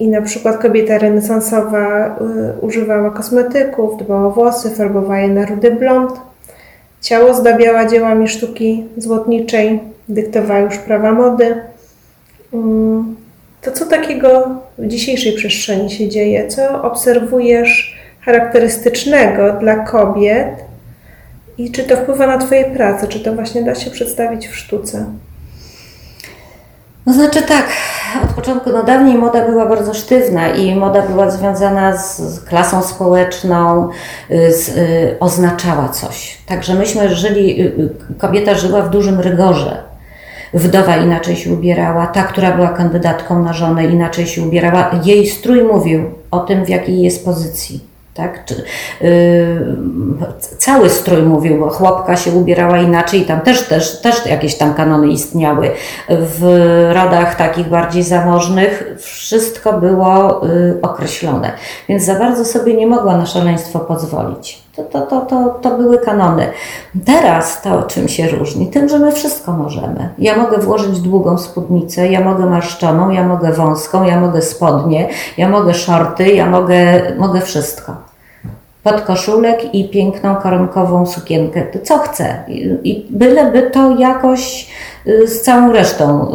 [0.00, 5.70] I na przykład kobieta renesansowa yy, używała kosmetyków, dbała o włosy, farbowała je na rudy
[5.70, 6.12] blond.
[7.00, 11.54] Ciało zdabiała dziełami sztuki złotniczej, dyktowała już prawa mody.
[12.54, 13.16] Mm,
[13.62, 14.48] To co takiego
[14.78, 16.48] w dzisiejszej przestrzeni się dzieje?
[16.48, 20.48] Co obserwujesz charakterystycznego dla kobiet
[21.58, 23.06] i czy to wpływa na Twoje prace?
[23.08, 25.04] Czy to właśnie da się przedstawić w sztuce?
[27.10, 27.66] No znaczy tak,
[28.24, 33.88] od początku, no dawniej moda była bardzo sztywna i moda była związana z, klasą społeczną,
[34.30, 36.38] y, z, y, oznaczała coś.
[36.46, 37.64] Także myśmy żyli, y,
[38.10, 39.82] y, kobieta żyła w dużym rygorze.
[40.54, 44.90] Wdowa inaczej się ubierała, ta, która była kandydatką na żonę, inaczej się ubierała.
[45.04, 47.89] Jej strój mówił o tym, w jakiej jest pozycji.
[48.14, 48.44] Tak?
[48.44, 48.64] Czy,
[49.00, 49.76] yy,
[50.58, 55.70] cały strój mówił, chłopka się ubierała inaczej, tam też, też, też jakieś tam kanony istniały.
[56.08, 56.42] W
[56.94, 61.52] rodach takich bardziej zamożnych wszystko było yy, określone,
[61.88, 64.62] więc za bardzo sobie nie mogła na szaleństwo pozwolić.
[64.92, 66.46] To, to, to, to, to były kanony.
[67.06, 68.66] Teraz to czym się różni?
[68.66, 70.08] Tym, że my wszystko możemy.
[70.18, 75.48] Ja mogę włożyć długą spódnicę, ja mogę marszczoną, ja mogę wąską, ja mogę spodnie, ja
[75.48, 78.10] mogę shorty, ja mogę, mogę wszystko.
[78.82, 81.66] Podkoszulek i piękną koronkową sukienkę.
[81.82, 82.44] Co chcę.
[82.48, 84.70] I, byleby to jakoś
[85.26, 86.28] z całą resztą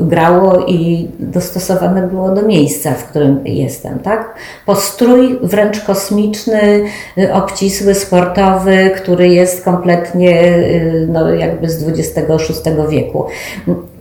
[0.00, 4.34] y, grało i dostosowane było do miejsca, w którym jestem, tak?
[4.66, 6.84] Postrój wręcz kosmiczny,
[7.18, 13.24] y, obcisły, sportowy, który jest kompletnie y, no, jakby z XXVI wieku.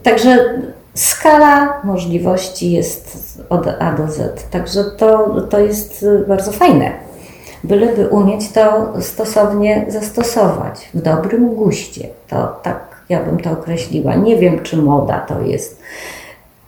[0.03, 0.37] Także
[0.93, 3.19] skala możliwości jest
[3.49, 4.49] od A do Z.
[4.49, 6.91] Także to, to jest y, bardzo fajne
[7.63, 12.07] byleby umieć to stosownie zastosować, w dobrym guście.
[12.29, 14.15] To tak ja bym to określiła.
[14.15, 15.81] Nie wiem, czy moda to jest.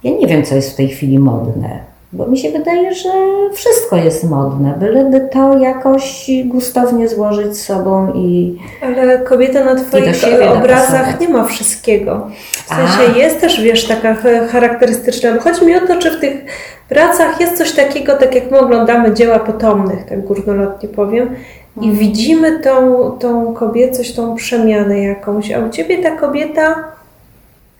[0.03, 1.91] Ja nie wiem, co jest w tej chwili modne.
[2.13, 3.09] Bo mi się wydaje, że
[3.53, 8.55] wszystko jest modne, byleby to jakoś gustownie złożyć z sobą i.
[8.81, 10.23] Ale kobieta na Twoich
[10.57, 12.27] obrazach nie ma wszystkiego.
[12.53, 13.17] W sensie A.
[13.17, 14.15] jest też, wiesz, taka
[14.51, 15.39] charakterystyczna.
[15.39, 16.45] Chodzi mi o to, czy w tych
[16.89, 21.35] pracach jest coś takiego, tak jak my oglądamy dzieła potomnych, tak górnolotnie powiem,
[21.77, 21.97] i mhm.
[21.97, 26.91] widzimy tą, tą kobiecość, tą przemianę jakąś, a u Ciebie ta kobieta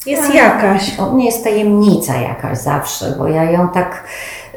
[0.05, 0.35] jest tak.
[0.35, 0.99] jakaś.
[0.99, 4.03] O mnie jest tajemnica jakaś zawsze, bo ja ją tak,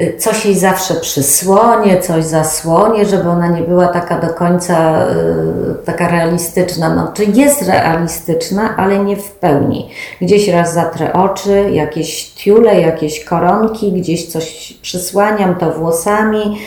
[0.01, 5.85] y, coś jej zawsze przysłonię, coś zasłonię, żeby ona nie była taka do końca y,
[5.85, 6.95] taka realistyczna.
[6.95, 9.91] No, czy jest realistyczna, ale nie w pełni.
[10.21, 16.59] Gdzieś raz zatrę oczy, jakieś tiule, jakieś koronki, gdzieś coś przysłaniam to włosami.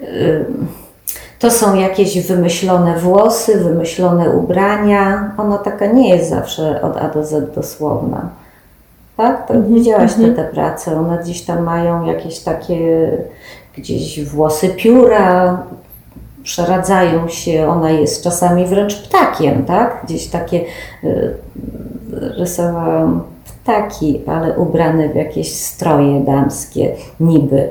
[0.00, 0.44] Y,
[1.38, 5.32] to są jakieś wymyślone włosy, wymyślone ubrania.
[5.38, 8.28] Ona taka nie jest zawsze od A do Z dosłowna.
[9.16, 9.48] Tak?
[9.48, 10.34] tak widziałaś te, mhm.
[10.34, 10.98] te prace.
[10.98, 13.10] One gdzieś tam mają jakieś takie,
[13.76, 15.62] gdzieś włosy pióra,
[16.42, 17.68] przeradzają się.
[17.68, 20.00] Ona jest czasami wręcz ptakiem, tak?
[20.04, 20.64] Gdzieś takie
[21.04, 21.34] y,
[22.12, 23.22] rysowałam
[23.62, 27.68] ptaki, ale ubrane w jakieś stroje damskie, niby.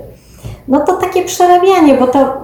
[0.67, 2.37] No to takie przerabianie, bo to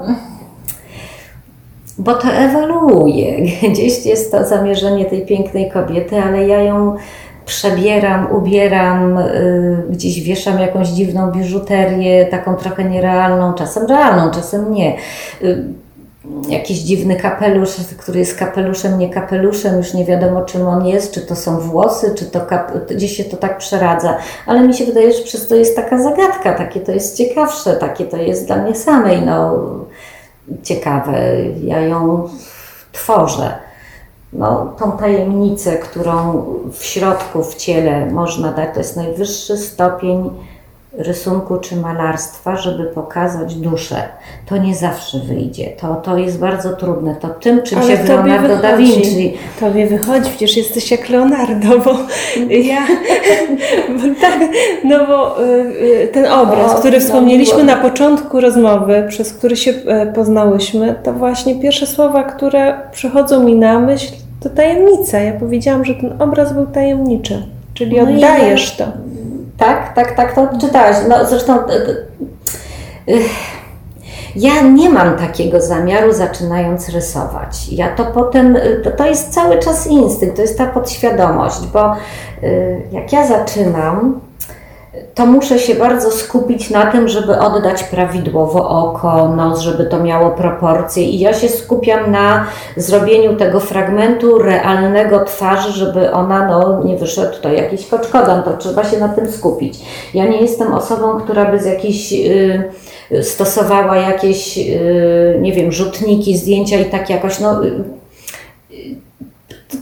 [2.03, 3.41] bo to ewoluuje.
[3.71, 6.95] Gdzieś jest to zamierzenie tej pięknej kobiety, ale ja ją
[7.45, 14.95] przebieram, ubieram, y, gdzieś wieszam jakąś dziwną biżuterię, taką trochę nierealną, czasem realną, czasem nie.
[15.41, 15.63] Y,
[16.49, 21.21] jakiś dziwny kapelusz, który jest kapeluszem, nie kapeluszem, już nie wiadomo czym on jest, czy
[21.21, 22.39] to są włosy, czy to
[22.89, 24.17] gdzieś się to tak przeradza.
[24.45, 28.05] Ale mi się wydaje, że przez to jest taka zagadka, takie to jest ciekawsze, takie
[28.05, 29.21] to jest dla mnie samej.
[29.21, 29.57] No,
[30.63, 31.35] ciekawe.
[31.63, 32.29] Ja ją
[32.91, 33.53] tworzę.
[34.33, 40.29] No, tą tajemnicę, którą w środku, w ciele można dać, to jest najwyższy stopień
[40.93, 44.03] rysunku czy malarstwa, żeby pokazać duszę.
[44.45, 45.69] To nie zawsze wyjdzie.
[45.81, 47.15] To, to jest bardzo trudne.
[47.15, 48.61] To tym, czym Ale się Leonardo wychodzi.
[48.61, 49.37] da Vinci.
[49.59, 51.95] Tobie wychodzi, przecież jesteś jak Leonardo, bo
[52.49, 52.81] ja.
[53.97, 54.39] Bo tak,
[54.83, 59.73] no bo y, ten obraz, o, który no, wspomnieliśmy na początku rozmowy, przez który się
[59.87, 65.19] e, poznałyśmy, to właśnie pierwsze słowa, które przychodzą mi na myśl, to tajemnica.
[65.19, 67.43] Ja powiedziałam, że ten obraz był tajemniczy.
[67.73, 69.10] Czyli no oddajesz to.
[69.61, 70.95] Tak, tak, tak, to czytałaś.
[71.09, 71.77] No zresztą e, e,
[73.07, 73.19] e,
[74.35, 77.69] ja nie mam takiego zamiaru zaczynając rysować.
[77.69, 81.95] Ja to potem, to, to jest cały czas instynkt, to jest ta podświadomość, bo
[82.91, 84.19] jak ja zaczynam,
[85.15, 90.29] to muszę się bardzo skupić na tym, żeby oddać prawidłowo oko, nos, żeby to miało
[90.29, 91.03] proporcje.
[91.03, 92.45] I ja się skupiam na
[92.77, 98.43] zrobieniu tego fragmentu realnego twarzy, żeby ona no, nie wyszedł to jakiś koczkodan.
[98.43, 99.79] To trzeba się na tym skupić.
[100.13, 102.11] Ja nie jestem osobą, która by z jakiejś.
[102.11, 102.71] Yy,
[103.21, 107.61] stosowała jakieś, yy, nie wiem, rzutniki, zdjęcia i tak jakoś, no,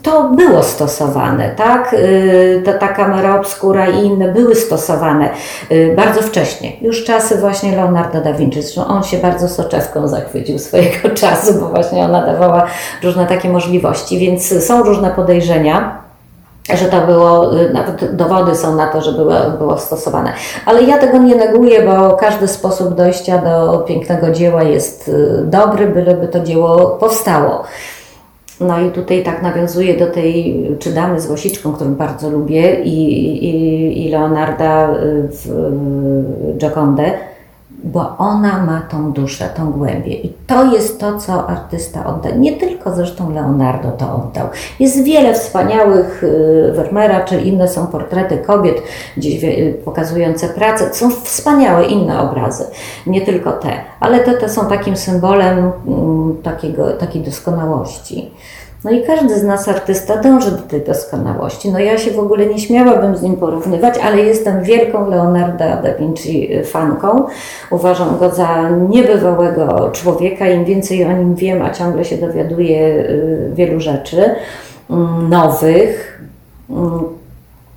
[0.03, 1.93] to było stosowane, tak?
[1.93, 5.29] Y, ta, ta kamera obskura i inne były stosowane
[5.71, 6.71] y, bardzo wcześnie.
[6.81, 11.69] Już czasy właśnie Leonardo da Vinci, zresztą on się bardzo soczewką zachwycił swojego czasu, bo
[11.69, 12.65] właśnie ona dawała
[13.03, 16.09] różne takie możliwości, więc są różne podejrzenia
[16.77, 20.33] że to było, y, nawet dowody są na to, że było, było stosowane.
[20.65, 25.11] Ale ja tego nie neguję, bo każdy sposób dojścia do pięknego dzieła jest
[25.43, 27.63] dobry, byleby to dzieło powstało.
[28.59, 33.13] No i tutaj tak nawiązuję do tej, czy damy z Łosiczką, którą bardzo lubię, i,
[33.45, 34.95] i, i Leonarda
[35.29, 35.71] w
[36.57, 37.11] Giocondę,
[37.83, 40.13] bo ona ma tą duszę, tą głębię.
[40.13, 42.29] I to jest to, co artysta odda.
[42.29, 44.47] Nie tylko zresztą Leonardo to oddał.
[44.79, 48.81] Jest wiele wspaniałych y, Vermeera, czy inne są portrety kobiet,
[49.17, 49.45] gdzieś
[49.85, 50.93] pokazujące pracę.
[50.93, 52.65] Są wspaniałe inne obrazy,
[53.07, 53.69] nie tylko te,
[53.99, 58.31] ale te, te są takim symbolem mm, takiego, takiej doskonałości.
[58.83, 61.71] No i każdy z nas artysta dąży do tej doskonałości.
[61.71, 65.93] No ja się w ogóle nie śmiałabym z nim porównywać, ale jestem wielką Leonarda da
[65.93, 67.27] Vinci fanką.
[67.71, 70.49] Uważam go za niebywałego człowieka.
[70.49, 74.35] Im więcej o nim wiem, a ciągle się dowiaduję y, wielu rzeczy
[74.89, 76.21] mm, nowych.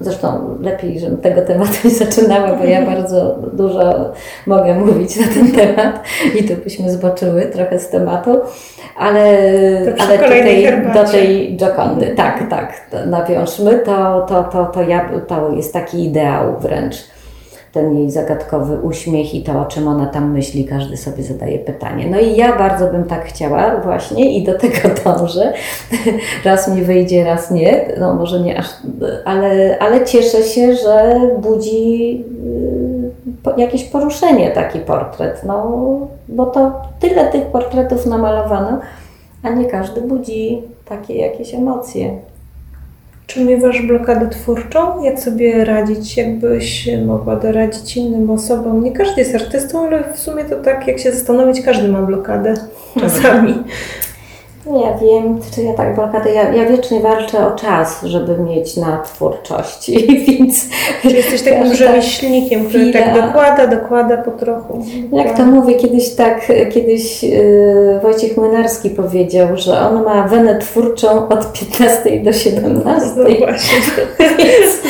[0.04, 4.12] Zresztą lepiej, żebym tego tematu nie zaczynała, bo ja bardzo dużo
[4.46, 6.02] mogę mówić na ten temat
[6.40, 8.40] i tu byśmy zboczyły trochę z tematu
[8.96, 9.38] ale,
[9.98, 15.72] ale tutaj do tej Jokondy, tak, tak, nawiążmy, to, to, to, to, ja, to jest
[15.72, 16.96] taki ideał wręcz.
[17.72, 22.06] Ten jej zagadkowy uśmiech i to, o czym ona tam myśli, każdy sobie zadaje pytanie.
[22.10, 25.52] No i ja bardzo bym tak chciała właśnie i do tego dążę.
[26.44, 28.66] Raz mi wyjdzie, raz nie, no może nie aż,
[29.24, 32.24] ale, ale cieszę się, że budzi
[33.46, 35.82] y, jakieś poruszenie taki portret, no
[36.28, 38.80] bo to tyle tych portretów namalowano,
[39.42, 42.18] a nie każdy budzi takie jakieś emocje.
[43.26, 45.02] Czy miewasz blokadę twórczą?
[45.02, 46.16] Jak sobie radzić?
[46.16, 48.84] Jakbyś mogła doradzić innym osobom?
[48.84, 52.54] Nie każdy jest artystą, ale w sumie to tak, jak się zastanowić, każdy ma blokadę
[53.00, 53.54] czasami.
[54.66, 56.32] Ja wiem, czy ja tak blokadę.
[56.32, 59.90] Ja, ja wiecznie walczę o czas, żeby mieć na twórczość.
[60.28, 60.66] Więc
[61.04, 64.84] jesteś takim każda rzemieślnikiem, który tak chwila- dokłada, dokłada po trochu.
[65.12, 71.28] Jak to mówię, kiedyś tak, kiedyś yy, Wojciech Młynarski powiedział, że on ma wenę twórczą
[71.28, 73.08] od 15 do 17.
[73.16, 73.78] No właśnie.
[74.38, 74.82] Więc,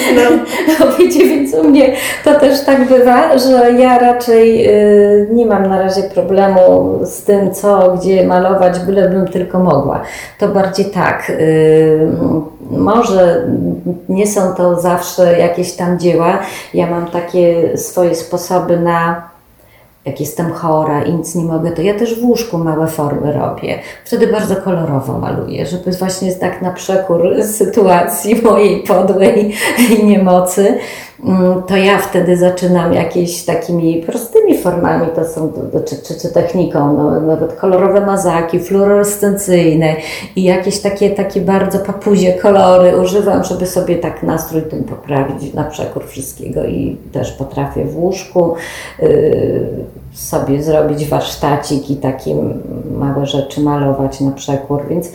[0.80, 1.92] no wiecie, więc u mnie
[2.24, 7.54] to też tak bywa, że ja raczej y, nie mam na razie problemu z tym,
[7.54, 10.00] co, gdzie malować, bylebym tylko mogła.
[10.38, 12.08] To bardziej tak, y,
[12.70, 13.46] może
[14.08, 16.38] nie są to zawsze jakieś tam dzieła.
[16.74, 19.32] Ja mam takie swoje sposoby na
[20.04, 23.78] jak jestem chora i nic nie mogę, to ja też w łóżku małe formy robię.
[24.04, 29.54] Wtedy bardzo kolorowo maluję, żeby właśnie tak na przekór sytuacji mojej podłej
[30.04, 30.78] niemocy,
[31.66, 35.52] to ja wtedy zaczynam jakieś takimi prostymi formami, to są,
[35.88, 39.96] czy, czy, czy techniką, no, nawet kolorowe mazaki, fluorescencyjne
[40.36, 45.64] i jakieś takie, takie bardzo papuzie kolory używam, żeby sobie tak nastrój tym poprawić na
[45.64, 48.54] przekór wszystkiego i też potrafię w łóżku
[49.02, 49.68] yy,
[50.12, 52.36] sobie zrobić warsztacik i takie
[52.98, 55.08] małe rzeczy malować na przekór, więc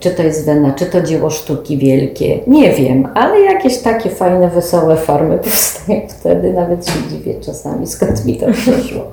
[0.00, 4.50] czy to jest wena, czy to dzieło sztuki wielkie, nie wiem, ale jakieś takie fajne,
[4.50, 9.12] wesołe formy powstają wtedy, nawet się dziwię czasami, skąd mi to przyszło.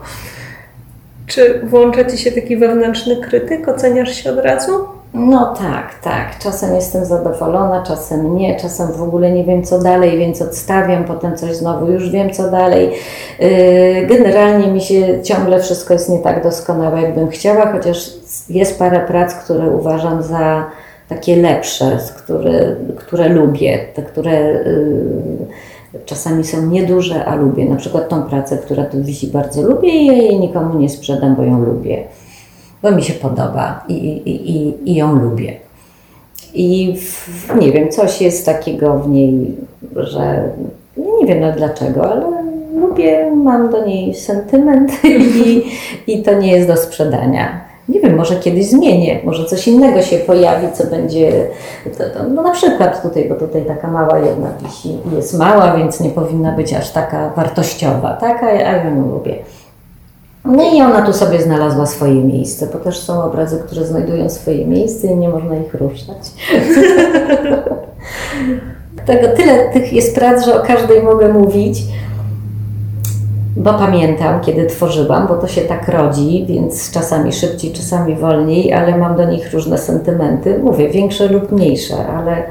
[1.27, 3.67] Czy włącza Ci się taki wewnętrzny krytyk?
[3.67, 4.71] Oceniasz się od razu?
[5.13, 6.39] No tak, tak.
[6.39, 11.37] Czasem jestem zadowolona, czasem nie, czasem w ogóle nie wiem co dalej, więc odstawiam, potem
[11.37, 12.89] coś znowu już wiem co dalej.
[13.39, 18.11] Yy, Generalnie mi się ciągle wszystko jest nie tak doskonałe, jakbym chciała, chociaż
[18.49, 20.65] jest parę prac, które uważam za
[21.09, 27.65] takie lepsze, które, które lubię, te, które yy, czasami są nieduże, a lubię.
[27.65, 31.43] Na przykład tą pracę, która tu wisi, bardzo lubię i jej nikomu nie sprzedam, bo
[31.43, 32.03] ją lubię
[32.83, 35.53] bo mi się podoba i, i, i, i ją lubię.
[36.53, 39.55] I w, nie wiem, coś jest takiego w niej,
[39.95, 40.43] że
[41.19, 42.43] nie wiem no dlaczego, ale
[42.75, 44.91] lubię, mam do niej sentyment
[45.45, 45.63] i,
[46.07, 47.61] i to nie jest do sprzedania.
[47.89, 51.47] Nie wiem, może kiedyś zmienię, może coś innego się pojawi, co będzie,
[51.97, 55.99] to, to, no na przykład tutaj, bo tutaj taka mała jedna wisi, jest mała, więc
[55.99, 59.35] nie powinna być aż taka wartościowa, tak, a ja ją lubię.
[60.45, 64.65] No i ona tu sobie znalazła swoje miejsce, bo też są obrazy, które znajdują swoje
[64.65, 66.17] miejsce i nie można ich ruszać.
[69.05, 71.83] Tego tyle tych jest prac, że o każdej mogę mówić,
[73.57, 78.97] bo pamiętam, kiedy tworzyłam, bo to się tak rodzi, więc czasami szybciej, czasami wolniej, ale
[78.97, 80.59] mam do nich różne sentymenty.
[80.63, 82.43] Mówię, większe lub mniejsze, ale,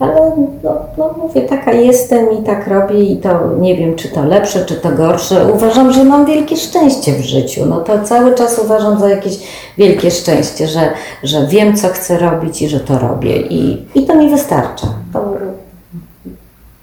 [0.00, 0.32] ale
[0.62, 4.64] no, no mówię, taka jestem i tak robię i to nie wiem, czy to lepsze,
[4.64, 5.52] czy to gorsze.
[5.54, 7.66] Uważam, że mam wielkie szczęście w życiu.
[7.66, 9.38] No to cały czas uważam za jakieś
[9.78, 10.92] wielkie szczęście, że,
[11.22, 13.36] że wiem, co chcę robić i że to robię.
[13.40, 14.86] I, i to mi wystarcza.
[15.12, 15.34] To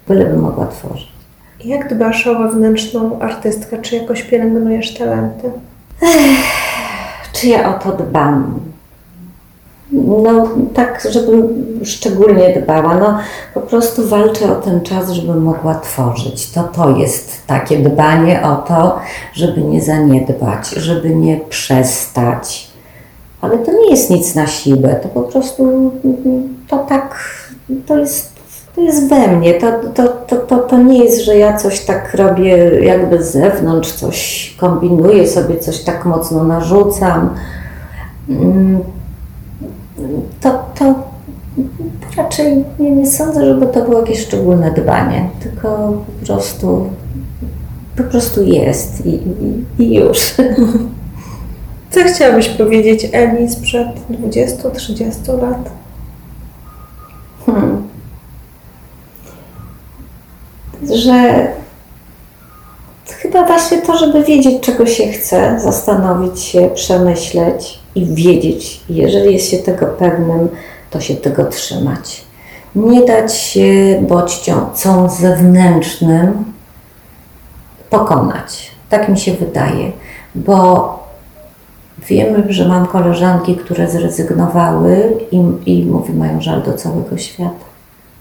[0.08, 1.08] bylebym mogła tworzyć.
[1.64, 3.78] Jak dbasz o wewnętrzną artystkę?
[3.82, 5.50] Czy jakoś pielęgnujesz talenty?
[7.32, 8.60] Czy ja o to dbam?
[9.92, 12.94] No, tak, żebym szczególnie dbała.
[12.94, 13.18] No,
[13.54, 16.50] po prostu walczę o ten czas, żebym mogła tworzyć.
[16.50, 18.98] To to jest takie dbanie o to,
[19.32, 22.70] żeby nie zaniedbać, żeby nie przestać.
[23.40, 27.18] Ale to nie jest nic na siłę, to po prostu mm, to tak,
[27.86, 28.32] to jest,
[28.74, 29.54] to jest we mnie.
[29.54, 33.92] To, to, to, to, to nie jest, że ja coś tak robię jakby z zewnątrz,
[33.92, 37.30] coś kombinuję sobie, coś tak mocno narzucam.
[40.40, 40.94] To, to
[42.16, 45.68] raczej nie, nie sądzę, żeby to było jakieś szczególne dbanie, tylko
[46.20, 46.90] po prostu,
[47.96, 50.34] po prostu jest i, i, i już.
[51.90, 55.70] Co chciałabyś powiedzieć Eli sprzed 20-30 lat?
[57.46, 57.88] Hmm.
[60.94, 61.46] Że
[63.08, 69.50] chyba właśnie to, żeby wiedzieć, czego się chce, zastanowić się, przemyśleć i wiedzieć, jeżeli jest
[69.50, 70.48] się tego pewnym,
[70.90, 72.24] to się tego trzymać.
[72.74, 76.44] Nie dać się bodźcom zewnętrznym,
[77.90, 78.70] pokonać.
[78.90, 79.92] Tak mi się wydaje,
[80.34, 80.88] bo
[82.08, 87.64] wiemy, że mam koleżanki, które zrezygnowały i, i mówię, mają żal do całego świata.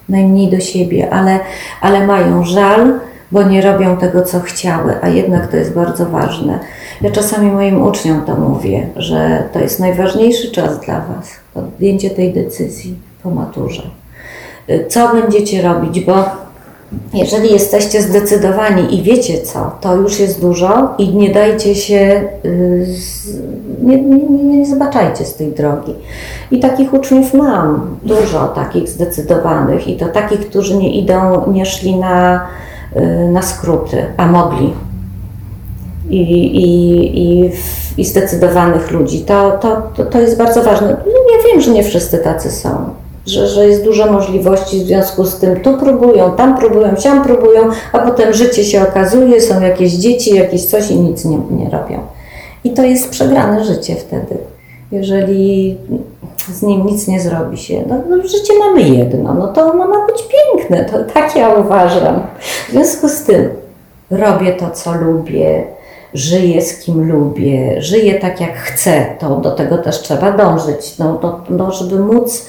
[0.09, 1.39] Najmniej do siebie, ale,
[1.81, 2.99] ale mają żal,
[3.31, 6.59] bo nie robią tego, co chciały, a jednak to jest bardzo ważne.
[7.03, 12.33] Ja czasami moim uczniom to mówię, że to jest najważniejszy czas dla Was, podjęcie tej
[12.33, 13.83] decyzji po maturze.
[14.89, 16.13] Co będziecie robić, bo
[17.13, 22.87] jeżeli jesteście zdecydowani i wiecie co, to już jest dużo i nie dajcie się, y,
[23.81, 25.93] nie, nie, nie zobaczajcie z tej drogi.
[26.51, 31.95] I takich uczniów mam, dużo takich zdecydowanych i to takich, którzy nie idą, nie szli
[31.95, 32.47] na,
[32.95, 34.73] y, na skróty, a mogli.
[36.09, 37.51] I, i, i,
[37.97, 39.21] i zdecydowanych ludzi.
[39.21, 40.97] To, to, to, jest bardzo ważne.
[41.05, 42.93] Ja wiem, że nie wszyscy tacy są
[43.25, 47.61] że, że jest dużo możliwości w związku z tym tu próbują, tam próbują, siam próbują,
[47.91, 51.99] a potem życie się okazuje, są jakieś dzieci, jakieś coś i nic nie, nie robią.
[52.63, 54.37] I to jest przegrane życie wtedy.
[54.91, 55.77] Jeżeli
[56.53, 60.05] z nim nic nie zrobi się, no, no życie mamy jedno, no to ono ma
[60.05, 62.21] być piękne, to tak ja uważam.
[62.67, 63.49] W związku z tym
[64.11, 65.63] robię to, co lubię,
[66.13, 71.19] żyję z kim lubię, żyję tak, jak chcę, to do tego też trzeba dążyć, no,
[71.23, 72.45] no, no żeby móc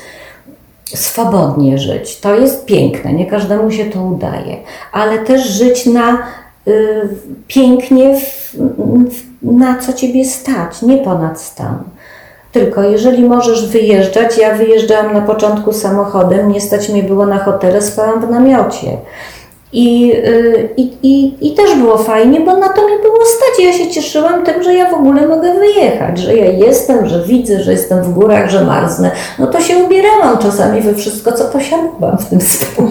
[0.85, 2.21] swobodnie żyć.
[2.21, 4.57] To jest piękne, nie każdemu się to udaje,
[4.93, 6.19] ale też żyć na
[6.69, 7.09] y,
[7.49, 8.55] pięknie, w,
[9.43, 11.79] na co ciebie stać, nie ponad stan.
[12.53, 17.83] Tylko jeżeli możesz wyjeżdżać, ja wyjeżdżałam na początku samochodem, nie stać mnie było na hotele,
[17.83, 18.97] spałam w namiocie.
[19.73, 23.14] I, y, i, i, I też było fajnie, bo na to mi było.
[23.59, 27.63] Ja się cieszyłam tym, że ja w ogóle mogę wyjechać, że ja jestem, że widzę,
[27.63, 29.11] że jestem w górach, że marznę.
[29.39, 32.89] No to się ubierałam czasami we wszystko, co posiadałam w tym stylu.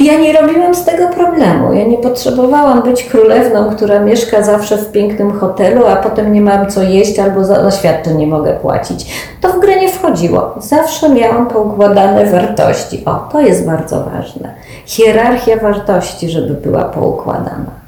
[0.00, 1.72] Ja nie robiłam z tego problemu.
[1.72, 6.70] Ja nie potrzebowałam być królewną, która mieszka zawsze w pięknym hotelu, a potem nie mam
[6.70, 9.06] co jeść albo za, za świadczeń nie mogę płacić.
[9.40, 10.54] To w grę nie wchodziło.
[10.60, 13.02] Zawsze miałam poukładane wartości.
[13.06, 14.54] O, to jest bardzo ważne.
[14.86, 17.83] Hierarchia wartości, żeby była poukładana.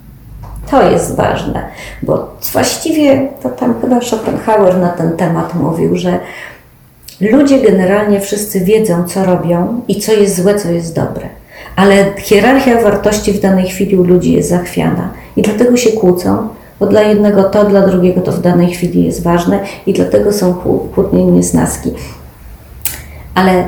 [0.71, 1.69] To jest ważne,
[2.03, 6.19] bo właściwie to tam chyba Schopenhauer na ten temat mówił, że
[7.21, 11.29] ludzie generalnie wszyscy wiedzą, co robią i co jest złe, co jest dobre.
[11.77, 16.49] Ale hierarchia wartości w danej chwili u ludzi jest zachwiana i dlatego się kłócą,
[16.81, 20.55] bo dla jednego to, dla drugiego to w danej chwili jest ważne i dlatego są
[20.95, 21.91] kłótnie niesnaski.
[23.35, 23.65] Ale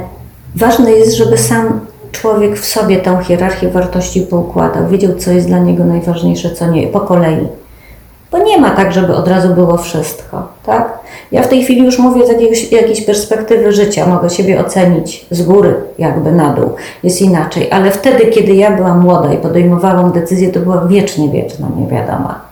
[0.54, 1.80] ważne jest, żeby sam
[2.12, 6.86] człowiek w sobie tą hierarchię wartości poukładał, wiedział, co jest dla niego najważniejsze, co nie,
[6.86, 7.48] po kolei.
[8.30, 10.98] Bo nie ma tak, żeby od razu było wszystko, tak?
[11.32, 15.43] Ja w tej chwili już mówię z jakiegoś, jakiejś perspektywy życia, mogę siebie ocenić z
[15.43, 16.70] góry, jakby na dół,
[17.02, 21.68] jest inaczej, ale wtedy, kiedy ja byłam młoda i podejmowałam decyzję, to była wiecznie wieczna
[21.76, 22.47] niewiadoma.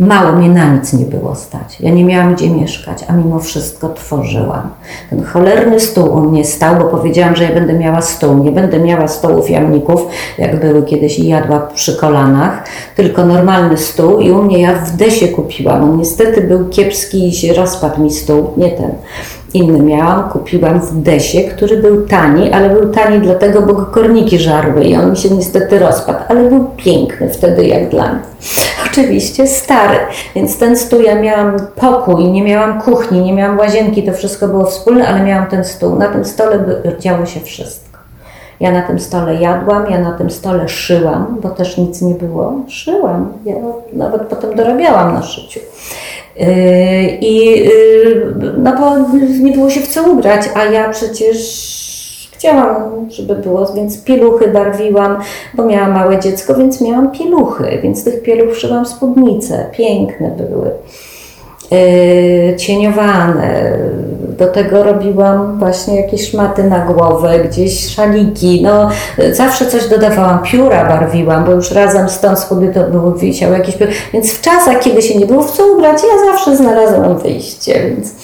[0.00, 1.80] Mało mnie na nic nie było stać.
[1.80, 4.70] Ja nie miałam gdzie mieszkać, a mimo wszystko tworzyłam.
[5.10, 8.44] Ten cholerny stół u mnie stał, bo powiedziałam, że ja będę miała stół.
[8.44, 10.06] Nie będę miała stołów jamników,
[10.38, 12.64] jak były kiedyś i jadła przy kolanach,
[12.96, 15.84] tylko normalny stół i u mnie ja w desie kupiłam.
[15.84, 18.90] On niestety był kiepski i się rozpadł mi stół, nie ten
[19.54, 24.38] inny miałam, kupiłam w Desie, który był tani, ale był tani dlatego, bo go korniki
[24.38, 28.22] żarły i on mi się niestety rozpadł, ale był piękny wtedy jak dla mnie.
[28.90, 29.98] Oczywiście stary,
[30.34, 34.64] więc ten stół, ja miałam pokój, nie miałam kuchni, nie miałam łazienki, to wszystko było
[34.64, 35.96] wspólne, ale miałam ten stół.
[35.96, 36.64] Na tym stole
[36.98, 37.90] działo się wszystko.
[38.60, 42.54] Ja na tym stole jadłam, ja na tym stole szyłam, bo też nic nie było.
[42.68, 43.54] Szyłam, ja
[43.92, 45.60] nawet potem dorabiałam na szyciu.
[46.40, 46.46] Yy,
[47.20, 49.08] I yy, no bo
[49.40, 51.40] nie było się w co ubrać, a ja przecież
[52.32, 55.18] chciałam, żeby było, więc pieluchy barwiłam,
[55.54, 60.70] bo miałam małe dziecko, więc miałam pieluchy, więc tych pieluch szyłam spódnice, piękne były.
[61.70, 63.78] Yy, cieniowane.
[64.38, 68.62] Do tego robiłam właśnie jakieś szmaty na głowę, gdzieś szaliki.
[68.62, 68.88] No,
[69.32, 73.76] zawsze coś dodawałam, pióra barwiłam, bo już razem z tą schody to były wisiały jakieś
[73.76, 73.90] pióra.
[74.12, 77.82] Więc w czasach, kiedy się nie było w co ubrać, ja zawsze znalazłam wyjście.
[77.90, 78.14] Więc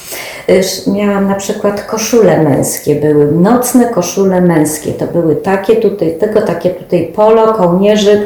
[0.87, 4.93] miałam na przykład koszule męskie, były nocne koszule męskie.
[4.93, 8.21] To były takie tutaj, tego takie tutaj polo, kołnierzyk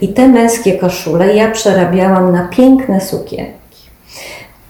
[0.00, 3.59] i te męskie koszule ja przerabiałam na piękne sukienki.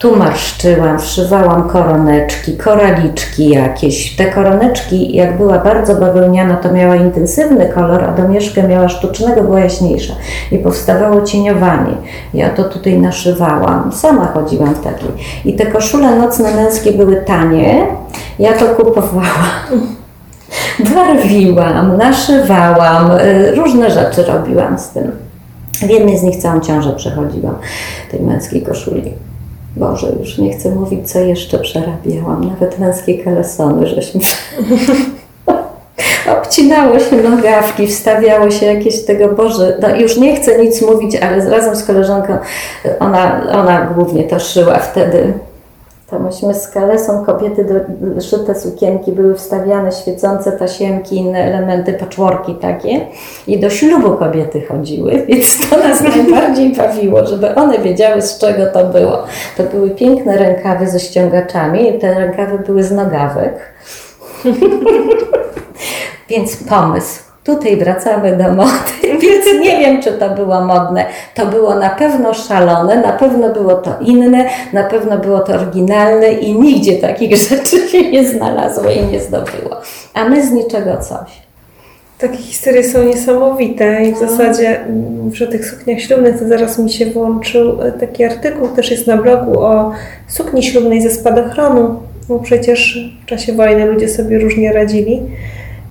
[0.00, 4.16] Tu marszczyłam, wszywałam koroneczki, koraliczki jakieś.
[4.16, 9.60] Te koroneczki, jak była bardzo bawełniana, to miała intensywny kolor, a domieszkę miała sztucznego, była
[9.60, 10.14] jaśniejsza.
[10.52, 11.92] I powstawało cieniowanie.
[12.34, 13.92] Ja to tutaj naszywałam.
[13.92, 15.08] Sama chodziłam w takiej.
[15.44, 17.86] I te koszule nocne męskie były tanie.
[18.38, 19.50] Ja to kupowałam.
[20.94, 25.12] Barwiłam, naszywałam, y, różne rzeczy robiłam z tym.
[25.72, 27.54] W jednej z nich całą ciążę przechodziłam,
[28.10, 29.29] tej męskiej koszuli.
[29.76, 32.48] Boże, już nie chcę mówić, co jeszcze przerabiałam.
[32.48, 34.20] Nawet męskie kalesony, żeśmy...
[36.38, 41.50] Obcinało się nogawki, wstawiało się jakieś tego, Boże, no już nie chcę nic mówić, ale
[41.50, 42.38] razem z koleżanką,
[43.00, 45.32] ona, ona głównie to szyła wtedy.
[46.10, 47.74] To myśmy z kalesą kobiety do,
[48.20, 53.06] szyte sukienki były wstawiane, świecące tasiemki, inne elementy, patchworki takie
[53.46, 58.66] i do ślubu kobiety chodziły, więc to nas najbardziej bawiło, żeby one wiedziały z czego
[58.66, 59.24] to było.
[59.56, 63.54] To były piękne rękawy ze ściągaczami, te rękawy były z nogawek.
[66.28, 67.29] Więc pomysł.
[67.56, 71.04] Tutaj wracamy do mody, więc nie wiem, czy to było modne.
[71.34, 76.32] To było na pewno szalone, na pewno było to inne, na pewno było to oryginalne
[76.32, 79.76] i nigdzie takich rzeczy się nie znalazło i nie zdobyło.
[80.14, 81.30] A my z niczego coś.
[82.18, 86.90] Takie historie są niesamowite i w zasadzie mm, przy tych sukniach ślubnych to zaraz mi
[86.90, 89.92] się włączył e, taki artykuł, też jest na blogu o
[90.28, 95.22] sukni ślubnej ze spadochronu, bo przecież w czasie wojny ludzie sobie różnie radzili.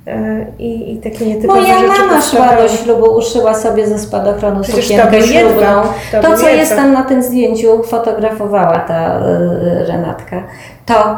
[0.09, 4.63] E, I, i takie nietypowe Moja rzeczy mama szła do ślubu, uszyła sobie ze spadochronu
[4.63, 5.81] Przecież sukienkę ślubną.
[6.11, 10.43] to To, co jest tam na tym zdjęciu, fotografowała ta y, Renatka,
[10.85, 11.17] to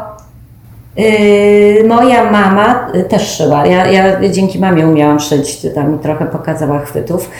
[0.98, 3.66] y, moja mama y, też szyła.
[3.66, 7.30] Ja, ja dzięki mamie umiałam szyć, tam mi trochę pokazała chwytów.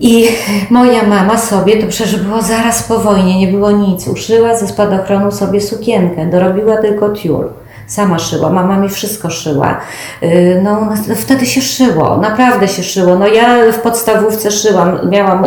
[0.00, 0.28] I
[0.70, 5.30] moja mama sobie, to przecież było zaraz po wojnie, nie było nic, uszyła ze spadochronu
[5.30, 7.48] sobie sukienkę, dorobiła tylko tiul.
[7.86, 9.80] Sama szyła, mama mi wszystko szyła.
[10.22, 13.16] Yy, No, no, wtedy się szyło, naprawdę się szyło.
[13.18, 15.46] No ja w podstawówce szyłam, miałam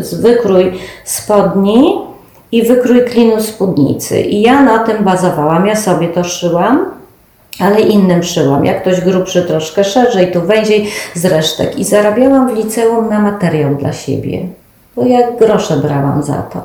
[0.00, 1.98] z- wykrój spodni
[2.52, 4.20] i wykrój klinu spódnicy.
[4.20, 6.86] I ja na tym bazowałam, ja sobie to szyłam
[7.60, 8.64] ale innym szyłam.
[8.64, 11.78] Jak ktoś grubszy troszkę szerzej, tu węziej z resztek.
[11.78, 14.46] I zarabiałam w liceum na materiał dla siebie,
[14.96, 16.62] bo ja grosze brałam za to.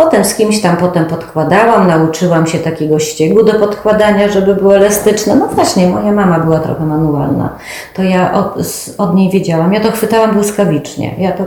[0.00, 5.36] Potem z kimś tam potem podkładałam, nauczyłam się takiego ściegu do podkładania, żeby było elastyczne.
[5.36, 7.48] No właśnie, moja mama była trochę manualna,
[7.94, 8.54] to ja od,
[8.98, 9.72] od niej wiedziałam.
[9.72, 11.44] Ja to chwytałam błyskawicznie, ja to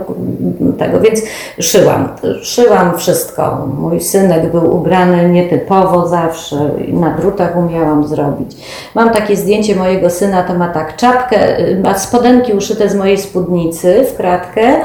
[0.78, 1.20] tego, więc
[1.60, 2.08] szyłam.
[2.42, 3.68] Szyłam wszystko.
[3.78, 6.56] Mój synek był ubrany nietypowo zawsze,
[6.88, 8.56] na drutach umiałam zrobić.
[8.94, 13.18] Mam takie zdjęcie mojego syna, to ma tak czapkę, y, ma spodenki uszyte z mojej
[13.18, 14.76] spódnicy w kratkę,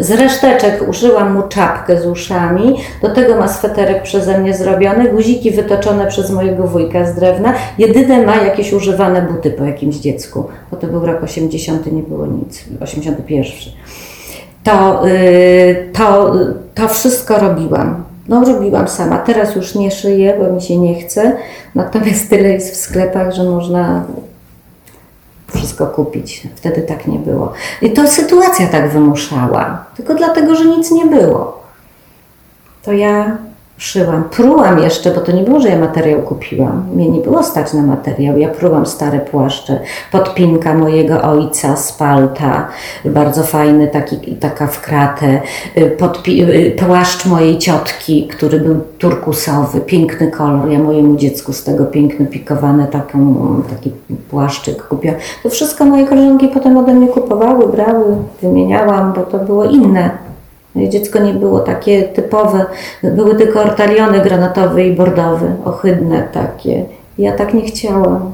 [0.00, 5.50] z reszteczek uszyłam mu czapkę z uszami, do tego ma sweterek przeze mnie zrobiony, guziki
[5.50, 7.54] wytoczone przez mojego wujka z drewna.
[7.78, 12.26] Jedyne ma jakieś używane buty po jakimś dziecku, bo to był rok 80, nie było
[12.26, 13.44] nic, 81.
[14.64, 16.34] To, y, to,
[16.74, 18.04] to wszystko robiłam.
[18.28, 19.18] No, robiłam sama.
[19.18, 21.36] Teraz już nie szyję, bo mi się nie chce.
[21.74, 24.04] Natomiast tyle jest w sklepach, że można
[25.54, 26.48] wszystko kupić.
[26.54, 27.52] Wtedy tak nie było.
[27.82, 29.84] I to sytuacja tak wymuszała.
[29.96, 31.62] Tylko dlatego, że nic nie było.
[32.82, 33.38] To ja
[33.76, 34.24] szyłam.
[34.24, 36.86] Prułam jeszcze, bo to nie było, że ja materiał kupiłam.
[36.94, 38.38] Mnie nie było stać na materiał.
[38.38, 39.80] Ja prułam stare płaszcze.
[40.12, 42.68] Podpinka mojego ojca z palta,
[43.04, 45.40] bardzo fajny, taki, taka w kratę.
[45.78, 50.70] Y, Podpi- y, płaszcz mojej ciotki, który był turkusowy, piękny kolor.
[50.70, 53.34] Ja mojemu dziecku z tego piękny, pikowany taką,
[53.70, 53.92] taki
[54.30, 55.16] płaszczyk kupiłam.
[55.42, 60.33] To wszystko moje koleżanki potem ode mnie kupowały, brały, wymieniałam, bo to było inne.
[60.76, 62.66] Dziecko nie było takie typowe,
[63.02, 66.84] były tylko ortaliony granatowy i bordowy, ohydne takie.
[67.18, 68.32] Ja tak nie chciałam.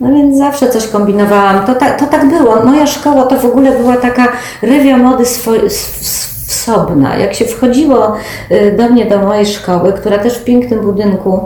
[0.00, 1.66] No więc zawsze coś kombinowałam.
[1.66, 2.62] To, ta, to tak było.
[2.64, 4.28] Moja szkoła to w ogóle była taka
[4.62, 7.16] rewia mody swo- s- s- wsobna.
[7.16, 8.12] Jak się wchodziło
[8.50, 11.40] y, do mnie, do mojej szkoły, która też w pięknym budynku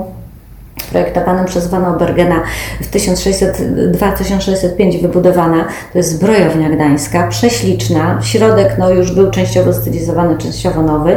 [0.90, 2.42] projektowanym przez Van Bergena
[2.80, 5.64] w 1602-1605 wybudowana.
[5.92, 8.18] To jest zbrojownia gdańska, prześliczna.
[8.22, 11.16] Środek no, już był częściowo stylizowany, częściowo nowy,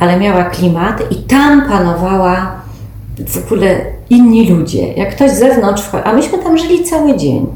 [0.00, 2.52] ale miała klimat i tam panowała
[3.26, 3.76] w ogóle
[4.10, 4.92] inni ludzie.
[4.92, 7.46] Jak ktoś z zewnątrz a myśmy tam żyli cały dzień.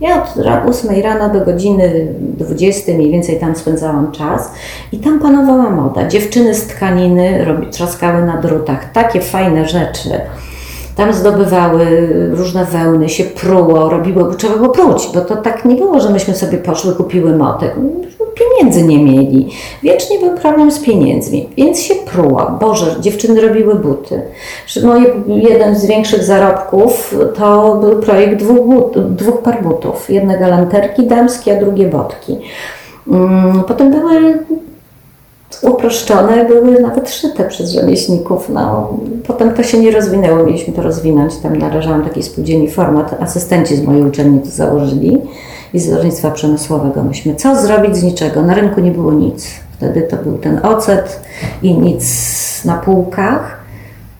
[0.00, 4.52] Ja od ra- 8 rano do godziny 20 mniej więcej tam spędzałam czas
[4.92, 6.08] i tam panowała moda.
[6.08, 10.10] Dziewczyny z tkaniny robi, trzaskały na drutach, takie fajne rzeczy.
[10.96, 16.00] Tam zdobywały różne wełny, się pruło, robiło, trzeba było pruć, bo to tak nie było,
[16.00, 17.74] że myśmy sobie poszły, kupiły motek.
[18.34, 19.48] Pieniędzy nie mieli.
[19.82, 22.50] Wiecznie był problem z pieniędzmi, więc się pruło.
[22.60, 24.22] Boże, dziewczyny robiły buty.
[24.84, 30.10] Moje, jeden z większych zarobków to był projekt dwóch, but, dwóch par butów.
[30.10, 32.38] Jedne galanterki damskie, a drugie botki.
[33.08, 34.38] Mm, Potem były
[35.62, 38.48] uproszczone, były nawet szyte przez rzemieślników.
[38.48, 38.90] No,
[39.26, 41.36] potem to się nie rozwinęło, mieliśmy to rozwinąć.
[41.36, 45.18] Tam należałam takiej spółdzielni format, asystenci z mojej uczelni to założyli
[45.74, 47.02] i z rolnictwa przemysłowego.
[47.02, 48.42] Myśmy co zrobić z niczego?
[48.42, 49.46] Na rynku nie było nic.
[49.76, 51.20] Wtedy to był ten ocet
[51.62, 52.04] i nic
[52.64, 53.56] na półkach.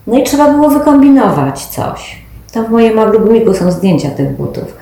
[0.07, 2.21] No i trzeba było wykombinować coś.
[2.51, 4.77] Tam w moim ogródniku są zdjęcia tych butów.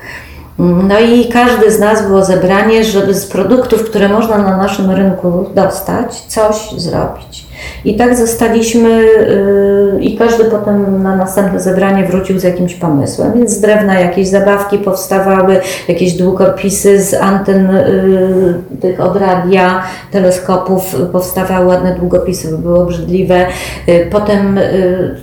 [0.58, 5.50] No i każdy z nas było zebranie, żeby z produktów, które można na naszym rynku
[5.54, 7.45] dostać, coś zrobić.
[7.84, 13.32] I tak zostaliśmy, yy, i każdy potem na następne zebranie wrócił z jakimś pomysłem.
[13.32, 20.96] Więc z drewna jakieś zabawki powstawały, jakieś długopisy z anten yy, tych od radia, teleskopów
[21.12, 23.46] powstawały ładne długopisy, by były obrzydliwe.
[23.86, 24.58] Yy, potem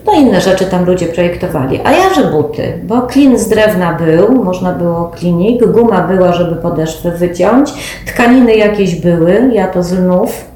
[0.06, 1.80] no inne rzeczy tam ludzie projektowali.
[1.84, 6.56] A ja, że buty, bo klin z drewna był, można było klinik, guma była, żeby
[6.56, 7.74] podeszwy wyciąć,
[8.06, 10.53] tkaniny jakieś były, ja to z lnów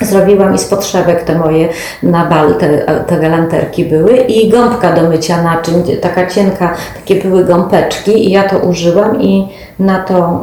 [0.00, 1.68] Zrobiłam i z potrzebek te moje
[2.02, 8.26] na bal, te, te były i gąbka do mycia naczyń, taka cienka, takie były gąbeczki
[8.28, 9.48] i ja to użyłam i
[9.78, 10.40] na, to,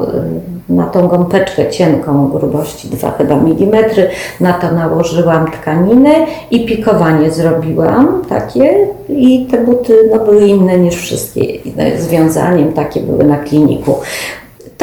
[0.69, 4.09] na tą gąbeczkę cienką grubości 2 chyba milimetry,
[4.39, 6.13] na to nałożyłam tkaninę
[6.51, 11.41] i pikowanie zrobiłam takie i te buty no, były inne niż wszystkie,
[11.97, 13.95] związaniem takie były na kliniku.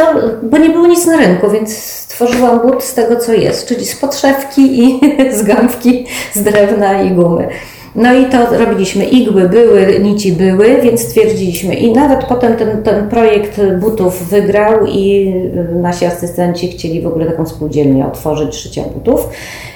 [0.00, 3.86] To, bo nie było nic na rynku, więc stworzyłam but z tego, co jest, czyli
[3.86, 5.00] z podszewki i
[5.38, 7.48] z gąbki, z drewna i gumy.
[7.94, 9.04] No i to robiliśmy.
[9.04, 11.74] Igły były, nici były, więc stwierdziliśmy.
[11.74, 15.34] I nawet potem ten, ten projekt butów wygrał i
[15.82, 19.28] nasi asystenci chcieli w ogóle taką spółdzielnię otworzyć szycia butów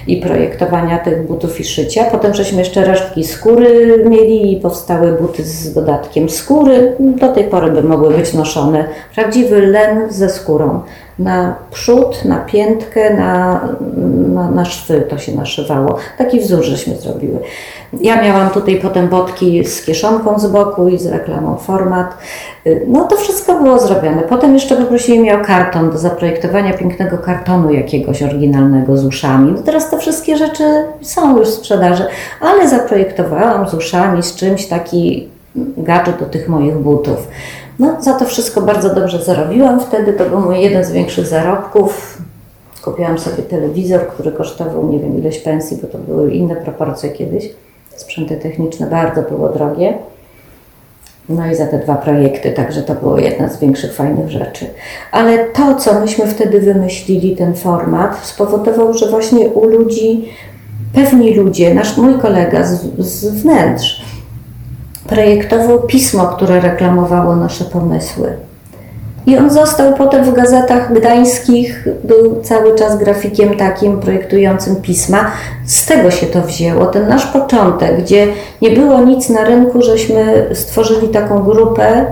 [0.06, 2.05] i projektowania tych butów i szycia.
[2.05, 6.97] Potem żeśmy jeszcze resztki skóry mieli i powstały buty z dodatkiem skóry.
[7.01, 8.89] Do tej pory by mogły być noszone.
[9.14, 10.81] Prawdziwy len ze skórą
[11.18, 13.60] na przód, na piętkę, na,
[14.35, 15.97] na, na szwy to się naszywało.
[16.18, 17.39] Taki wzór żeśmy zrobiły.
[18.01, 22.16] Ja miałam tutaj potem botki z kieszonką z boku i z reklamą format.
[22.86, 24.22] No to wszystko było zrobione.
[24.22, 29.52] Potem jeszcze poprosili mnie o karton do zaprojektowania pięknego kartonu jakiegoś oryginalnego z uszami.
[29.52, 30.64] No teraz te wszystkie rzeczy
[31.02, 32.04] są już w sprzedaży,
[32.40, 35.28] ale zaprojektowałam z uszami, z czymś taki
[35.76, 37.28] gadżet do tych moich butów.
[37.78, 39.80] No, za to wszystko bardzo dobrze zarobiłam.
[39.80, 42.18] Wtedy to był mój jeden z większych zarobków.
[42.84, 47.50] Kupiłam sobie telewizor, który kosztował nie wiem ileś pensji, bo to były inne proporcje kiedyś.
[47.96, 49.98] Sprzęty techniczne bardzo było drogie.
[51.28, 54.66] No i za te dwa projekty, także to było jedna z większych fajnych rzeczy.
[55.12, 60.28] Ale to, co myśmy wtedy wymyślili, ten format, spowodował, że właśnie u ludzi,
[60.94, 64.05] pewni ludzie, nasz mój kolega z, z wnętrz,
[65.06, 68.36] projektował pismo, które reklamowało nasze pomysły.
[69.26, 75.30] I on został potem w gazetach gdańskich, był cały czas grafikiem takim projektującym pisma.
[75.64, 78.26] Z tego się to wzięło, ten nasz początek, gdzie
[78.62, 82.06] nie było nic na rynku, żeśmy stworzyli taką grupę.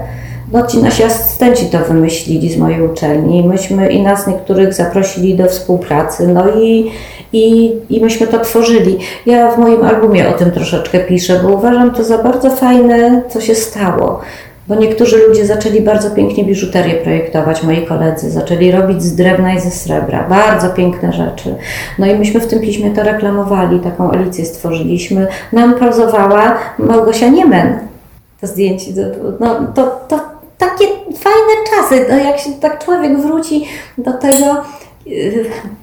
[0.52, 3.48] No ci nasi asystenci to wymyślili z mojej uczelni.
[3.48, 6.28] Myśmy i nas niektórych zaprosili do współpracy.
[6.28, 6.90] No i,
[7.32, 8.98] i, i myśmy to tworzyli.
[9.26, 13.40] Ja w moim albumie o tym troszeczkę piszę, bo uważam to za bardzo fajne, co
[13.40, 14.20] się stało.
[14.68, 19.60] Bo niektórzy ludzie zaczęli bardzo pięknie biżuterię projektować, moi koledzy, zaczęli robić z drewna i
[19.60, 21.54] ze srebra, bardzo piękne rzeczy.
[21.98, 25.26] No i myśmy w tym piśmie to reklamowali, taką Alicję stworzyliśmy.
[25.52, 27.78] Nam prozowała Małgosia Niemen.
[28.40, 28.92] To zdjęcie,
[29.40, 30.20] no to, to
[30.58, 30.84] takie
[31.18, 33.64] fajne czasy, no jak się tak człowiek wróci
[33.98, 34.62] do tego,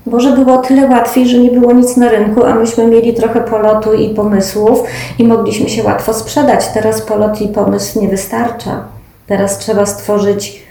[0.05, 3.93] może było tyle łatwiej, że nie było nic na rynku, a myśmy mieli trochę polotu
[3.93, 4.83] i pomysłów
[5.19, 6.67] i mogliśmy się łatwo sprzedać.
[6.73, 8.83] Teraz polot i pomysł nie wystarcza.
[9.27, 10.63] Teraz trzeba stworzyć,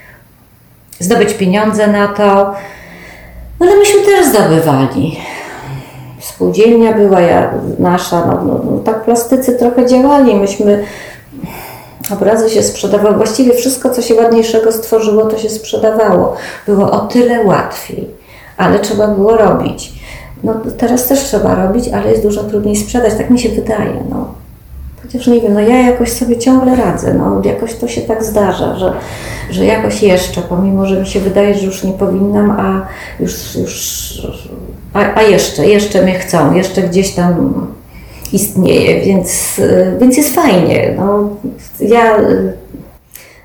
[0.99, 2.53] zdobyć pieniądze na to.
[3.59, 5.19] No ale myśmy też zdobywali.
[6.19, 10.35] Spółdzielnia była ja, nasza, no, no, no tak plastycy trochę działali.
[10.35, 10.83] Myśmy
[12.13, 13.15] obrazy się sprzedawały.
[13.15, 16.35] Właściwie wszystko, co się ładniejszego stworzyło, to się sprzedawało.
[16.67, 18.18] Było o tyle łatwiej
[18.59, 19.93] ale trzeba było robić.
[20.43, 23.93] No teraz też trzeba robić, ale jest dużo trudniej sprzedać, tak mi się wydaje.
[24.09, 24.33] No.
[25.01, 28.75] Chociaż nie wiem, no ja jakoś sobie ciągle radzę, no jakoś to się tak zdarza,
[28.75, 28.93] że,
[29.49, 32.87] że jakoś jeszcze, pomimo, że mi się wydaje, że już nie powinnam, a
[33.19, 34.27] już, już
[34.93, 37.67] a, a jeszcze, jeszcze mnie chcą, jeszcze gdzieś tam
[38.33, 39.61] istnieje, więc,
[39.99, 40.93] więc jest fajnie.
[40.97, 41.29] No,
[41.79, 42.17] ja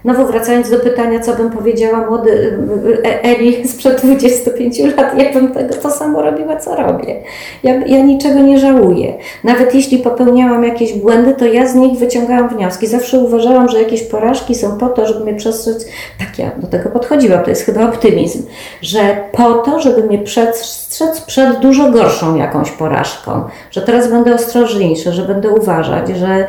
[0.05, 2.59] Znowu wracając do pytania, co bym powiedziała młody
[3.05, 7.22] e, Eli sprzed 25 lat, ja bym tego to samo robiła, co robię.
[7.62, 9.14] Ja, ja niczego nie żałuję.
[9.44, 12.86] Nawet jeśli popełniałam jakieś błędy, to ja z nich wyciągałam wnioski.
[12.86, 15.86] Zawsze uważałam, że jakieś porażki są po to, żeby mnie przestrzec.
[16.18, 18.43] Tak ja do tego podchodziłam, to jest chyba optymizm,
[18.82, 25.12] że po to, żeby mnie przestrzec przed dużo gorszą jakąś porażką, że teraz będę ostrożniejsza,
[25.12, 26.47] że będę uważać, że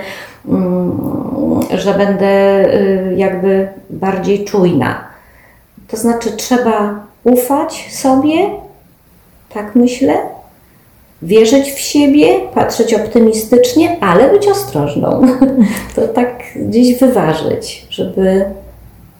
[1.73, 5.07] że będę y, jakby bardziej czujna.
[5.87, 8.49] To znaczy, trzeba ufać sobie,
[9.53, 10.13] tak myślę,
[11.21, 15.21] wierzyć w siebie, patrzeć optymistycznie, ale być ostrożną.
[15.95, 18.45] To tak gdzieś wyważyć, żeby,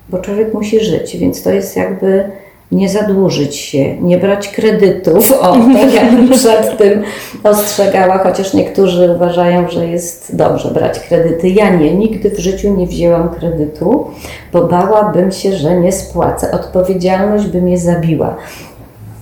[0.10, 2.30] bo człowiek musi żyć, więc to jest jakby
[2.72, 5.32] nie zadłużyć się, nie brać kredytów.
[5.42, 5.56] O,
[5.96, 7.04] ja bym przed tym
[7.44, 11.50] ostrzegała, chociaż niektórzy uważają, że jest dobrze brać kredyty.
[11.50, 14.08] Ja nie, nigdy w życiu nie wzięłam kredytu,
[14.54, 16.52] bo bałabym się, że nie spłacę.
[16.52, 18.36] Odpowiedzialność by mnie zabiła.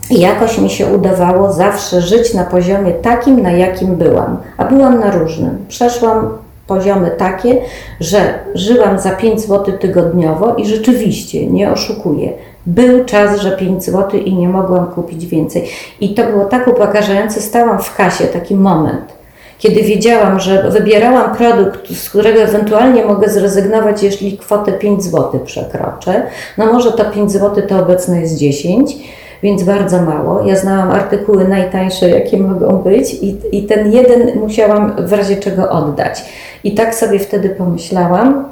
[0.10, 4.38] I jakoś mi się udawało zawsze żyć na poziomie takim, na jakim byłam.
[4.58, 5.66] A byłam na różnym.
[5.68, 6.30] Przeszłam
[6.68, 7.58] poziomy takie,
[8.00, 12.34] że żyłam za 5 zł tygodniowo i rzeczywiście, nie oszukuję,
[12.66, 15.70] był czas, że 5 zł i nie mogłam kupić więcej.
[16.02, 19.14] I to było tak upokarzające, stałam w kasie, taki moment,
[19.58, 26.24] kiedy wiedziałam, że wybierałam produkt, z którego ewentualnie mogę zrezygnować, jeśli kwotę 5 zł przekroczę.
[26.58, 28.96] No może to 5 zł to obecne jest 10
[29.44, 30.46] więc bardzo mało.
[30.46, 35.70] Ja znałam artykuły najtańsze, jakie mogą być, i, i ten jeden musiałam w razie czego
[35.70, 36.26] oddać.
[36.64, 38.46] I tak sobie wtedy pomyślałam,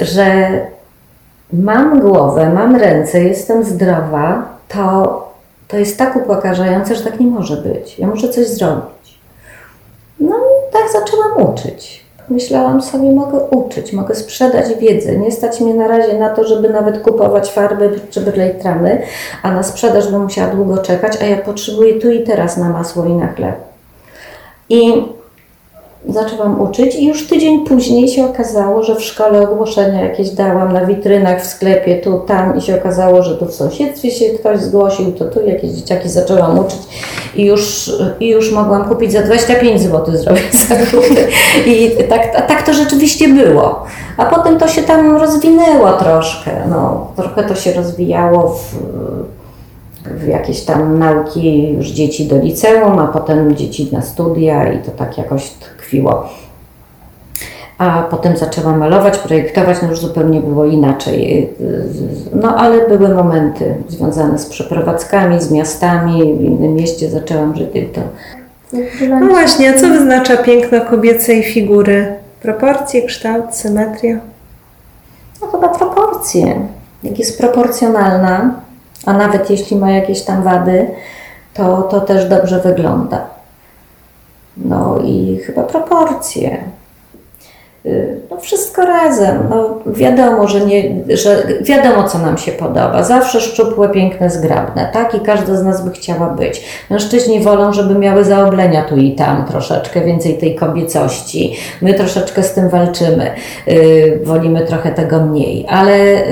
[0.00, 0.50] że
[1.58, 5.32] mam głowę, mam ręce, jestem zdrowa, to,
[5.68, 7.98] to jest tak upokarzające, że tak nie może być.
[7.98, 9.18] Ja muszę coś zrobić.
[10.20, 12.04] No i tak zaczęłam uczyć.
[12.28, 15.16] Myślałam sobie, mogę uczyć, mogę sprzedać wiedzę.
[15.16, 18.20] Nie stać mnie na razie na to, żeby nawet kupować farby czy
[18.62, 19.02] tramy,
[19.42, 23.04] a na sprzedaż bym musiała długo czekać, a ja potrzebuję tu i teraz na masło
[23.04, 23.56] i na chleb.
[24.68, 25.04] I
[26.08, 30.86] zaczęłam uczyć i już tydzień później się okazało, że w szkole ogłoszenia jakieś dałam na
[30.86, 35.12] witrynach w sklepie, tu, tam i się okazało, że tu w sąsiedztwie się ktoś zgłosił,
[35.12, 36.80] to tu jakieś dzieciaki zaczęłam uczyć
[37.34, 41.26] i już, i już mogłam kupić za 25 zł zrobić zakupy.
[41.66, 43.84] I tak, tak to rzeczywiście było.
[44.16, 48.76] A potem to się tam rozwinęło troszkę, no, trochę to się rozwijało w
[50.06, 54.90] w jakieś tam nauki już dzieci do liceum, a potem dzieci na studia i to
[54.90, 55.50] tak jakoś
[55.84, 56.28] tkwiło.
[57.78, 61.50] A potem zaczęłam malować, projektować, no już zupełnie było inaczej.
[62.34, 66.34] No ale były momenty związane z przeprowadzkami, z miastami.
[66.34, 68.00] W innym mieście zaczęłam żyć to.
[69.20, 72.14] No właśnie, a co wyznacza piękno kobiecej figury?
[72.42, 74.18] Proporcje, kształt, symetria?
[75.42, 76.68] No chyba proporcje.
[77.02, 78.54] Jak jest proporcjonalna,
[79.06, 80.86] a nawet jeśli ma jakieś tam wady,
[81.54, 83.33] to, to też dobrze wygląda.
[84.56, 86.58] No i chyba proporcje.
[87.86, 89.38] Y, no wszystko razem.
[89.50, 90.82] No wiadomo, że, nie,
[91.16, 93.02] że wiadomo, co nam się podoba.
[93.02, 95.14] Zawsze szczupłe, piękne, zgrabne, tak?
[95.14, 96.64] I każda z nas by chciała być.
[96.90, 101.56] Mężczyźni wolą, żeby miały zaoblenia tu i tam troszeczkę więcej tej kobiecości.
[101.82, 103.30] My troszeczkę z tym walczymy.
[103.66, 106.22] Yy, wolimy trochę tego mniej, ale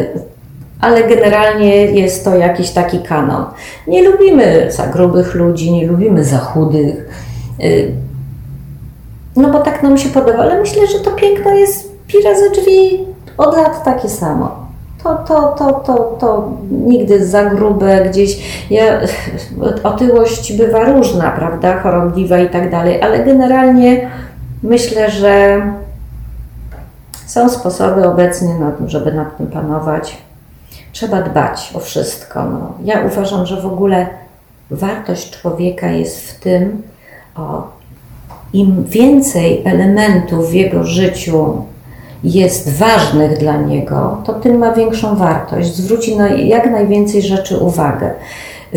[0.81, 3.45] ale generalnie jest to jakiś taki kanon.
[3.87, 7.09] Nie lubimy za grubych ludzi, nie lubimy za chudych,
[7.65, 7.93] y,
[9.37, 13.07] no bo tak nam się podoba, ale myślę, że to piękno jest pi razy drzwi
[13.39, 14.63] od lat takie samo.
[15.03, 18.39] To, to, to, to, to nigdy za grube gdzieś.
[18.71, 19.01] Ja,
[19.83, 24.11] otyłość bywa różna, prawda, chorobliwa i tak dalej, ale generalnie
[24.63, 25.63] myślę, że
[27.27, 28.55] są sposoby obecnie,
[28.87, 30.19] żeby nad tym panować
[30.93, 32.45] trzeba dbać o wszystko.
[32.45, 32.73] No.
[32.85, 34.07] Ja uważam, że w ogóle
[34.71, 36.83] wartość człowieka jest w tym,
[37.37, 37.69] o,
[38.53, 41.63] im więcej elementów w jego życiu
[42.25, 45.75] jest ważnych dla niego, to tym ma większą wartość.
[45.75, 48.11] Zwróci na jak najwięcej rzeczy uwagę.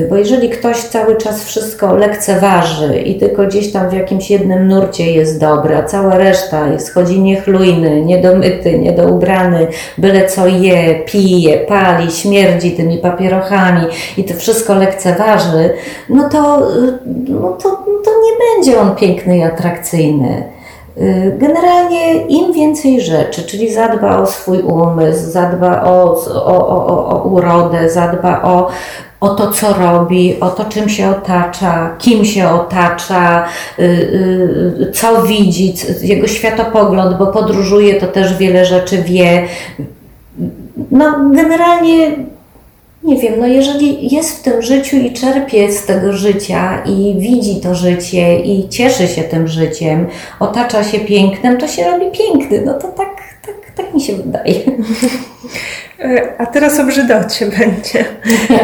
[0.09, 5.11] Bo jeżeli ktoś cały czas wszystko lekceważy i tylko gdzieś tam w jakimś jednym nurcie
[5.11, 9.67] jest dobry, a cała reszta jest, chodzi niechlujny, niedomyty, niedoubrany,
[9.97, 13.85] byle co je, pije, pali, śmierdzi tymi papierochami
[14.17, 15.69] i to wszystko lekceważy,
[16.09, 16.67] no to,
[17.27, 17.69] no to,
[18.05, 20.43] to nie będzie on piękny i atrakcyjny.
[21.37, 26.15] Generalnie im więcej rzeczy, czyli zadba o swój umysł, zadba o,
[26.45, 28.67] o, o, o urodę, zadba o
[29.19, 33.45] o to, co robi, o to, czym się otacza, kim się otacza,
[33.79, 39.47] y, y, co widzi, jego światopogląd, bo podróżuje, to też wiele rzeczy wie.
[40.91, 42.11] No, generalnie
[43.05, 47.61] nie wiem, no jeżeli jest w tym życiu i czerpie z tego życia i widzi
[47.61, 50.07] to życie i cieszy się tym życiem,
[50.39, 52.61] otacza się pięknem, to się robi piękny.
[52.65, 53.09] No to tak,
[53.45, 54.53] tak, tak mi się wydaje.
[56.37, 58.05] A teraz o brzydocie będzie.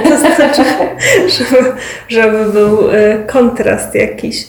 [0.09, 0.61] To znaczy,
[1.27, 1.71] żeby,
[2.07, 4.47] żeby był e, kontrast jakiś.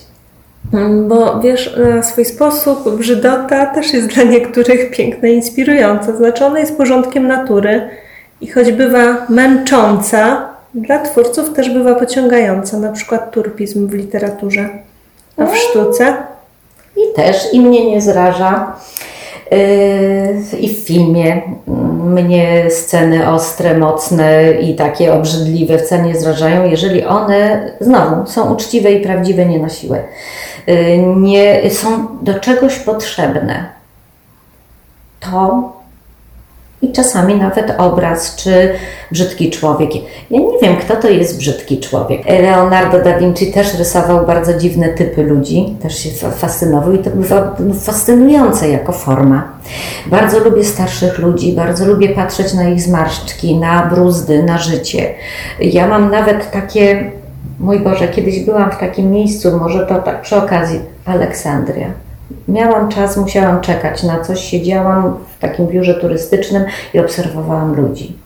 [0.73, 6.17] Mm, bo wiesz, na swój sposób brzydota też jest dla niektórych piękna i inspirująca.
[6.17, 7.89] Znaczy ona jest porządkiem natury
[8.41, 14.69] I choć bywa męcząca, dla twórców też bywa pociągająca, na przykład turpizm w literaturze,
[15.37, 16.17] a w sztuce
[16.97, 18.77] I też i mnie nie zraża.
[19.53, 21.43] Yy, I w filmie
[22.05, 28.93] mnie sceny ostre, mocne i takie obrzydliwe wcale nie zrażają, jeżeli one znowu są uczciwe
[28.93, 30.03] i prawdziwe, nie na siłę.
[30.67, 33.65] Yy, Nie są do czegoś potrzebne.
[35.21, 35.73] To
[36.83, 38.73] i czasami nawet obraz czy
[39.13, 39.91] brzydki człowiek.
[40.31, 42.21] Ja nie wiem, kto to jest brzydki człowiek.
[42.27, 47.11] Leonardo da Vinci też rysował bardzo dziwne typy ludzi, też się fa- fascynował i to
[47.11, 49.53] bywa fascynujące jako forma.
[50.07, 55.15] Bardzo lubię starszych ludzi, bardzo lubię patrzeć na ich zmarszczki, na bruzdy, na życie.
[55.61, 57.11] Ja mam nawet takie,
[57.61, 61.87] mój Boże, kiedyś byłam w takim miejscu, może to tak przy okazji, Aleksandria.
[62.49, 66.65] Miałam czas, musiałam czekać na coś, siedziałam w takim biurze turystycznym
[66.95, 68.17] i obserwowałam ludzi.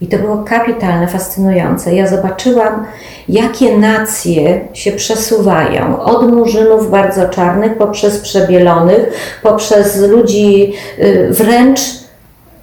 [0.00, 1.94] I to było kapitalne, fascynujące.
[1.94, 2.86] Ja zobaczyłam,
[3.28, 9.10] jakie nacje się przesuwają od murzynów bardzo czarnych, poprzez przebielonych,
[9.42, 11.80] poprzez ludzi y, wręcz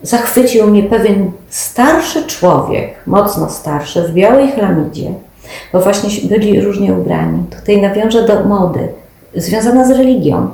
[0.01, 5.13] zachwycił mnie pewien starszy człowiek, mocno starszy, w białej chlamidzie,
[5.73, 7.43] bo właśnie byli różnie ubrani.
[7.59, 8.88] Tutaj nawiążę do mody,
[9.35, 10.47] związana z religią.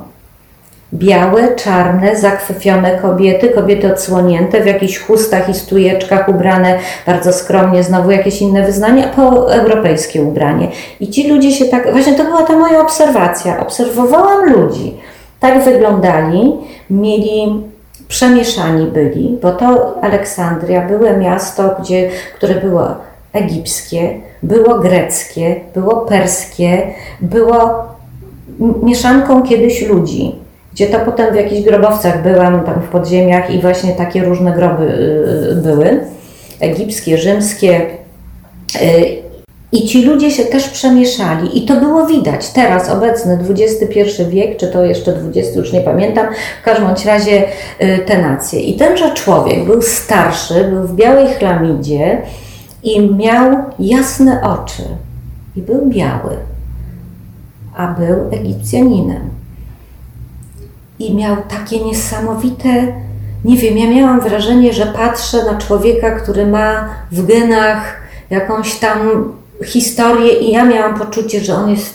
[0.94, 8.10] Białe, czarne, zakrwawione kobiety, kobiety odsłonięte w jakichś chustach i stujeczkach, ubrane bardzo skromnie, znowu
[8.10, 10.68] jakieś inne wyznania, po europejskie ubranie.
[11.00, 13.60] I ci ludzie się tak, właśnie to była ta moja obserwacja.
[13.60, 14.96] Obserwowałam ludzi.
[15.40, 16.52] Tak wyglądali,
[16.90, 17.62] mieli
[18.08, 22.94] przemieszani byli, bo to Aleksandria było miasto, gdzie, które było
[23.32, 26.86] egipskie, było greckie, było perskie,
[27.20, 27.84] było
[28.82, 30.41] mieszanką kiedyś ludzi,
[30.74, 34.84] gdzie to potem w jakichś grobowcach byłam, tam w podziemiach i właśnie takie różne groby
[35.52, 36.00] y, były,
[36.60, 37.80] egipskie, rzymskie.
[38.76, 39.22] y,
[39.72, 42.48] I ci ludzie się też przemieszali i to było widać.
[42.48, 46.26] Teraz obecny XXI wiek, czy to jeszcze XX, już nie pamiętam,
[46.62, 47.44] w każdym razie
[47.82, 48.60] y, te nacje.
[48.60, 52.22] I tenże człowiek był starszy, był w białej chlamidzie
[52.82, 54.82] i miał jasne oczy.
[55.56, 56.36] I był biały,
[57.76, 59.41] a był Egipcjaninem.
[61.02, 62.68] I miał takie niesamowite,
[63.44, 67.96] nie wiem, ja miałam wrażenie, że patrzę na człowieka, który ma w genach
[68.30, 68.98] jakąś tam
[69.64, 71.94] historię i ja miałam poczucie, że on jest,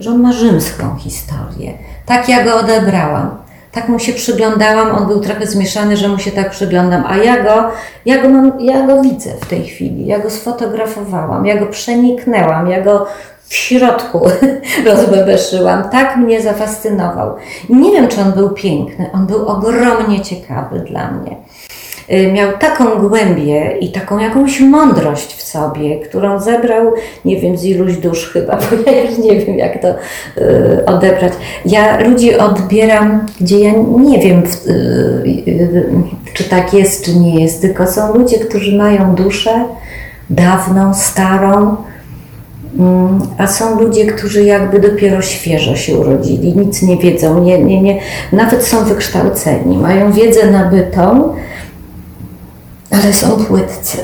[0.00, 1.72] że on ma rzymską historię.
[2.06, 3.30] Tak ja go odebrałam.
[3.72, 7.44] Tak mu się przyglądałam, on był trochę zmieszany, że mu się tak przyglądam, a ja
[7.44, 7.70] go,
[8.06, 12.70] ja go, mam, ja go widzę w tej chwili, ja go sfotografowałam, ja go przeniknęłam,
[12.70, 13.06] ja go
[13.48, 14.20] w środku
[14.86, 15.90] rozbebeszyłam.
[15.90, 17.34] Tak mnie zafascynował.
[17.68, 21.36] Nie wiem, czy on był piękny, on był ogromnie ciekawy dla mnie.
[22.12, 26.92] Y, Miał taką głębię i taką jakąś mądrość w sobie, którą zebrał,
[27.24, 31.32] nie wiem, z iluś dusz chyba, bo ja już nie wiem, jak to y, odebrać.
[31.64, 35.92] Ja ludzi odbieram, gdzie ja nie wiem, y,
[36.34, 39.64] czy tak jest, czy nie jest, tylko są ludzie, którzy mają duszę
[40.30, 41.76] dawną, starą,
[43.38, 48.00] A są ludzie, którzy jakby dopiero świeżo się urodzili, nic nie wiedzą, nie, nie, nie,
[48.32, 51.34] nawet są wykształceni, mają wiedzę nabytą,
[52.90, 53.98] ale są płytcy.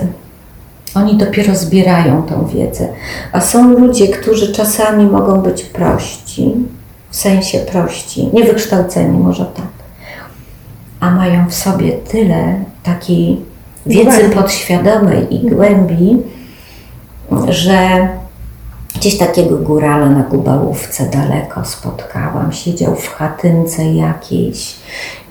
[0.95, 2.89] Oni dopiero zbierają tą wiedzę.
[3.33, 6.55] A są ludzie, którzy czasami mogą być prości,
[7.11, 9.67] w sensie prości, niewykształceni może tak,
[11.01, 13.41] a mają w sobie tyle takiej
[13.87, 14.37] wiedzy Głębi.
[14.37, 16.23] podświadomej i głębi,
[17.49, 18.09] że
[18.95, 22.53] Gdzieś takiego górala na Gubałówce daleko spotkałam.
[22.53, 24.77] Siedział w chatynce jakiejś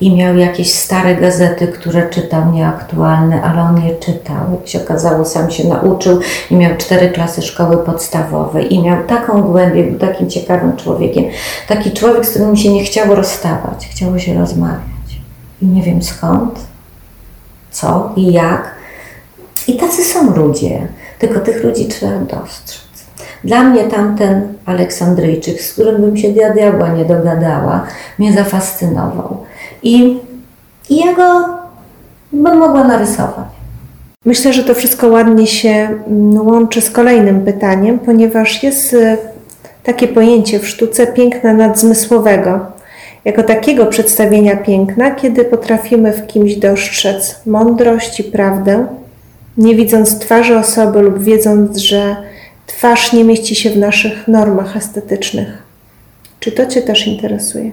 [0.01, 4.51] i miał jakieś stare gazety, które czytał, nieaktualne, ale on je czytał.
[4.51, 6.19] Jak się okazało, sam się nauczył
[6.51, 11.25] i miał cztery klasy szkoły podstawowej i miał taką głębię, był takim ciekawym człowiekiem.
[11.67, 15.21] Taki człowiek, z którym się nie chciało rozstawać, chciało się rozmawiać.
[15.61, 16.59] I nie wiem skąd,
[17.71, 18.75] co i jak.
[19.67, 20.87] I tacy są ludzie,
[21.19, 22.92] tylko tych ludzi trzeba dostrzec.
[23.43, 27.85] Dla mnie tamten Aleksandryjczyk, z którym bym się dia diabła nie dogadała,
[28.19, 29.37] mnie zafascynował.
[29.83, 30.19] I,
[30.89, 31.45] i ja go
[32.31, 33.45] bym mogła narysować.
[34.25, 35.69] Myślę, że to wszystko ładnie się
[36.07, 39.17] mm, łączy z kolejnym pytaniem, ponieważ jest y,
[39.83, 42.59] takie pojęcie w sztuce piękna nadzmysłowego.
[43.25, 48.85] Jako takiego przedstawienia piękna, kiedy potrafimy w kimś dostrzec mądrość i prawdę,
[49.57, 52.15] nie widząc twarzy osoby lub wiedząc, że
[52.67, 55.63] twarz nie mieści się w naszych normach estetycznych.
[56.39, 57.71] Czy to Cię też interesuje?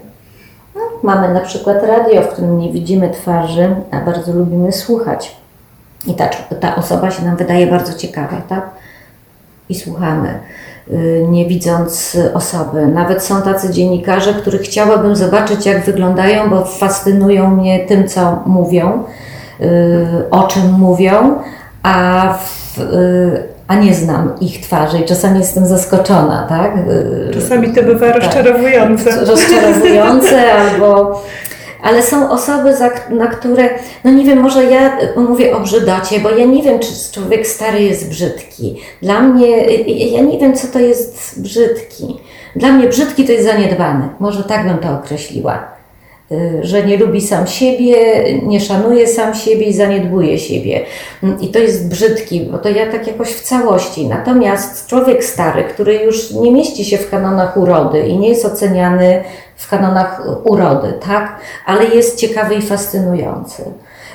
[1.02, 5.36] Mamy na przykład radio, w którym nie widzimy twarzy, a bardzo lubimy słuchać.
[6.06, 6.28] I ta,
[6.60, 8.70] ta osoba się nam wydaje bardzo ciekawa, tak?
[9.68, 10.38] I słuchamy,
[10.90, 12.86] y, nie widząc osoby.
[12.86, 19.04] Nawet są tacy dziennikarze, których chciałabym zobaczyć, jak wyglądają, bo fascynują mnie tym, co mówią,
[19.60, 19.66] y,
[20.30, 21.38] o czym mówią,
[21.82, 26.72] a, w, y, a nie znam ich twarzy i czasami jestem zaskoczona, tak?
[27.34, 29.10] Czasami to bywa rozczarowujące.
[29.10, 31.22] Tak, rozczarowujące albo
[31.82, 32.74] ale są osoby,
[33.10, 33.68] na które,
[34.04, 37.82] no nie wiem, może ja mówię o brzydocie, bo ja nie wiem, czy człowiek stary
[37.82, 38.80] jest brzydki.
[39.02, 42.16] Dla mnie, ja nie wiem, co to jest brzydki.
[42.56, 44.08] Dla mnie brzydki to jest zaniedbany.
[44.20, 45.79] Może tak bym to określiła.
[46.32, 50.84] Y, że nie lubi sam siebie, nie szanuje sam siebie i zaniedbuje siebie.
[51.40, 54.08] I to jest brzydki, bo to ja tak jakoś w całości.
[54.08, 59.24] Natomiast człowiek stary, który już nie mieści się w kanonach urody i nie jest oceniany
[59.56, 61.36] w kanonach urody, tak?
[61.66, 63.62] Ale jest ciekawy i fascynujący.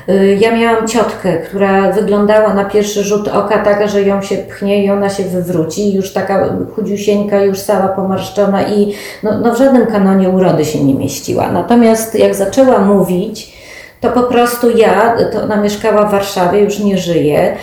[0.09, 4.85] Y, ja miałam ciotkę, która wyglądała na pierwszy rzut oka tak, że ją się pchnie
[4.85, 9.85] i ona się wywróci, już taka chudziusieńka, już cała pomarszczona i no, no w żadnym
[9.85, 11.51] kanonie urody się nie mieściła.
[11.51, 13.55] Natomiast jak zaczęła mówić,
[14.01, 17.55] to po prostu ja, to ona mieszkała w Warszawie, już nie żyje,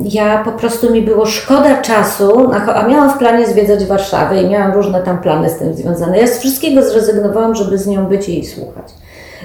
[0.00, 4.72] ja po prostu mi było szkoda czasu, a miałam w planie zwiedzać Warszawę i miałam
[4.72, 6.18] różne tam plany z tym związane.
[6.18, 8.84] Ja z wszystkiego zrezygnowałam, żeby z nią być i jej słuchać.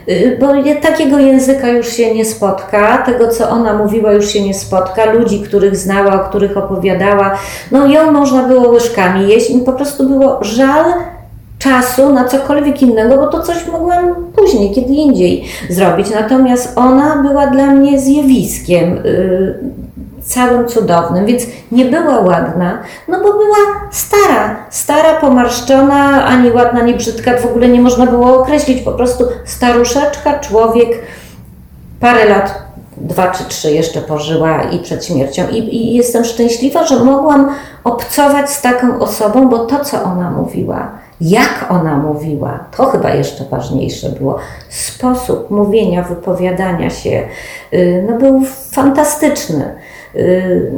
[0.09, 0.47] Y, bo
[0.81, 5.41] takiego języka już się nie spotka, tego co ona mówiła już się nie spotka, ludzi,
[5.41, 7.37] których znała, o których opowiadała,
[7.71, 10.85] no ją można było łyżkami jeść, mi po prostu było żal
[11.59, 16.09] czasu na cokolwiek innego, bo to coś mogłam później, kiedy indziej zrobić.
[16.09, 18.99] Natomiast ona była dla mnie zjawiskiem.
[20.27, 23.57] Całym cudownym, więc nie była ładna, no bo była
[23.91, 29.23] stara, stara, pomarszczona, ani ładna, ani brzydka, w ogóle nie można było określić, po prostu
[29.45, 30.89] staruszeczka, człowiek,
[31.99, 32.61] parę lat,
[32.97, 37.51] dwa czy trzy jeszcze pożyła i przed śmiercią I, i jestem szczęśliwa, że mogłam
[37.83, 40.91] obcować z taką osobą, bo to, co ona mówiła,
[41.21, 44.37] jak ona mówiła, to chyba jeszcze ważniejsze było.
[44.69, 47.27] Sposób mówienia, wypowiadania się
[47.73, 48.41] y, no, był
[48.71, 49.75] fantastyczny.
[50.17, 50.71] Y,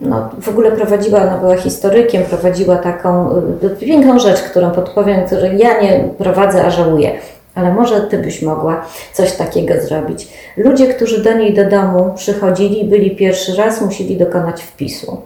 [0.00, 3.30] no, w ogóle prowadziła, ona była historykiem, prowadziła taką
[3.62, 7.12] y, piękną rzecz, którą podpowiem, której ja nie prowadzę, a żałuję.
[7.54, 10.28] Ale może Ty byś mogła coś takiego zrobić.
[10.56, 15.16] Ludzie, którzy do niej do domu przychodzili, byli pierwszy raz, musieli dokonać wpisu.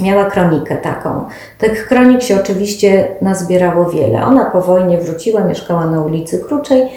[0.00, 1.24] Miała kronikę taką.
[1.58, 4.24] Tych kronik się oczywiście nazbierało wiele.
[4.24, 6.88] Ona po wojnie wróciła, mieszkała na ulicy Kruczej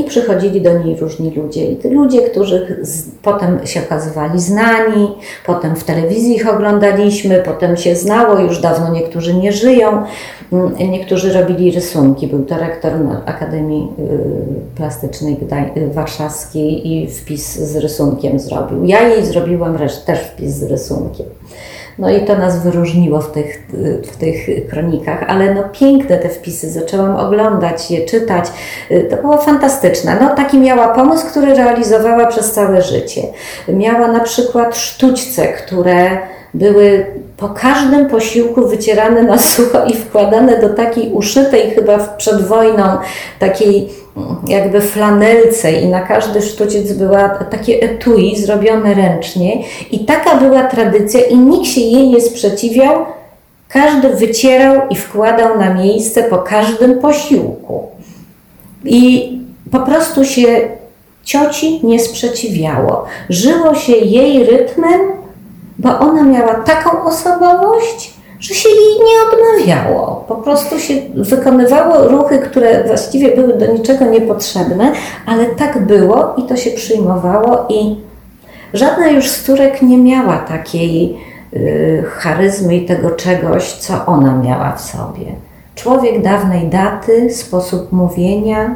[0.00, 1.64] i przychodzili do niej różni ludzie.
[1.64, 2.84] I ludzie, którzy
[3.22, 5.08] potem się okazywali znani,
[5.46, 10.02] potem w telewizji ich oglądaliśmy, potem się znało, już dawno niektórzy nie żyją,
[10.52, 12.26] mm, niektórzy robili rysunki.
[12.26, 12.92] Był to rektor
[13.26, 15.36] Akademii y, Plastycznej
[15.76, 18.84] y, Warszawskiej i wpis z rysunkiem zrobił.
[18.84, 21.26] Ja jej zrobiłam też wpis z rysunkiem.
[21.98, 23.66] No i to nas wyróżniło w tych,
[24.12, 28.44] w tych kronikach, ale no piękne te wpisy, zaczęłam oglądać je, czytać.
[29.10, 30.18] To było fantastyczne.
[30.20, 33.22] No taki miała pomysł, który realizowała przez całe życie.
[33.68, 36.18] Miała na przykład sztućce, które
[36.54, 37.06] były
[37.36, 42.84] po każdym posiłku wycierane na sucho i wkładane do takiej uszytej chyba przed wojną
[43.38, 43.88] takiej
[44.48, 51.20] jakby flanelce i na każdy sztuciec była takie etui zrobione ręcznie i taka była tradycja
[51.20, 53.06] i nikt się jej nie sprzeciwiał.
[53.68, 57.88] Każdy wycierał i wkładał na miejsce po każdym posiłku.
[58.84, 59.32] I
[59.70, 60.68] po prostu się
[61.24, 63.04] cioci nie sprzeciwiało.
[63.28, 65.00] Żyło się jej rytmem,
[65.78, 70.24] bo ona miała taką osobowość, że się jej nie odmawiało.
[70.28, 74.92] Po prostu się wykonywało ruchy, które właściwie były do niczego niepotrzebne,
[75.26, 77.96] ale tak było i to się przyjmowało i
[78.74, 81.16] żadna już z córek nie miała takiej
[81.54, 85.24] y, charyzmy i tego czegoś, co ona miała w sobie.
[85.74, 88.74] Człowiek dawnej daty, sposób mówienia,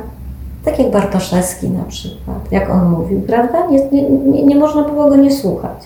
[0.64, 3.66] tak jak Bartoszewski na przykład, jak on mówił, prawda?
[3.66, 5.78] Nie, nie, nie można było go nie słuchać.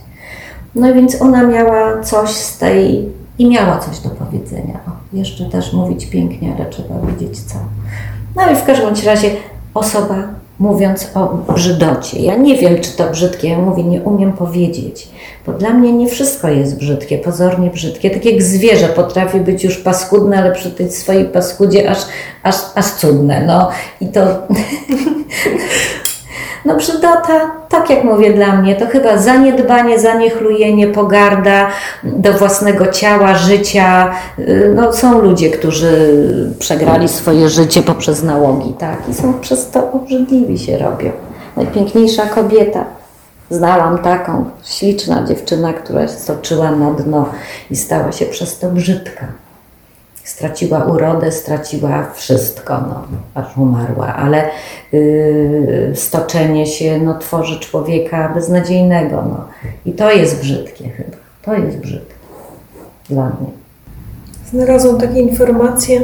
[0.77, 3.09] No więc ona miała coś z tej
[3.39, 4.81] i miała coś do powiedzenia.
[4.89, 7.55] O, jeszcze też mówić pięknie, ale trzeba wiedzieć co.
[8.37, 9.31] No i w każdym razie
[9.75, 10.15] osoba
[10.59, 12.21] mówiąc o brzydocie.
[12.21, 15.09] Ja nie wiem, czy to brzydkie, ja mówię, nie umiem powiedzieć,
[15.47, 18.11] bo dla mnie nie wszystko jest brzydkie, pozornie brzydkie.
[18.11, 21.99] Tak jak zwierzę potrafi być już paskudne, ale przy tej swojej paskudzie aż,
[22.43, 23.47] aż, aż cudne.
[23.47, 23.71] No
[24.01, 24.21] i to
[26.67, 31.67] No brzydota, tak jak mówię dla mnie, to chyba zaniedbanie, zaniechlujenie, pogarda
[32.05, 34.15] do własnego ciała, życia.
[34.75, 36.21] No, są ludzie, którzy
[36.59, 39.09] przegrali swoje życie poprzez nałogi, tak?
[39.09, 41.11] I są przez to obrzydliwi się robią.
[41.57, 42.85] Najpiękniejsza kobieta.
[43.51, 47.29] Znałam taką, śliczna dziewczyna, która stoczyła na dno
[47.71, 49.27] i stała się przez to brzydka.
[50.27, 53.03] Straciła urodę, straciła wszystko, no,
[53.35, 54.45] aż umarła, ale
[54.93, 59.25] yy, stoczenie się no, tworzy człowieka beznadziejnego.
[59.29, 59.45] No.
[59.87, 61.17] I to jest brzydkie chyba.
[61.43, 62.15] To jest brzydkie
[63.11, 63.51] dla mnie.
[64.51, 66.01] Znalazłam takie informacje,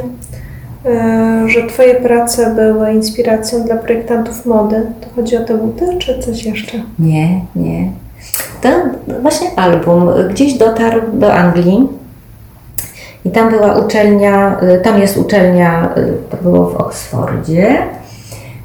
[0.85, 4.85] e, że Twoje prace były inspiracją dla projektantów mody.
[5.01, 6.77] To chodzi o te buty, czy coś jeszcze?
[6.99, 7.91] Nie, nie.
[8.61, 8.81] Ten
[9.21, 11.87] właśnie album gdzieś dotarł do Anglii
[13.25, 17.77] i tam była uczelnia, y, tam jest uczelnia, y, to było w Oksfordzie,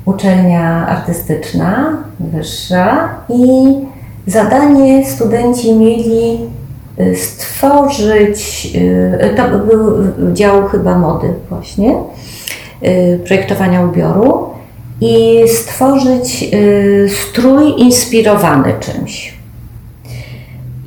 [0.04, 3.74] uczelnia artystyczna, wyższa i
[4.26, 6.38] zadanie studenci mieli
[7.00, 8.72] y, stworzyć,
[9.36, 9.92] to był
[10.32, 11.94] dział chyba mody właśnie,
[13.26, 14.46] projektowania ubioru
[15.00, 16.50] i stworzyć
[17.08, 19.37] strój inspirowany czymś.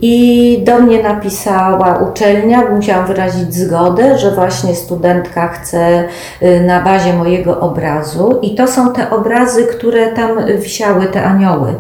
[0.02, 6.04] I do mnie napisała uczelnia, musiałam wyrazić zgodę, że właśnie studentka chce
[6.42, 8.40] y, na bazie mojego obrazu.
[8.42, 10.30] I to są te obrazy, które tam
[10.62, 11.76] wisiały, te anioły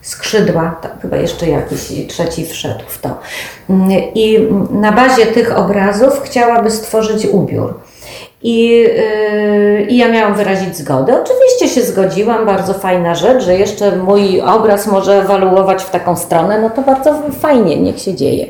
[0.00, 3.18] skrzydła, tak, chyba jeszcze jakiś trzeci wszedł w to.
[3.70, 7.74] Mm, I na bazie tych obrazów chciałaby stworzyć ubiór.
[8.42, 11.22] I, yy, I ja miałam wyrazić zgodę.
[11.22, 16.60] Oczywiście się zgodziłam, bardzo fajna rzecz, że jeszcze mój obraz może ewaluować w taką stronę,
[16.60, 18.46] no to bardzo fajnie, niech się dzieje.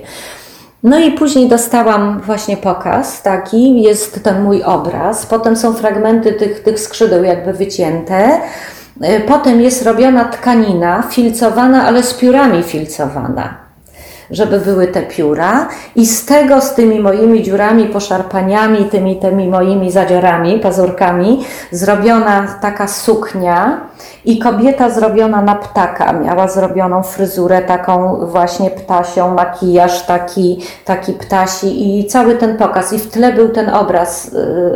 [0.83, 6.63] No i później dostałam właśnie pokaz taki, jest ten mój obraz, potem są fragmenty tych,
[6.63, 8.41] tych skrzydeł jakby wycięte,
[9.01, 13.68] yy, potem jest robiona tkanina filcowana, ale z piórami filcowana
[14.31, 19.91] żeby były te pióra i z tego, z tymi moimi dziurami, poszarpaniami, tymi, tymi moimi
[19.91, 23.81] zadziorami, pazurkami, zrobiona taka suknia
[24.25, 31.99] i kobieta zrobiona na ptaka, miała zrobioną fryzurę taką właśnie ptasią, makijaż taki, taki ptasi
[31.99, 32.93] i cały ten pokaz.
[32.93, 34.33] I w tle był ten obraz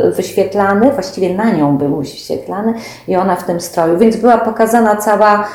[0.07, 2.73] y, wyświetlany, właściwie na nią był wyświetlany
[3.07, 3.97] i ona w tym stroju.
[3.97, 5.47] Więc była pokazana cała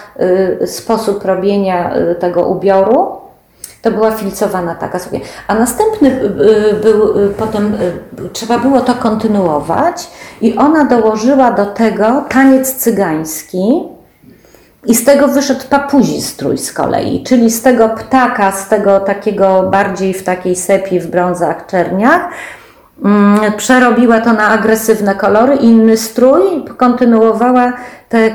[0.63, 3.18] y, sposób robienia y, tego ubioru
[3.83, 5.21] to była filcowana taka sobie.
[5.49, 6.25] A następny y,
[6.71, 7.77] y, był y, potem,
[8.33, 10.11] trzeba było to kontynuować
[10.41, 13.83] i ona dołożyła do tego taniec cygański.
[14.87, 19.63] I z tego wyszedł papuzi strój z kolei, czyli z tego ptaka, z tego takiego
[19.63, 22.29] bardziej w takiej sepi, w brązach, czerniach,
[23.05, 27.73] mm, przerobiła to na agresywne kolory, inny strój, kontynuowała
[28.09, 28.31] te,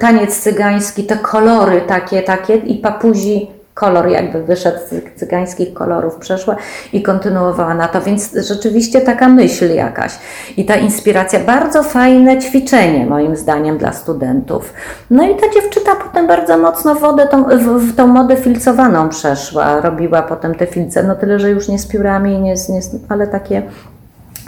[0.00, 6.56] taniec cygański, te kolory takie, takie i papuzi kolor jakby wyszedł z cygańskich kolorów, przeszła
[6.92, 10.12] i kontynuowała na to, więc rzeczywiście taka myśl jakaś
[10.56, 14.72] i ta inspiracja, bardzo fajne ćwiczenie moim zdaniem dla studentów.
[15.10, 17.44] No i ta dziewczyna potem bardzo mocno wodę tą,
[17.78, 21.86] w, tą modę filcowaną przeszła, robiła potem te filce, no tyle, że już nie z
[21.86, 23.62] piórami, nie, nie, ale takie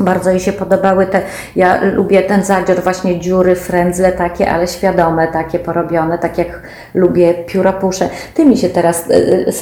[0.00, 1.22] bardzo jej się podobały te,
[1.56, 6.62] ja lubię ten zadzior, właśnie dziury, frędzle takie, ale świadome, takie porobione, tak jak
[6.94, 8.08] lubię pióropusze.
[8.34, 9.14] Ty mi się teraz, y,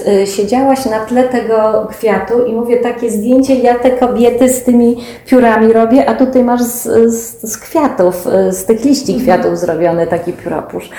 [0.08, 4.64] y, y, siedziałaś na tle tego kwiatu i mówię, takie zdjęcie, ja te kobiety z
[4.64, 4.96] tymi
[5.26, 6.82] piórami robię, a tutaj masz z,
[7.14, 9.22] z, z kwiatów, z tych liści mhm.
[9.22, 10.90] kwiatów zrobiony taki pióropusz.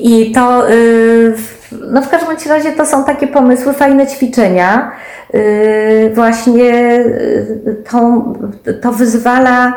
[0.00, 0.62] I to,
[1.90, 4.92] no w każdym razie to są takie pomysły, fajne ćwiczenia,
[5.34, 6.64] Y, właśnie
[7.00, 8.22] y, to,
[8.82, 9.72] to wyzwala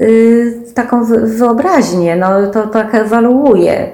[0.00, 3.88] y, taką wyobraźnię, no, to tak ewaluuje.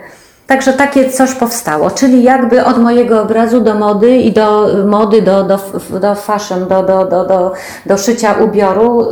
[0.47, 5.45] Także takie coś powstało, czyli jakby od mojego obrazu do mody i do mody, do,
[5.45, 5.59] do,
[6.01, 7.53] do fashion, do, do, do, do,
[7.87, 9.07] do szycia ubioru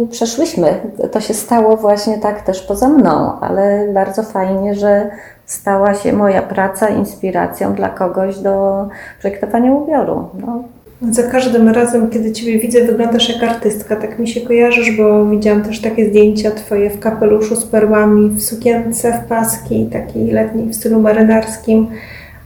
[0.00, 0.80] yy, przeszłyśmy.
[1.12, 5.10] To się stało właśnie tak też poza mną, ale bardzo fajnie, że
[5.50, 8.86] stała się moja praca inspiracją dla kogoś do
[9.20, 10.28] projektowania ubioru.
[10.40, 10.62] No.
[11.10, 13.96] Za każdym razem, kiedy Ciebie widzę, wyglądasz jak artystka.
[13.96, 18.42] Tak mi się kojarzysz, bo widziałam też takie zdjęcia Twoje w kapeluszu z perłami, w
[18.42, 21.86] sukience, w paski, takiej letniej w stylu marynarskim,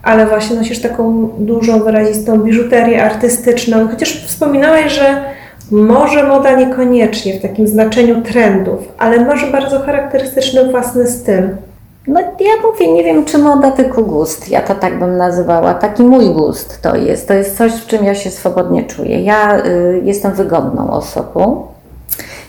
[0.02, 3.88] ale właśnie nosisz taką dużą, wyrazistą biżuterię artystyczną.
[3.88, 5.24] Chociaż wspominałeś, że
[5.70, 11.48] może moda niekoniecznie w takim znaczeniu trendów, ale masz bardzo charakterystyczny własny styl.
[12.06, 14.48] No ja mówię, nie wiem czy moda, tylko gust.
[14.48, 15.74] Ja to tak bym nazywała.
[15.74, 17.28] Taki mój gust to jest.
[17.28, 19.22] To jest coś, w czym ja się swobodnie czuję.
[19.22, 21.66] Ja y, jestem wygodną osobą.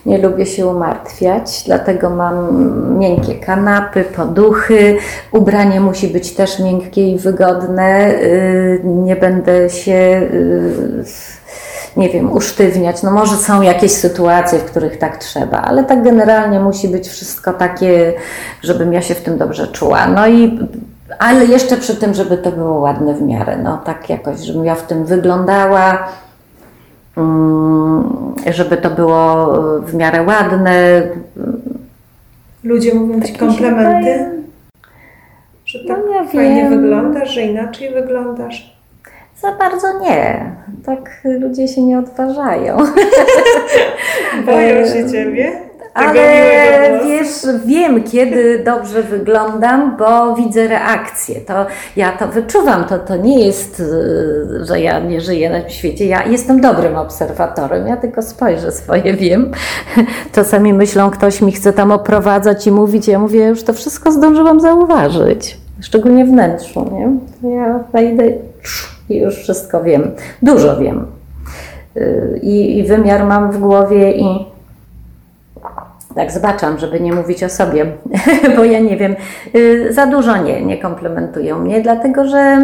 [0.06, 2.48] Nie lubię się umartwiać, dlatego mam
[3.00, 4.98] miękkie kanapy, poduchy.
[5.32, 8.14] Ubranie musi być też miękkie i wygodne.
[8.14, 11.04] Y, nie będę się y,
[11.98, 13.04] nie wiem, usztywniać.
[13.04, 17.54] No może są jakieś sytuacje, w których tak trzeba, ale tak generalnie musi być wszystko
[17.54, 18.14] takie,
[18.64, 20.08] żebym ja się w tym dobrze czuła.
[20.08, 20.60] No i
[21.20, 24.76] ale jeszcze przy tym, żeby to było ładne w miarę, no tak jakoś, żebym ja
[24.76, 26.08] w tym wyglądała,
[27.18, 31.02] mm, żeby to było w miarę ładne.
[32.64, 34.30] Ludzie mówią ci komplementy,
[35.66, 36.82] że tak No ja fajnie wiem.
[36.82, 38.75] wyglądasz, że inaczej wyglądasz.
[39.46, 40.52] Za bardzo nie,
[40.86, 42.78] tak ludzie się nie odważają.
[44.46, 45.52] Boją się ciebie.
[45.96, 51.42] Tego Ale wiesz, wiem kiedy dobrze wyglądam, bo widzę reakcję.
[51.42, 51.66] To
[51.96, 52.86] ja to wyczuwam.
[52.86, 56.06] To, to nie jest, y, że ja nie żyję na tym świecie.
[56.06, 57.88] Ja jestem dobrym obserwatorem.
[57.88, 59.52] Ja tylko spojrzę swoje, wiem.
[60.36, 63.08] Czasami myślą, ktoś mi chce tam oprowadzać i mówić.
[63.08, 65.58] Ja mówię, już to wszystko zdążyłam zauważyć.
[65.82, 67.10] Szczególnie wnętrzu, nie?
[67.56, 68.24] Ja wejdę
[69.10, 70.12] i już wszystko wiem.
[70.42, 71.06] Dużo wiem.
[71.98, 74.46] Y, I, i wymiar mam w głowie i
[76.16, 77.86] tak zbaczam, żeby nie mówić o sobie,
[78.56, 79.16] bo ja nie wiem,
[79.56, 82.58] y, za dużo nie, nie komplementują mnie, dlatego że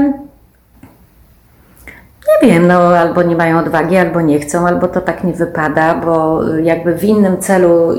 [2.27, 5.95] nie wiem, no albo nie mają odwagi, albo nie chcą, albo to tak nie wypada,
[5.95, 7.89] bo jakby w innym celu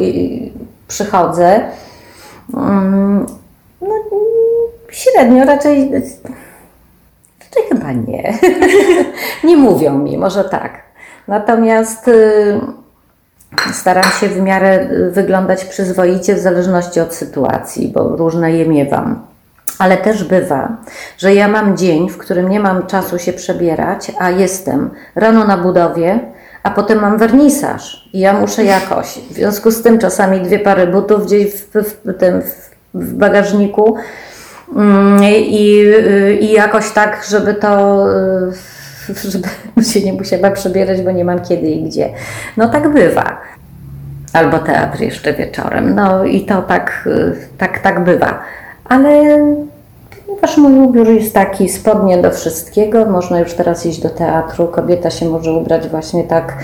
[0.89, 1.61] przychodzę.
[2.55, 3.27] Mm,
[3.81, 3.89] No,
[4.91, 5.91] średnio raczej,
[7.57, 8.39] raczej chyba nie.
[9.49, 10.83] nie mówią mi, może tak.
[11.29, 12.61] Natomiast y,
[13.73, 19.27] Staram się w miarę y, wyglądać przyzwoicie w zależności od sytuacji, bo różne je miewam.
[19.79, 20.77] Ale też bywa,
[21.19, 25.57] że ja mam dzień, w którym nie mam czasu się przebierać, a jestem rano na
[25.59, 26.21] budowie,
[26.63, 29.19] a potem mam wernisaż i ja muszę jakoś.
[29.31, 33.97] W związku z tym czasami dwie pary butów gdzieś w, w, w, w bagażniku
[35.47, 35.85] i,
[36.41, 38.05] i jakoś tak, żeby to,
[39.09, 39.49] y, żeby
[39.93, 42.09] się nie musiała przebierać, bo nie mam kiedy i gdzie.
[42.57, 43.41] No tak bywa.
[44.33, 45.95] Albo teatr jeszcze wieczorem.
[45.95, 48.39] No i to tak, y, tak, tak bywa.
[48.85, 49.39] Ale
[50.27, 55.11] ponieważ mój ubiór jest taki, spodnie do wszystkiego, można już teraz iść do teatru, kobieta
[55.11, 56.57] się może ubrać właśnie tak,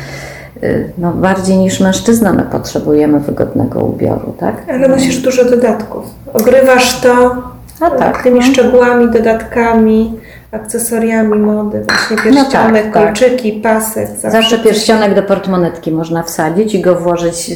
[0.62, 4.54] y, no bardziej niż mężczyzna my potrzebujemy wygodnego ubioru, tak?
[4.68, 6.04] Ale musisz dużo dodatków.
[6.32, 7.42] Ogrywasz to
[7.80, 8.46] A tak, tymi no.
[8.46, 10.20] szczegółami, dodatkami,
[10.52, 13.04] akcesoriami mody, właśnie pierścionek, tak, tak.
[13.04, 14.08] kolczyki, pasek.
[14.22, 17.50] Zawsze pierścionek do portmonetki można wsadzić i go włożyć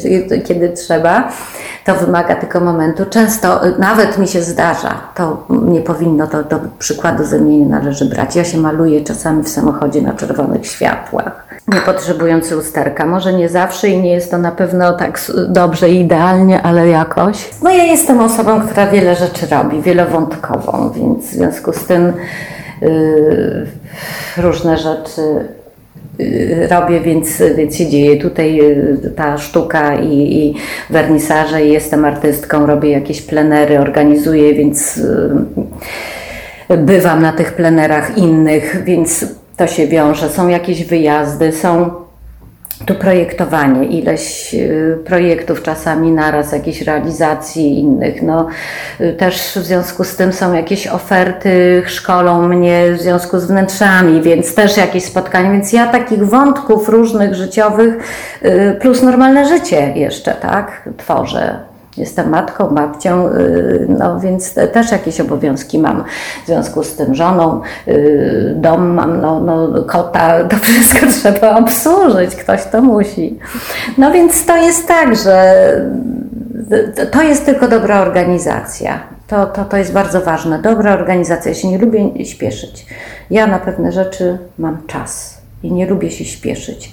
[0.44, 1.28] kiedy trzeba.
[1.84, 3.06] To wymaga tylko momentu.
[3.10, 7.66] Często y, nawet mi się zdarza, to nie powinno, to do przykładu ze mnie nie
[7.66, 8.36] należy brać.
[8.36, 13.06] Ja się maluję czasami w samochodzie na czerwonych światłach, nie potrzebując lusterka.
[13.06, 17.50] Może nie zawsze i nie jest to na pewno tak dobrze i idealnie, ale jakoś.
[17.62, 22.12] No ja jestem osobą, która wiele rzeczy robi, wielowątkową, więc w związku z tym
[24.36, 25.22] różne rzeczy
[26.20, 28.16] y, robię, więc, więc się dzieje.
[28.16, 30.54] Tutaj y, ta sztuka i, i
[30.90, 39.26] wernisaże, jestem artystką, robię jakieś plenery, organizuję, więc y, bywam na tych plenerach innych, więc
[39.56, 40.28] to się wiąże.
[40.28, 42.01] Są jakieś wyjazdy, są
[42.86, 48.22] tu projektowanie, ileś y, projektów czasami naraz, jakieś realizacji innych.
[48.22, 48.48] No,
[49.00, 54.22] y, też w związku z tym są jakieś oferty, szkolą mnie w związku z wnętrzami,
[54.22, 55.52] więc też jakieś spotkania.
[55.52, 57.94] Więc ja takich wątków różnych życiowych,
[58.44, 61.71] y, plus normalne życie jeszcze, tak, tworzę.
[61.96, 66.04] Jestem matką, babcią, y, no więc te- też jakieś obowiązki mam
[66.44, 72.36] w związku z tym żoną, y, dom mam, no, no kota, to wszystko trzeba obsłużyć,
[72.36, 73.38] ktoś to musi.
[73.98, 75.54] No więc to jest tak, że
[76.72, 79.00] y, to jest tylko dobra organizacja.
[79.26, 80.58] To, to, to jest bardzo ważne.
[80.58, 81.50] Dobra organizacja.
[81.50, 82.86] Ja się nie lubię śpieszyć.
[83.30, 86.92] Ja na pewne rzeczy mam czas i nie lubię się śpieszyć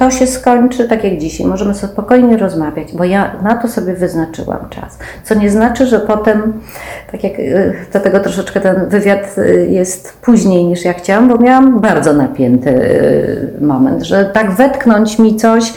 [0.00, 1.46] to się skończy tak jak dzisiaj.
[1.46, 4.98] Możemy sobie spokojnie rozmawiać, bo ja na to sobie wyznaczyłam czas.
[5.24, 6.52] Co nie znaczy, że potem,
[7.12, 11.80] tak jak y, dlatego troszeczkę ten wywiad y, jest później niż ja chciałam, bo miałam
[11.80, 15.72] bardzo napięty y, moment, że tak wetknąć mi coś,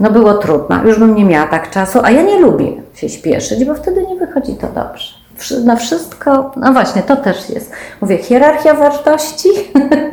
[0.00, 0.84] no było trudno.
[0.84, 4.16] Już bym nie miała tak czasu, a ja nie lubię się śpieszyć, bo wtedy nie
[4.26, 5.15] wychodzi to dobrze.
[5.64, 7.72] Na wszystko, no właśnie, to też jest.
[8.00, 9.48] Mówię, hierarchia wartości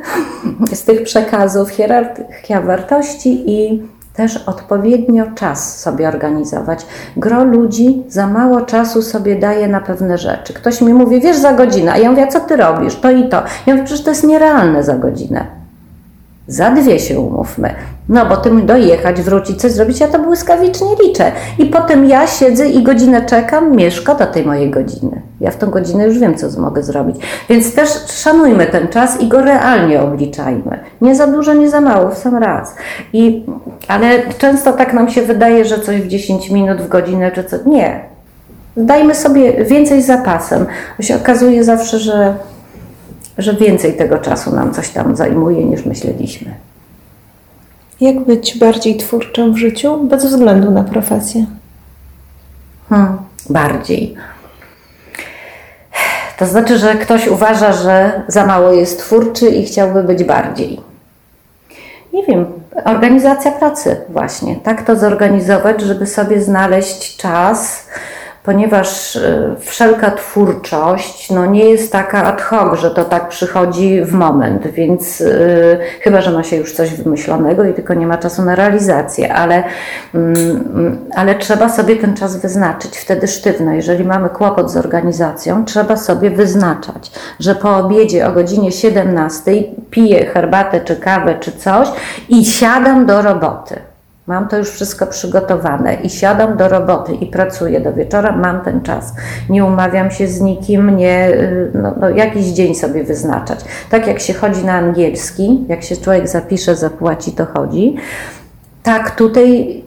[0.73, 6.85] z tych przekazów, hierarchia wartości i też odpowiednio czas sobie organizować.
[7.17, 10.53] Gro ludzi za mało czasu sobie daje na pewne rzeczy.
[10.53, 12.95] Ktoś mi mówi, wiesz, za godzinę, a ja mówię, co ty robisz?
[12.95, 13.43] To i to.
[13.65, 15.62] Ja mówię, przecież to jest nierealne za godzinę.
[16.47, 17.75] Za dwie się umówmy.
[18.09, 21.31] No bo tym dojechać, wrócić, coś zrobić, ja to błyskawicznie liczę.
[21.59, 25.21] I potem ja siedzę i godzinę czekam, mnie szkoda tej mojej godziny.
[25.41, 27.15] Ja w tą godzinę już wiem, co mogę zrobić.
[27.49, 30.79] Więc też szanujmy ten czas i go realnie obliczajmy.
[31.01, 32.75] Nie za dużo, nie za mało, w sam raz.
[33.13, 33.45] I,
[33.87, 37.57] ale często tak nam się wydaje, że coś w 10 minut, w godzinę czy co.
[37.65, 37.99] Nie.
[38.77, 40.65] Dajmy sobie więcej zapasem.
[40.97, 42.35] Bo się okazuje zawsze, że,
[43.37, 46.53] że więcej tego czasu nam coś tam zajmuje niż myśleliśmy.
[48.01, 51.45] Jak być bardziej twórczym w życiu bez względu na profesję?
[52.89, 53.17] Hmm,
[53.49, 54.15] bardziej.
[56.37, 60.81] To znaczy, że ktoś uważa, że za mało jest twórczy i chciałby być bardziej.
[62.13, 62.45] Nie wiem,
[62.85, 64.55] organizacja pracy, właśnie.
[64.55, 67.87] Tak to zorganizować, żeby sobie znaleźć czas
[68.43, 74.13] ponieważ e, wszelka twórczość no, nie jest taka ad hoc, że to tak przychodzi w
[74.13, 78.41] moment, więc yy, chyba, że ma się już coś wymyślonego i tylko nie ma czasu
[78.41, 79.63] na realizację, ale,
[80.13, 80.21] yy,
[81.15, 83.73] ale trzeba sobie ten czas wyznaczyć wtedy sztywno.
[83.73, 89.51] Jeżeli mamy kłopot z organizacją, trzeba sobie wyznaczać, że po obiedzie o godzinie 17
[89.89, 91.87] piję herbatę czy kawę czy coś
[92.29, 93.92] i siadam do roboty.
[94.27, 98.81] Mam to już wszystko przygotowane i siadam do roboty i pracuję do wieczora, mam ten
[98.81, 99.13] czas.
[99.49, 103.59] Nie umawiam się z nikim, nie, y, no, no, jakiś dzień sobie wyznaczać.
[103.89, 107.95] Tak jak się chodzi na angielski, jak się człowiek zapisze, zapłaci, to chodzi.
[108.83, 109.83] Tak tutaj,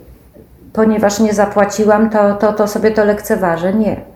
[0.73, 3.75] ponieważ nie zapłaciłam, to, to, to sobie to lekceważę.
[3.75, 4.16] Nie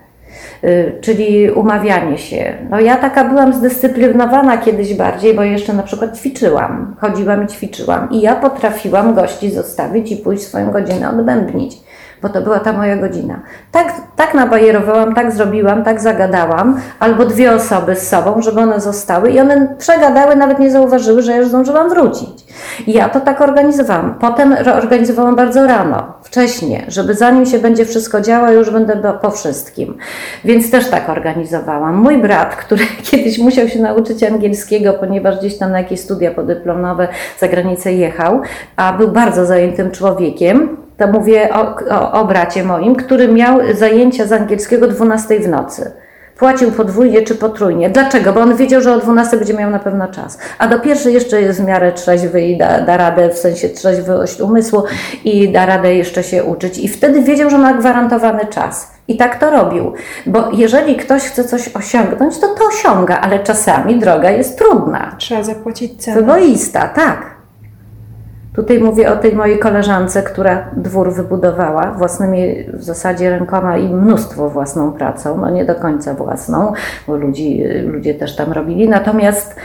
[1.00, 2.54] czyli umawianie się.
[2.70, 8.10] No ja taka byłam zdyscyplinowana kiedyś bardziej, bo jeszcze na przykład ćwiczyłam, chodziłam i ćwiczyłam.
[8.10, 11.76] I ja potrafiłam gości zostawić i pójść swoją godzinę odbębnić
[12.22, 13.40] bo to była ta moja godzina.
[13.72, 19.30] Tak, tak nabajerowałam, tak zrobiłam, tak zagadałam, albo dwie osoby z sobą, żeby one zostały
[19.30, 22.44] i one przegadały, nawet nie zauważyły, że ja już zdążyłam wrócić.
[22.86, 24.14] I ja to tak organizowałam.
[24.20, 29.98] Potem organizowałam bardzo rano, wcześnie, żeby zanim się będzie wszystko działo, już będę po wszystkim.
[30.44, 31.96] Więc też tak organizowałam.
[31.96, 37.08] Mój brat, który kiedyś musiał się nauczyć angielskiego, ponieważ gdzieś tam na jakieś studia podyplomowe
[37.38, 38.40] za granicę jechał,
[38.76, 44.26] a był bardzo zajętym człowiekiem, to mówię o, o, o bracie moim, który miał zajęcia
[44.26, 45.90] z angielskiego 12 w nocy.
[46.38, 47.90] Płacił podwójnie czy potrójnie.
[47.90, 48.32] Dlaczego?
[48.32, 50.38] Bo on wiedział, że o 12 będzie miał na pewno czas.
[50.58, 54.40] A do pierwszej jeszcze jest w miarę trzeźwy i da, da radę, w sensie trzeźwość
[54.40, 54.82] umysłu
[55.24, 56.78] i da radę jeszcze się uczyć.
[56.78, 58.90] I wtedy wiedział, że ma gwarantowany czas.
[59.08, 59.92] I tak to robił.
[60.26, 65.14] Bo jeżeli ktoś chce coś osiągnąć, to to osiąga, ale czasami droga jest trudna.
[65.18, 66.20] Trzeba zapłacić cenę.
[66.20, 67.39] Wyboista, tak.
[68.54, 74.50] Tutaj mówię o tej mojej koleżance, która dwór wybudowała własnymi w zasadzie rękoma i mnóstwo
[74.50, 76.72] własną pracą, no nie do końca własną,
[77.06, 79.56] bo ludzi, ludzie też tam robili, natomiast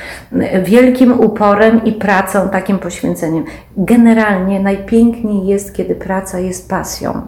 [0.64, 3.44] wielkim uporem i pracą, takim poświęceniem.
[3.78, 7.22] Generalnie najpiękniej jest, kiedy praca jest pasją.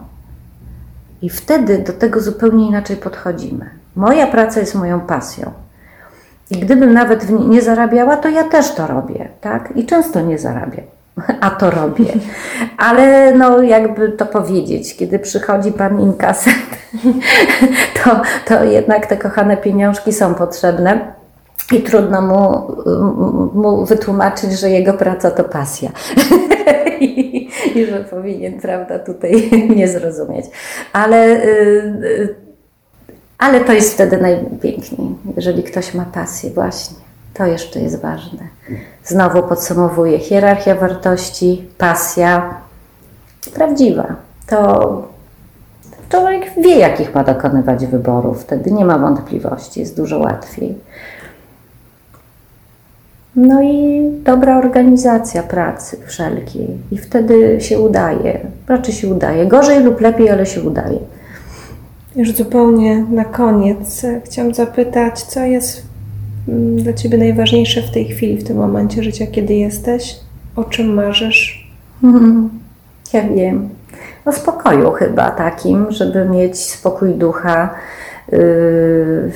[1.22, 3.70] I wtedy do tego zupełnie inaczej podchodzimy.
[3.96, 5.50] Moja praca jest moją pasją.
[6.50, 9.72] I gdybym nawet nie zarabiała, to ja też to robię, tak?
[9.76, 10.97] I często nie zarabiam.
[11.40, 12.04] a to robię.
[12.78, 16.78] Ale no, jakby to powiedzieć, kiedy przychodzi pan inkasent,
[18.04, 21.18] to, to jednak te kochane pieniążki są potrzebne.
[21.72, 22.72] I trudno mu,
[23.54, 25.90] mu wytłumaczyć, że jego praca to pasja.
[27.00, 30.46] I, I, że powinien, prawda, tutaj nie zrozumieć.
[30.92, 31.48] Ale, y,
[32.04, 32.34] y,
[33.38, 37.07] ale to jest wtedy najpiękniej, jeżeli ktoś ma pasję, właśnie.
[37.38, 38.38] To jeszcze jest ważne.
[39.04, 42.54] Znowu podsumowuję: hierarchia wartości, pasja
[43.54, 44.06] prawdziwa.
[44.46, 45.08] To
[46.08, 50.74] człowiek wie, jakich ma dokonywać wyborów, wtedy nie ma wątpliwości, jest dużo łatwiej.
[53.36, 56.78] No i dobra organizacja pracy wszelkiej.
[56.90, 58.40] I wtedy się udaje.
[58.68, 59.46] Raczej się udaje.
[59.46, 60.98] Gorzej lub lepiej, ale się udaje.
[62.16, 65.87] Już zupełnie na koniec chciałam zapytać, co jest
[66.76, 70.16] dla Ciebie najważniejsze w tej chwili, w tym momencie życia, kiedy jesteś?
[70.56, 71.68] O czym marzysz?
[73.12, 73.68] Ja wiem.
[74.24, 77.74] O spokoju chyba takim, żeby mieć spokój ducha.
[78.32, 79.30] Yy,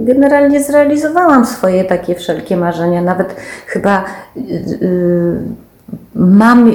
[0.00, 3.02] generalnie zrealizowałam swoje takie wszelkie marzenia.
[3.02, 4.04] Nawet chyba
[4.36, 5.38] yy,
[6.14, 6.72] mam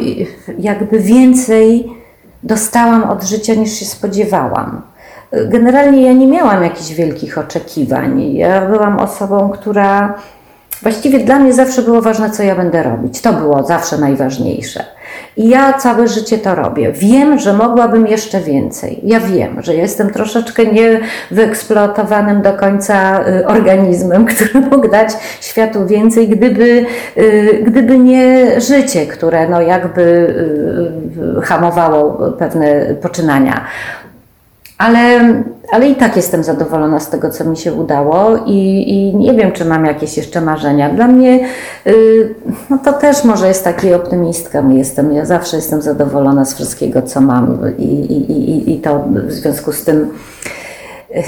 [0.60, 1.88] jakby więcej
[2.44, 4.82] dostałam od życia niż się spodziewałam.
[5.32, 8.34] Generalnie ja nie miałam jakichś wielkich oczekiwań.
[8.34, 10.14] Ja byłam osobą, która
[10.82, 13.22] właściwie dla mnie zawsze było ważne, co ja będę robić.
[13.22, 14.86] To było zawsze najważniejsze.
[15.38, 16.92] I ja całe życie to robię.
[16.92, 19.00] Wiem, że mogłabym jeszcze więcej.
[19.04, 25.10] Ja wiem, że jestem troszeczkę niewyeksploatowanym do końca y, organizmem, który mógł dać
[25.42, 26.86] światu więcej, gdyby,
[27.18, 30.02] y, gdyby nie życie, które no jakby
[31.38, 33.66] y, hamowało pewne poczynania
[34.82, 35.34] ale,
[35.72, 39.52] ale i tak jestem zadowolona z tego, co mi się udało i, i nie wiem,
[39.52, 40.90] czy mam jakieś jeszcze marzenia.
[40.90, 41.48] Dla mnie
[41.88, 42.36] y,
[42.70, 45.14] no to też może jest taki optymistka jestem.
[45.14, 49.72] Ja zawsze jestem zadowolona z wszystkiego, co mam i, i, i, i to w związku
[49.72, 50.10] z tym
[51.16, 51.24] y,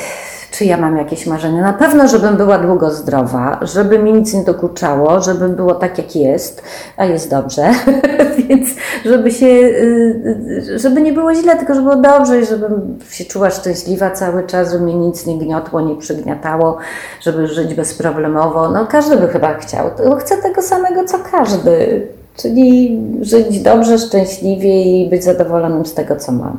[0.53, 1.61] czy ja mam jakieś marzenia?
[1.61, 6.15] Na pewno, żebym była długo zdrowa, żeby mi nic nie dokuczało, żeby było tak, jak
[6.15, 6.61] jest,
[6.97, 7.71] a jest dobrze,
[8.47, 8.69] więc
[9.05, 13.49] żeby się, y, żeby nie było źle, tylko żeby było dobrze i żebym się czuła
[13.49, 16.77] szczęśliwa cały czas, żeby mnie nic nie gniotło, nie przygniatało,
[17.21, 18.69] żeby żyć bezproblemowo.
[18.69, 19.89] No każdy by chyba chciał.
[20.19, 22.07] Chcę tego samego, co każdy.
[22.37, 26.57] Czyli żyć dobrze, szczęśliwie i być zadowolonym z tego, co mam.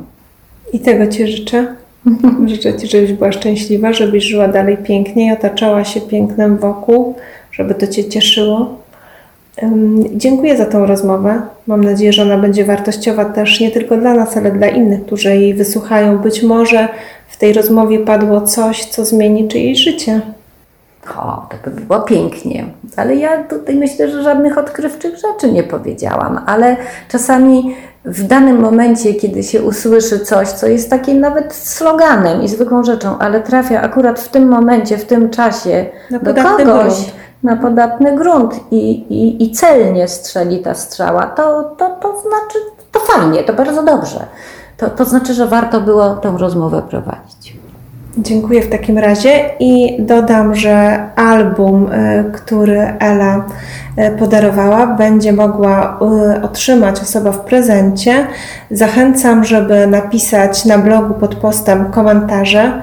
[0.72, 1.83] I tego Ci życzę.
[2.46, 7.14] Życzę Ci, żebyś była szczęśliwa, żebyś żyła dalej pięknie i otaczała się pięknem wokół,
[7.52, 8.84] żeby to Cię cieszyło.
[10.14, 11.42] Dziękuję za tą rozmowę.
[11.66, 15.36] Mam nadzieję, że ona będzie wartościowa też nie tylko dla nas, ale dla innych, którzy
[15.36, 16.18] jej wysłuchają.
[16.18, 16.88] Być może
[17.28, 20.20] w tej rozmowie padło coś, co zmieni czyjeś życie.
[21.16, 22.64] O, to by było pięknie.
[22.96, 26.76] Ale ja tutaj myślę, że żadnych odkrywczych rzeczy nie powiedziałam, ale
[27.08, 32.84] czasami w danym momencie, kiedy się usłyszy coś, co jest takim nawet sloganem i zwykłą
[32.84, 37.12] rzeczą, ale trafia akurat w tym momencie, w tym czasie na do kogoś grunt.
[37.42, 42.58] na podatny grunt i, i, i celnie strzeli ta strzała, to, to, to znaczy,
[42.92, 44.26] to fajnie, to bardzo dobrze.
[44.76, 47.63] To, to znaczy, że warto było tę rozmowę prowadzić.
[48.18, 53.44] Dziękuję w takim razie i dodam, że album, y, który Ela
[53.98, 55.98] y, podarowała, będzie mogła
[56.38, 58.26] y, otrzymać osoba w prezencie.
[58.70, 62.82] Zachęcam, żeby napisać na blogu pod postem komentarze.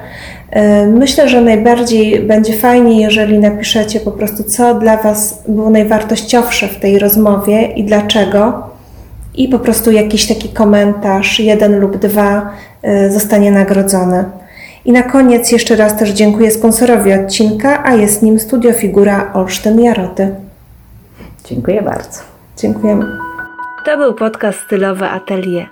[0.86, 6.80] Myślę, że najbardziej będzie fajnie, jeżeli napiszecie po prostu, co dla Was było najwartościowsze w
[6.80, 8.68] tej rozmowie i dlaczego.
[9.34, 12.50] I po prostu jakiś taki komentarz, jeden lub dwa,
[13.10, 14.24] zostanie nagrodzony.
[14.84, 19.80] I na koniec jeszcze raz też dziękuję sponsorowi odcinka, a jest nim Studio Figura Olsztyn
[19.80, 20.34] Jaroty.
[21.44, 22.20] Dziękuję bardzo.
[22.58, 23.18] Dziękujemy.
[23.84, 25.66] To był podcast stylowy Atelier.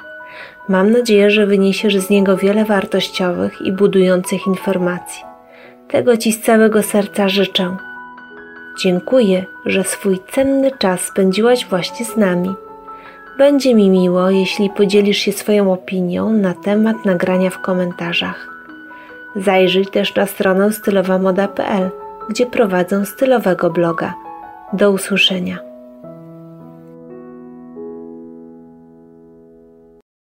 [0.68, 5.22] Mam nadzieję, że wyniesiesz z niego wiele wartościowych i budujących informacji.
[5.88, 7.76] Tego Ci z całego serca życzę.
[8.82, 12.54] Dziękuję, że swój cenny czas spędziłaś właśnie z nami.
[13.38, 18.59] Będzie mi miło, jeśli podzielisz się swoją opinią na temat nagrania w komentarzach.
[19.36, 21.90] Zajrzyj też na stronę stylowamoda.pl,
[22.28, 24.14] gdzie prowadzę stylowego bloga.
[24.72, 25.69] Do usłyszenia.